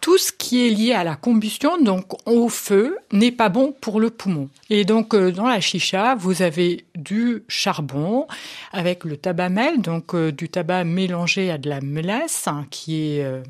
tout 0.00 0.18
ce 0.18 0.32
qui 0.32 0.66
est 0.66 0.70
lié 0.70 0.92
à 0.92 1.04
la 1.04 1.16
combustion, 1.16 1.80
donc 1.80 2.12
au 2.26 2.48
feu, 2.48 2.98
n'est 3.12 3.32
pas 3.32 3.48
bon 3.48 3.74
pour 3.80 4.00
le 4.00 4.10
poumon. 4.10 4.48
Et 4.70 4.84
donc 4.84 5.14
euh, 5.14 5.30
dans 5.30 5.46
la 5.46 5.60
chicha, 5.60 6.14
vous 6.14 6.42
avez 6.42 6.84
du 6.94 7.44
charbon 7.48 8.26
avec 8.72 9.04
le 9.04 9.16
tabac 9.16 9.48
mel, 9.48 9.80
donc 9.80 10.14
euh, 10.14 10.32
du 10.32 10.48
tabac 10.48 10.84
mélangé 10.84 11.50
à 11.50 11.58
de 11.58 11.68
la 11.68 11.80
mélasse 11.80 12.46
hein, 12.48 12.66
qui 12.70 13.16
est 13.16 13.24
euh, 13.24 13.42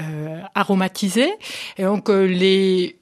euh, 0.00 0.40
aromatisé. 0.54 1.28
Et 1.76 1.84
donc 1.84 2.08
les 2.08 2.98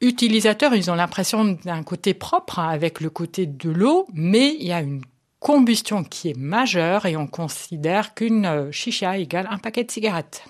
utilisateurs, 0.00 0.74
ils 0.74 0.90
ont 0.90 0.94
l'impression 0.94 1.58
d'un 1.64 1.82
côté 1.82 2.14
propre 2.14 2.58
hein, 2.58 2.68
avec 2.68 3.00
le 3.00 3.10
côté 3.10 3.46
de 3.46 3.70
l'eau, 3.70 4.06
mais 4.12 4.54
il 4.58 4.66
y 4.66 4.72
a 4.72 4.80
une 4.80 5.02
combustion 5.40 6.04
qui 6.04 6.30
est 6.30 6.36
majeure 6.36 7.06
et 7.06 7.16
on 7.16 7.26
considère 7.26 8.14
qu'une 8.14 8.46
euh, 8.46 8.72
chicha 8.72 9.18
égale 9.18 9.48
un 9.50 9.58
paquet 9.58 9.84
de 9.84 9.90
cigarettes. 9.90 10.44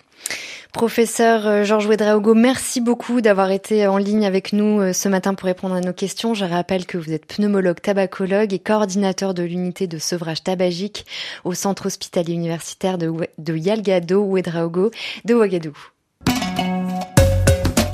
Professeur 0.72 1.46
euh, 1.46 1.64
Georges 1.64 1.86
Ouedraogo, 1.86 2.34
merci 2.34 2.80
beaucoup 2.80 3.20
d'avoir 3.20 3.50
été 3.50 3.86
en 3.86 3.96
ligne 3.96 4.26
avec 4.26 4.52
nous 4.52 4.80
euh, 4.80 4.92
ce 4.92 5.08
matin 5.08 5.34
pour 5.34 5.46
répondre 5.46 5.74
à 5.74 5.80
nos 5.80 5.92
questions. 5.92 6.34
Je 6.34 6.44
rappelle 6.44 6.86
que 6.86 6.98
vous 6.98 7.12
êtes 7.12 7.26
pneumologue 7.26 7.80
tabacologue 7.80 8.52
et 8.52 8.58
coordinateur 8.58 9.34
de 9.34 9.42
l'unité 9.42 9.86
de 9.86 9.98
sevrage 9.98 10.42
tabagique 10.42 11.06
au 11.44 11.54
centre 11.54 11.86
hospitalier 11.86 12.34
universitaire 12.34 12.98
de, 12.98 13.12
de 13.38 13.56
Yalgado 13.56 14.22
Ouedraogo 14.22 14.90
de 15.24 15.34
Ouagadougou. 15.34 15.88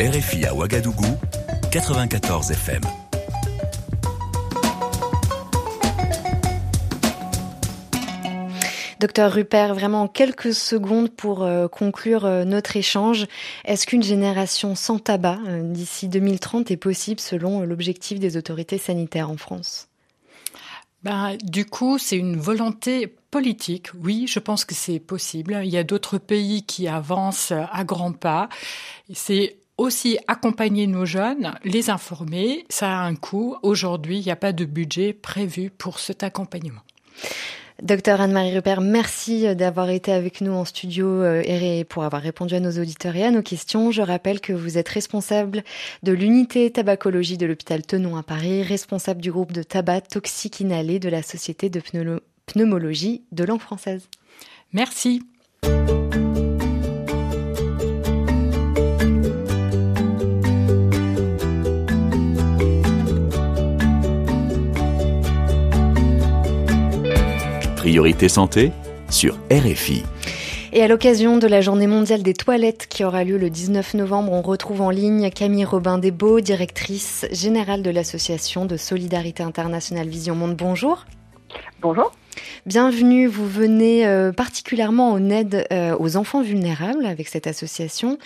RFI 0.00 0.46
à 0.46 0.54
Ouagadougou, 0.54 1.16
94 1.70 2.50
FM. 2.50 3.03
Docteur 9.04 9.34
Rupert, 9.34 9.74
vraiment 9.74 10.08
quelques 10.08 10.54
secondes 10.54 11.10
pour 11.10 11.42
euh, 11.42 11.68
conclure 11.68 12.24
euh, 12.24 12.46
notre 12.46 12.74
échange. 12.74 13.26
Est-ce 13.66 13.86
qu'une 13.86 14.02
génération 14.02 14.74
sans 14.74 14.98
tabac 14.98 15.40
euh, 15.46 15.60
d'ici 15.62 16.08
2030 16.08 16.70
est 16.70 16.78
possible 16.78 17.20
selon 17.20 17.60
l'objectif 17.60 18.18
des 18.18 18.38
autorités 18.38 18.78
sanitaires 18.78 19.28
en 19.28 19.36
France? 19.36 19.88
Ben, 21.02 21.36
du 21.42 21.66
coup, 21.66 21.98
c'est 21.98 22.16
une 22.16 22.38
volonté 22.38 23.14
politique. 23.30 23.88
Oui, 24.02 24.24
je 24.26 24.38
pense 24.38 24.64
que 24.64 24.74
c'est 24.74 25.00
possible. 25.00 25.60
Il 25.62 25.70
y 25.70 25.76
a 25.76 25.84
d'autres 25.84 26.16
pays 26.16 26.62
qui 26.62 26.88
avancent 26.88 27.52
à 27.52 27.84
grands 27.84 28.14
pas. 28.14 28.48
C'est 29.12 29.58
aussi 29.76 30.16
accompagner 30.28 30.86
nos 30.86 31.04
jeunes, 31.04 31.52
les 31.62 31.90
informer. 31.90 32.64
Ça 32.70 33.00
a 33.00 33.04
un 33.04 33.16
coût. 33.16 33.56
Aujourd'hui, 33.62 34.20
il 34.20 34.24
n'y 34.24 34.32
a 34.32 34.36
pas 34.36 34.54
de 34.54 34.64
budget 34.64 35.12
prévu 35.12 35.68
pour 35.68 35.98
cet 35.98 36.22
accompagnement. 36.22 36.80
Docteur 37.82 38.20
Anne-Marie 38.20 38.54
Rupert, 38.54 38.80
merci 38.80 39.52
d'avoir 39.56 39.90
été 39.90 40.12
avec 40.12 40.40
nous 40.40 40.52
en 40.52 40.64
studio 40.64 41.06
euh, 41.06 41.42
et 41.44 41.84
pour 41.84 42.04
avoir 42.04 42.22
répondu 42.22 42.54
à 42.54 42.60
nos 42.60 42.70
auditeurs 42.70 43.16
et 43.16 43.24
à 43.24 43.32
nos 43.32 43.42
questions. 43.42 43.90
Je 43.90 44.00
rappelle 44.00 44.40
que 44.40 44.52
vous 44.52 44.78
êtes 44.78 44.88
responsable 44.88 45.64
de 46.04 46.12
l'unité 46.12 46.70
tabacologie 46.70 47.36
de 47.36 47.46
l'hôpital 47.46 47.82
Tenon 47.82 48.16
à 48.16 48.22
Paris, 48.22 48.62
responsable 48.62 49.20
du 49.20 49.32
groupe 49.32 49.52
de 49.52 49.64
tabac 49.64 50.02
toxique 50.02 50.60
inhalé 50.60 51.00
de 51.00 51.08
la 51.08 51.22
Société 51.22 51.68
de 51.68 51.82
pneumologie 52.46 53.24
de 53.32 53.42
langue 53.44 53.60
française. 53.60 54.08
Merci. 54.72 55.22
Priorité 67.84 68.30
santé 68.30 68.72
sur 69.10 69.38
RFI. 69.50 70.04
Et 70.72 70.82
à 70.82 70.88
l'occasion 70.88 71.36
de 71.36 71.46
la 71.46 71.60
journée 71.60 71.86
mondiale 71.86 72.22
des 72.22 72.32
toilettes 72.32 72.86
qui 72.88 73.04
aura 73.04 73.24
lieu 73.24 73.36
le 73.36 73.50
19 73.50 73.92
novembre, 73.92 74.32
on 74.32 74.40
retrouve 74.40 74.80
en 74.80 74.88
ligne 74.88 75.28
Camille 75.28 75.66
Robin 75.66 75.98
Desbeaux, 75.98 76.40
directrice 76.40 77.26
générale 77.30 77.82
de 77.82 77.90
l'association 77.90 78.64
de 78.64 78.78
solidarité 78.78 79.42
internationale 79.42 80.08
Vision 80.08 80.34
Monde. 80.34 80.56
Bonjour. 80.56 81.04
Bonjour. 81.82 82.10
Bienvenue, 82.64 83.26
vous 83.26 83.46
venez 83.46 84.06
euh, 84.06 84.32
particulièrement 84.32 85.10
en 85.12 85.28
aide 85.28 85.66
euh, 85.70 85.94
aux 86.00 86.16
enfants 86.16 86.40
vulnérables 86.40 87.04
avec 87.04 87.28
cette 87.28 87.46
association. 87.46 88.16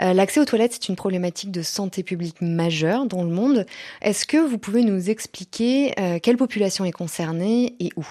Euh, 0.00 0.14
l'accès 0.14 0.40
aux 0.40 0.44
toilettes, 0.44 0.72
c'est 0.72 0.88
une 0.88 0.96
problématique 0.96 1.52
de 1.52 1.62
santé 1.62 2.02
publique 2.02 2.40
majeure 2.40 3.06
dans 3.06 3.22
le 3.22 3.30
monde. 3.30 3.66
Est-ce 4.02 4.26
que 4.26 4.38
vous 4.38 4.58
pouvez 4.58 4.82
nous 4.82 5.10
expliquer 5.10 5.94
quelle 6.24 6.36
population 6.36 6.84
est 6.84 6.90
concernée 6.90 7.76
et 7.78 7.90
où? 7.94 8.04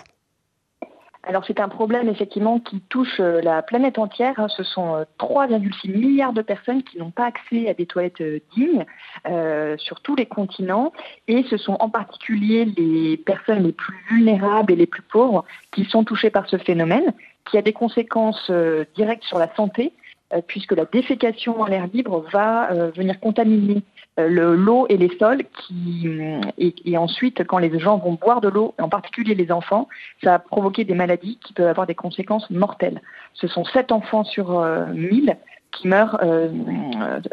Alors 1.28 1.44
c'est 1.46 1.60
un 1.60 1.70
problème 1.70 2.08
effectivement 2.08 2.60
qui 2.60 2.82
touche 2.82 3.20
euh, 3.20 3.42
la 3.42 3.62
planète 3.62 3.98
entière. 3.98 4.40
Hein. 4.40 4.48
Ce 4.48 4.64
sont 4.64 5.06
3,6 5.20 5.90
euh, 5.90 5.98
milliards 5.98 6.34
de 6.34 6.42
personnes 6.42 6.84
qui 6.84 7.00
n'ont 7.00 7.12
pas 7.12 7.26
accès 7.26 7.68
à 7.68 7.74
des 7.74 7.86
toilettes 7.86 8.22
euh, 8.22 8.40
dignes 8.56 8.86
sur 9.78 10.02
tous 10.02 10.16
les 10.16 10.26
continents. 10.26 10.94
Et 11.28 11.44
ce 11.50 11.58
sont 11.58 11.78
en 11.80 11.90
particulier 11.90 12.66
les 12.66 13.18
personnes 13.18 13.64
les 13.64 13.72
plus 13.72 13.96
vulnérables 14.10 14.72
et 14.72 14.76
les 14.76 14.86
plus 14.86 15.02
pauvres 15.02 15.46
qui 15.72 15.86
sont 15.86 16.04
touchées 16.04 16.30
par 16.30 16.48
ce 16.48 16.58
phénomène, 16.58 17.14
qui 17.50 17.58
a 17.58 17.62
des 17.62 17.74
conséquences 17.74 18.52
directes 18.96 19.24
sur 19.24 19.40
la 19.40 19.54
santé, 19.56 19.94
puisque 20.48 20.74
la 20.74 20.86
défécation 20.86 21.60
en 21.60 21.66
l'air 21.66 21.88
libre 21.92 22.24
va 22.32 22.70
venir 22.92 23.20
contaminer 23.20 23.82
euh, 24.20 24.55
l'eau 24.55 24.86
et 24.89 24.97
les 24.97 25.16
sols 25.18 25.43
qui 25.53 26.09
et, 26.57 26.74
et, 26.86 26.97
ensuite 26.97 27.45
quand 27.45 27.57
les 27.57 27.80
gens 27.80 27.97
vont 27.97 28.13
boire 28.13 28.41
de 28.41 28.47
l'eau, 28.47 28.74
en 28.80 28.89
particulier 28.89 29.36
les 29.36 29.51
enfants, 29.51 29.88
ça 30.24 30.32
va 30.32 30.39
provoquer 30.39 30.86
des 30.86 30.93
maladies 30.93 31.38
qui 31.45 31.53
peuvent 31.53 31.68
avoir 31.68 31.88
des 31.88 31.95
conséquences 31.95 32.49
mortelles. 32.49 33.01
Ce 33.34 33.47
sont 33.47 33.66
7 33.66 33.91
enfants 33.91 34.24
sur 34.24 34.59
euh, 34.59 34.86
1000 34.93 35.38
qui 35.72 35.88
meurent 35.89 36.20
euh, 36.24 36.49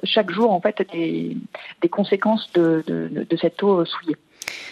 chaque 0.02 0.30
jour 0.30 0.50
en 0.50 0.60
fait 0.60 0.82
des, 0.92 1.36
des 1.80 1.88
conséquences 1.88 2.52
de, 2.54 2.82
de, 2.86 3.26
de 3.28 3.36
cette 3.36 3.62
eau 3.62 3.84
souillée. 3.84 4.16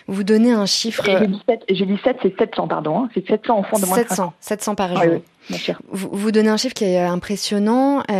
Vous 0.06 0.24
donnez 0.24 0.52
un 0.52 0.66
chiffre. 0.66 1.04
J'ai 1.04 1.86
dit 1.86 1.98
7, 2.04 2.16
c'est 2.22 2.36
700, 2.36 2.68
pardon. 2.68 2.98
Hein. 2.98 3.08
C'est 3.14 3.26
700 3.26 3.58
enfants 3.58 3.78
de 3.78 3.86
moins 3.86 3.96
700, 3.96 4.26
de 4.26 4.32
700 4.40 4.74
par 4.74 4.88
jour. 4.88 4.98
Ah, 5.00 5.06
oui, 5.50 5.58
vous, 5.92 6.08
vous, 6.12 6.32
donnez 6.32 6.48
un 6.48 6.56
chiffre 6.56 6.74
qui 6.74 6.84
est 6.84 6.98
impressionnant. 6.98 8.02
Euh, 8.10 8.19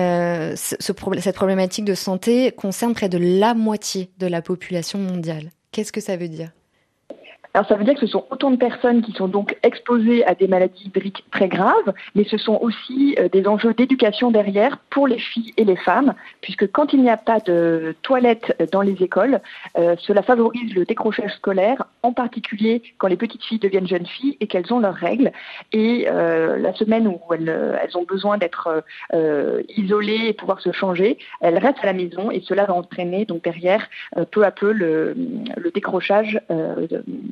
ce, 0.57 0.76
cette 0.78 1.36
problématique 1.36 1.84
de 1.84 1.95
santé 1.95 2.53
concerne 2.53 2.95
près 2.95 3.09
de 3.09 3.18
la 3.18 3.55
moitié 3.55 4.11
de 4.18 4.26
la 4.26 4.43
population 4.43 4.99
mondiale. 4.99 5.51
Qu'est-ce 5.72 5.93
que 5.93 6.01
ça 6.01 6.16
veut 6.16 6.28
dire? 6.28 6.51
Alors 7.53 7.67
ça 7.67 7.75
veut 7.75 7.83
dire 7.83 7.95
que 7.95 8.01
ce 8.01 8.07
sont 8.07 8.27
autant 8.31 8.53
de 8.53 8.57
personnes 8.57 9.03
qui 9.03 9.11
sont 9.11 9.27
donc 9.27 9.59
exposées 9.65 10.25
à 10.25 10.37
des 10.37 10.47
maladies 10.47 10.85
hydriques 10.85 11.25
très 11.33 11.49
graves, 11.49 11.93
mais 12.15 12.23
ce 12.23 12.39
sont 12.39 12.57
aussi 12.61 13.17
euh, 13.19 13.29
des 13.29 13.49
enjeux 13.49 13.75
d'éducation 13.75 14.31
derrière 14.31 14.79
pour 14.91 15.09
les 15.09 15.19
filles 15.19 15.53
et 15.57 15.65
les 15.65 15.75
femmes, 15.75 16.15
puisque 16.43 16.71
quand 16.71 16.93
il 16.93 17.03
n'y 17.03 17.11
a 17.11 17.17
pas 17.17 17.41
de 17.41 17.97
toilettes 18.03 18.55
dans 18.71 18.83
les 18.83 19.03
écoles, 19.03 19.41
euh, 19.77 19.97
cela 19.99 20.23
favorise 20.23 20.73
le 20.75 20.85
décrochage 20.85 21.33
scolaire, 21.35 21.87
en 22.05 22.13
particulier 22.13 22.83
quand 22.99 23.09
les 23.09 23.17
petites 23.17 23.43
filles 23.43 23.59
deviennent 23.59 23.89
jeunes 23.89 24.07
filles 24.07 24.37
et 24.39 24.47
qu'elles 24.47 24.73
ont 24.73 24.79
leurs 24.79 24.95
règles. 24.95 25.33
Et 25.73 26.07
euh, 26.09 26.57
la 26.57 26.73
semaine 26.75 27.09
où 27.09 27.21
elles, 27.35 27.51
ont 27.95 28.05
besoin 28.05 28.39
d'être 28.39 28.85
isolées 29.77 30.29
et 30.29 30.33
pouvoir 30.33 30.61
se 30.61 30.71
changer, 30.71 31.19
elles 31.41 31.59
restent 31.59 31.83
à 31.83 31.87
la 31.87 31.93
maison 31.93 32.31
et 32.31 32.41
cela 32.41 32.65
va 32.65 32.75
entraîner 32.75 33.25
donc 33.25 33.43
derrière 33.43 33.89
peu 34.31 34.45
à 34.45 34.53
peu 34.53 34.73
le, 34.73 35.17
décrochage 35.75 36.41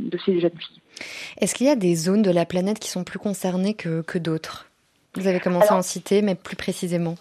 de 0.09 0.18
ces 0.24 0.40
jeunes 0.40 0.59
filles. 0.59 0.80
Est-ce 1.40 1.54
qu'il 1.54 1.66
y 1.66 1.70
a 1.70 1.76
des 1.76 1.94
zones 1.94 2.22
de 2.22 2.30
la 2.30 2.44
planète 2.44 2.78
qui 2.78 2.90
sont 2.90 3.04
plus 3.04 3.18
concernées 3.18 3.74
que, 3.74 4.02
que 4.02 4.18
d'autres? 4.18 4.66
Vous 5.14 5.26
avez 5.26 5.40
commencé 5.40 5.66
Alors- 5.68 5.76
à 5.76 5.78
en 5.80 5.82
citer, 5.82 6.22
mais 6.22 6.34
plus 6.34 6.56
précisément. 6.56 7.14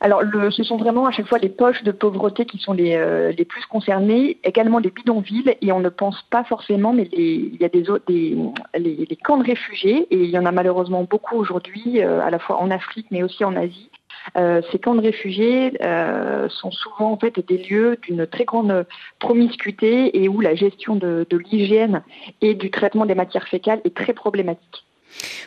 Alors, 0.00 0.22
le, 0.22 0.50
ce 0.50 0.64
sont 0.64 0.78
vraiment 0.78 1.06
à 1.06 1.12
chaque 1.12 1.28
fois 1.28 1.38
les 1.38 1.48
poches 1.50 1.82
de 1.84 1.92
pauvreté 1.92 2.44
qui 2.44 2.58
sont 2.58 2.72
les, 2.72 2.94
euh, 2.96 3.30
les 3.32 3.44
plus 3.44 3.64
concernées, 3.66 4.38
également 4.42 4.78
les 4.78 4.90
bidonvilles, 4.90 5.54
et 5.60 5.70
on 5.72 5.78
ne 5.80 5.90
pense 5.90 6.20
pas 6.30 6.42
forcément, 6.42 6.92
mais 6.92 7.08
les- 7.12 7.50
il 7.52 7.60
y 7.60 7.64
a 7.64 7.68
des, 7.68 7.88
au- 7.90 7.98
des 8.08 8.36
les, 8.76 9.06
les 9.08 9.16
camps 9.16 9.36
de 9.36 9.44
réfugiés, 9.44 10.06
et 10.10 10.16
il 10.16 10.30
y 10.30 10.38
en 10.38 10.46
a 10.46 10.50
malheureusement 10.52 11.04
beaucoup 11.04 11.36
aujourd'hui, 11.36 12.02
euh, 12.02 12.20
à 12.20 12.30
la 12.30 12.38
fois 12.38 12.56
en 12.60 12.70
Afrique, 12.70 13.06
mais 13.10 13.22
aussi 13.22 13.44
en 13.44 13.54
Asie. 13.54 13.89
Euh, 14.36 14.60
ces 14.70 14.78
camps 14.78 14.94
de 14.94 15.00
réfugiés 15.00 15.72
euh, 15.82 16.48
sont 16.48 16.70
souvent 16.70 17.12
en 17.12 17.18
fait 17.18 17.40
des 17.46 17.58
lieux 17.58 17.98
d'une 18.02 18.26
très 18.26 18.44
grande 18.44 18.86
promiscuité 19.18 20.22
et 20.22 20.28
où 20.28 20.40
la 20.40 20.54
gestion 20.54 20.96
de, 20.96 21.26
de 21.28 21.36
l'hygiène 21.36 22.02
et 22.40 22.54
du 22.54 22.70
traitement 22.70 23.06
des 23.06 23.14
matières 23.14 23.48
fécales 23.48 23.80
est 23.84 23.96
très 23.96 24.12
problématique. 24.12 24.84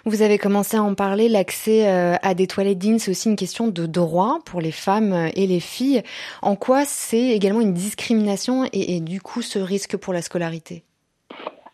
Vous 0.06 0.22
avez 0.22 0.38
commencé 0.38 0.76
à 0.76 0.84
en 0.84 0.94
parler, 0.94 1.30
l'accès 1.30 1.88
euh, 1.88 2.16
à 2.22 2.34
des 2.34 2.48
toilettes 2.48 2.80
dignes, 2.80 3.00
c'est 3.00 3.12
aussi 3.12 3.30
une 3.30 3.38
question 3.38 3.68
de 3.68 3.86
droit 3.86 4.40
pour 4.46 4.60
les 4.60 4.74
femmes 4.74 5.30
et 5.36 5.48
les 5.48 5.62
filles. 5.62 6.04
En 6.42 6.56
quoi 6.56 6.84
c'est 6.86 7.30
également 7.30 7.62
une 7.62 7.74
discrimination 7.74 8.66
et, 8.74 8.96
et 8.96 9.00
du 9.00 9.22
coup 9.22 9.42
ce 9.42 9.60
risque 9.60 9.96
pour 9.96 10.14
la 10.14 10.22
scolarité? 10.22 10.84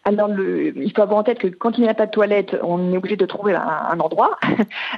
Alors, 0.09 0.27
le, 0.27 0.75
il 0.75 0.91
faut 0.91 1.03
avoir 1.03 1.19
en 1.19 1.23
tête 1.23 1.37
que 1.37 1.47
quand 1.47 1.77
il 1.77 1.83
n'y 1.83 1.89
a 1.89 1.93
pas 1.93 2.07
de 2.07 2.11
toilette, 2.11 2.57
on 2.63 2.93
est 2.93 2.97
obligé 2.97 3.15
de 3.15 3.27
trouver 3.27 3.53
un, 3.53 3.61
un 3.93 3.99
endroit. 3.99 4.39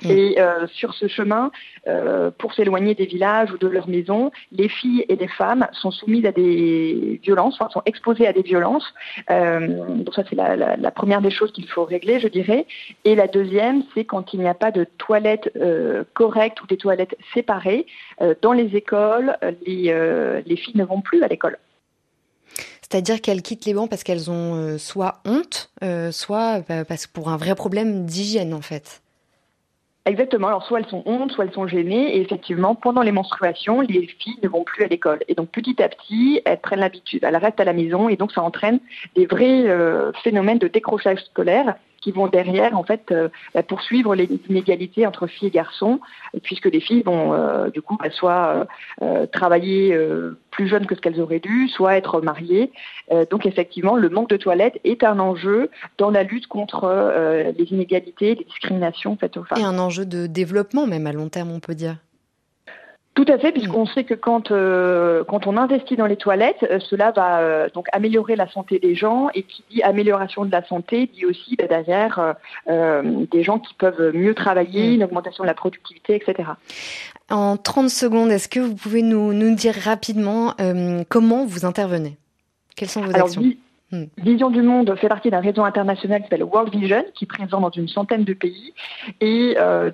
Et 0.05 0.39
euh, 0.39 0.67
sur 0.67 0.93
ce 0.93 1.07
chemin, 1.09 1.51
euh, 1.85 2.31
pour 2.39 2.53
s'éloigner 2.53 2.95
des 2.95 3.07
villages 3.07 3.51
ou 3.51 3.57
de 3.57 3.67
leurs 3.67 3.89
maisons, 3.89 4.31
les 4.53 4.69
filles 4.69 5.03
et 5.09 5.17
les 5.17 5.27
femmes 5.27 5.67
sont 5.73 5.91
soumises 5.91 6.25
à 6.25 6.31
des 6.31 7.19
violences, 7.21 7.55
enfin, 7.59 7.69
sont 7.71 7.81
exposées 7.85 8.25
à 8.25 8.31
des 8.31 8.41
violences. 8.41 8.87
Euh, 9.29 9.97
donc 9.97 10.13
ça, 10.15 10.23
c'est 10.29 10.35
la, 10.35 10.55
la, 10.55 10.77
la 10.77 10.91
première 10.91 11.21
des 11.21 11.31
choses 11.31 11.51
qu'il 11.51 11.67
faut 11.67 11.83
régler, 11.83 12.21
je 12.21 12.29
dirais. 12.29 12.65
Et 13.03 13.13
la 13.15 13.27
deuxième, 13.27 13.83
c'est 13.93 14.05
quand 14.05 14.33
il 14.33 14.39
n'y 14.39 14.47
a 14.47 14.53
pas 14.53 14.71
de 14.71 14.85
toilettes 14.97 15.51
correctes 16.13 16.61
ou 16.61 16.67
des 16.67 16.77
toilettes 16.77 17.17
séparées. 17.33 17.85
Dans 18.41 18.53
les 18.53 18.77
écoles, 18.77 19.35
les, 19.65 19.93
les 20.45 20.55
filles 20.55 20.77
ne 20.77 20.85
vont 20.85 21.01
plus 21.01 21.21
à 21.21 21.27
l'école. 21.27 21.57
C'est-à-dire 22.91 23.21
qu'elles 23.21 23.41
quittent 23.41 23.63
les 23.63 23.73
bancs 23.73 23.89
parce 23.89 24.03
qu'elles 24.03 24.29
ont 24.29 24.55
euh, 24.55 24.77
soit 24.77 25.21
honte, 25.25 25.71
euh, 25.81 26.11
soit 26.11 26.59
bah, 26.67 26.83
parce 26.83 27.07
pour 27.07 27.29
un 27.29 27.37
vrai 27.37 27.55
problème 27.55 28.05
d'hygiène 28.05 28.53
en 28.53 28.59
fait. 28.61 29.01
Exactement. 30.05 30.47
Alors, 30.47 30.65
soit 30.65 30.79
elles 30.79 30.89
sont 30.89 31.03
hontes, 31.05 31.31
soit 31.31 31.45
elles 31.45 31.53
sont 31.53 31.67
gênées. 31.67 32.17
Et 32.17 32.21
effectivement, 32.21 32.75
pendant 32.75 33.01
les 33.01 33.13
menstruations, 33.13 33.79
les 33.79 34.07
filles 34.07 34.39
ne 34.43 34.49
vont 34.49 34.63
plus 34.63 34.83
à 34.83 34.87
l'école. 34.87 35.19
Et 35.29 35.35
donc, 35.35 35.49
petit 35.51 35.81
à 35.81 35.87
petit, 35.87 36.41
elles 36.43 36.59
prennent 36.59 36.79
l'habitude. 36.79 37.23
Elles 37.23 37.37
restent 37.37 37.59
à 37.59 37.65
la 37.65 37.73
maison. 37.73 38.09
Et 38.09 38.17
donc, 38.17 38.31
ça 38.33 38.41
entraîne 38.41 38.79
des 39.15 39.25
vrais 39.27 39.69
euh, 39.69 40.11
phénomènes 40.23 40.57
de 40.57 40.67
décrochage 40.67 41.19
scolaire 41.25 41.75
qui 42.01 42.11
vont 42.11 42.27
derrière, 42.27 42.77
en 42.77 42.83
fait, 42.83 43.11
euh, 43.11 43.29
bah, 43.53 43.63
poursuivre 43.63 44.15
les 44.15 44.27
inégalités 44.49 45.05
entre 45.07 45.27
filles 45.27 45.49
et 45.49 45.51
garçons, 45.51 45.99
puisque 46.43 46.65
les 46.65 46.81
filles 46.81 47.03
vont, 47.03 47.33
euh, 47.33 47.69
du 47.69 47.81
coup, 47.81 47.97
bah, 47.97 48.09
soit 48.09 48.67
euh, 49.01 49.25
travailler 49.27 49.97
plus 50.49 50.67
jeunes 50.67 50.85
que 50.85 50.95
ce 50.95 51.01
qu'elles 51.01 51.21
auraient 51.21 51.39
dû, 51.39 51.69
soit 51.69 51.95
être 51.95 52.21
mariées. 52.21 52.71
Donc, 53.29 53.45
effectivement, 53.45 53.95
le 53.95 54.09
manque 54.09 54.29
de 54.29 54.37
toilettes 54.37 54.79
est 54.83 55.03
un 55.03 55.19
enjeu 55.19 55.69
dans 55.97 56.09
la 56.09 56.23
lutte 56.23 56.47
contre 56.47 57.53
les 57.57 57.65
inégalités, 57.65 58.35
les 58.35 58.43
discriminations 58.45 59.15
faites 59.19 59.37
aux 59.37 59.43
femmes. 59.43 59.59
Et 59.59 59.63
un 59.63 59.77
enjeu 59.77 60.05
de 60.05 60.27
développement 60.27 60.87
même 60.87 61.07
à 61.07 61.13
long 61.13 61.29
terme, 61.29 61.51
on 61.51 61.59
peut 61.59 61.75
dire. 61.75 61.97
Tout 63.13 63.25
à 63.27 63.37
fait, 63.37 63.51
puisqu'on 63.51 63.85
sait 63.85 64.05
que 64.05 64.13
quand, 64.13 64.51
euh, 64.51 65.25
quand 65.25 65.45
on 65.45 65.57
investit 65.57 65.97
dans 65.97 66.05
les 66.05 66.15
toilettes, 66.15 66.63
euh, 66.63 66.79
cela 66.79 67.11
va 67.11 67.39
euh, 67.39 67.67
donc 67.73 67.87
améliorer 67.91 68.37
la 68.37 68.49
santé 68.49 68.79
des 68.79 68.95
gens 68.95 69.27
et 69.33 69.43
qui 69.43 69.65
dit 69.69 69.83
amélioration 69.83 70.45
de 70.45 70.51
la 70.51 70.65
santé 70.65 71.07
dit 71.13 71.25
aussi 71.25 71.57
bah, 71.57 71.67
derrière 71.67 72.19
euh, 72.19 72.33
euh, 72.69 73.25
des 73.29 73.43
gens 73.43 73.59
qui 73.59 73.73
peuvent 73.73 74.11
mieux 74.13 74.33
travailler, 74.33 74.93
une 74.93 75.03
augmentation 75.03 75.43
de 75.43 75.47
la 75.47 75.53
productivité, 75.53 76.15
etc. 76.15 76.51
En 77.29 77.57
30 77.57 77.89
secondes, 77.89 78.31
est-ce 78.31 78.47
que 78.47 78.61
vous 78.61 78.75
pouvez 78.75 79.01
nous, 79.01 79.33
nous 79.33 79.55
dire 79.55 79.75
rapidement 79.75 80.53
euh, 80.61 81.03
comment 81.09 81.45
vous 81.45 81.65
intervenez? 81.65 82.17
Quelles 82.77 82.89
sont 82.89 83.01
vos 83.01 83.13
Alors, 83.13 83.27
actions? 83.27 83.43
Hmm. 83.91 84.05
Vision 84.17 84.49
du 84.49 84.61
Monde 84.61 84.95
fait 84.95 85.09
partie 85.09 85.29
d'un 85.29 85.41
réseau 85.41 85.63
international 85.63 86.21
qui 86.21 86.29
s'appelle 86.29 86.45
World 86.45 86.73
Vision, 86.73 87.03
qui 87.13 87.25
est 87.25 87.27
présent 87.27 87.59
dans 87.59 87.71
une 87.71 87.89
centaine 87.89 88.23
de 88.23 88.33
pays. 88.33 88.73
Et 89.19 89.57
euh, 89.59 89.91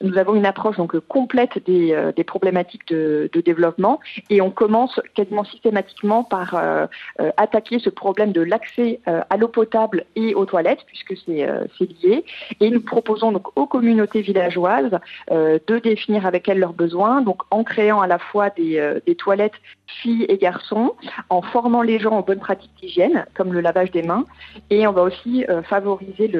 nous 0.00 0.18
avons 0.18 0.36
une 0.36 0.46
approche 0.46 0.76
donc 0.76 0.96
complète 1.00 1.64
des, 1.66 1.92
euh, 1.92 2.12
des 2.12 2.22
problématiques 2.22 2.86
de, 2.88 3.28
de 3.32 3.40
développement. 3.40 3.98
Et 4.28 4.40
on 4.40 4.50
commence 4.50 5.00
quasiment 5.14 5.42
systématiquement 5.42 6.22
par 6.22 6.54
euh, 6.54 6.86
euh, 7.20 7.32
attaquer 7.36 7.80
ce 7.80 7.90
problème 7.90 8.30
de 8.30 8.40
l'accès 8.40 9.00
euh, 9.08 9.22
à 9.30 9.36
l'eau 9.36 9.48
potable 9.48 10.04
et 10.14 10.34
aux 10.34 10.46
toilettes, 10.46 10.84
puisque 10.86 11.16
c'est 11.26 11.42
euh, 11.48 11.64
c'est 11.76 11.88
lié. 12.02 12.24
Et 12.60 12.70
nous 12.70 12.80
proposons 12.80 13.32
donc 13.32 13.48
aux 13.56 13.66
communautés 13.66 14.20
villageoises 14.20 14.98
de 15.30 15.78
définir 15.78 16.24
avec 16.24 16.48
elles 16.48 16.58
leurs 16.58 16.72
besoins, 16.72 17.20
donc 17.22 17.42
en 17.50 17.64
créant 17.64 18.00
à 18.00 18.06
la 18.06 18.18
fois 18.18 18.50
des, 18.50 19.00
des 19.06 19.14
toilettes 19.14 19.54
filles 19.86 20.26
et 20.28 20.38
garçons, 20.38 20.92
en 21.30 21.42
formant 21.42 21.82
les 21.82 21.98
gens 21.98 22.18
aux 22.18 22.22
bonnes 22.22 22.38
pratiques 22.38 22.70
d'hygiène, 22.80 23.26
comme 23.40 23.54
le 23.54 23.62
lavage 23.62 23.90
des 23.90 24.02
mains, 24.02 24.26
et 24.68 24.86
on 24.86 24.92
va 24.92 25.00
aussi 25.00 25.46
euh, 25.48 25.62
favoriser 25.62 26.30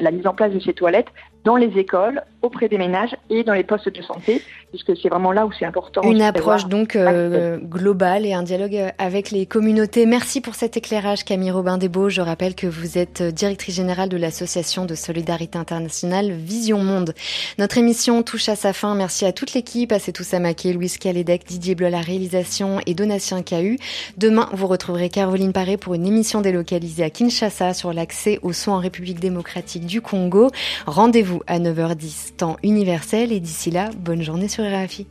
la 0.00 0.10
mise 0.10 0.26
en 0.26 0.32
place 0.32 0.50
de 0.54 0.58
ces 0.58 0.72
toilettes 0.72 1.12
dans 1.44 1.56
les 1.56 1.78
écoles, 1.78 2.22
auprès 2.42 2.68
des 2.68 2.78
ménages 2.78 3.14
et 3.28 3.44
dans 3.44 3.52
les 3.52 3.64
postes 3.64 3.88
de 3.88 4.02
santé, 4.02 4.42
puisque 4.70 4.96
c'est 5.00 5.08
vraiment 5.08 5.32
là 5.32 5.46
où 5.46 5.52
c'est 5.52 5.64
important. 5.64 6.02
Une 6.02 6.22
approche 6.22 6.66
donc 6.66 6.96
euh, 6.96 7.58
globale 7.58 8.24
et 8.24 8.32
un 8.32 8.42
dialogue 8.42 8.76
euh, 8.76 8.90
avec 8.98 9.30
les 9.30 9.46
communautés. 9.46 10.06
Merci 10.06 10.40
pour 10.40 10.54
cet 10.54 10.76
éclairage, 10.76 11.24
Camille 11.24 11.50
Robin 11.50 11.76
Desbeaux. 11.76 12.08
Je 12.08 12.20
rappelle 12.20 12.54
que 12.54 12.66
vous 12.66 12.98
êtes 12.98 13.20
euh, 13.20 13.30
directrice 13.30 13.74
générale 13.74 14.08
de 14.08 14.16
l'association 14.16 14.86
de 14.86 14.94
solidarité 14.94 15.58
internationale 15.58 16.32
Vision 16.32 16.78
Monde. 16.78 17.14
Notre 17.58 17.78
émission 17.78 18.22
touche 18.22 18.48
à 18.48 18.56
sa 18.56 18.72
fin. 18.72 18.94
Merci 18.94 19.26
à 19.26 19.32
toute 19.32 19.54
l'équipe, 19.54 19.92
à 19.92 19.98
Setou 19.98 20.22
Samaké, 20.22 20.72
Louise 20.72 20.98
Calédec, 20.98 21.44
Didier 21.46 21.74
Bleu 21.74 21.86
à 21.86 21.90
la 21.90 22.00
réalisation 22.00 22.80
et 22.86 22.94
Donatien 22.94 23.42
Cahu. 23.42 23.78
Demain, 24.16 24.48
vous 24.52 24.66
retrouverez 24.66 25.08
Caroline 25.08 25.52
Paré 25.52 25.76
pour 25.76 25.94
une 25.94 26.06
émission 26.06 26.40
délocalisée 26.40 27.04
à 27.04 27.10
Kinshasa 27.10 27.74
sur 27.74 27.92
l'accès 27.92 28.38
aux 28.42 28.52
soins 28.52 28.76
en 28.76 28.80
République 28.80 29.20
démocratique 29.20 29.86
du 29.86 30.00
Congo. 30.00 30.50
Rendez-vous 30.86 31.29
à 31.46 31.58
9h10 31.58 32.36
temps 32.36 32.56
universel 32.62 33.32
et 33.32 33.40
d'ici 33.40 33.70
là, 33.70 33.90
bonne 33.98 34.22
journée 34.22 34.48
sur 34.48 34.64
RFI. 34.64 35.06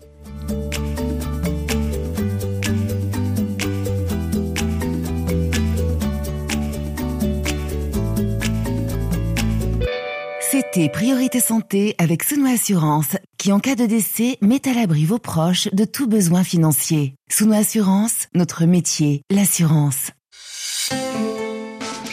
C'était 10.52 10.90
Priorité 10.90 11.40
Santé 11.40 11.96
avec 11.98 12.24
Souno 12.24 12.46
Assurance, 12.48 13.18
qui 13.38 13.52
en 13.52 13.60
cas 13.60 13.76
de 13.76 13.86
décès 13.86 14.38
met 14.42 14.68
à 14.68 14.74
l'abri 14.74 15.06
vos 15.06 15.18
proches 15.18 15.68
de 15.74 15.86
tout 15.86 16.08
besoin 16.08 16.44
financier. 16.44 17.16
Souno 17.30 17.54
Assurance, 17.54 18.28
notre 18.36 18.66
métier, 18.66 19.24
l'assurance. 19.32 20.12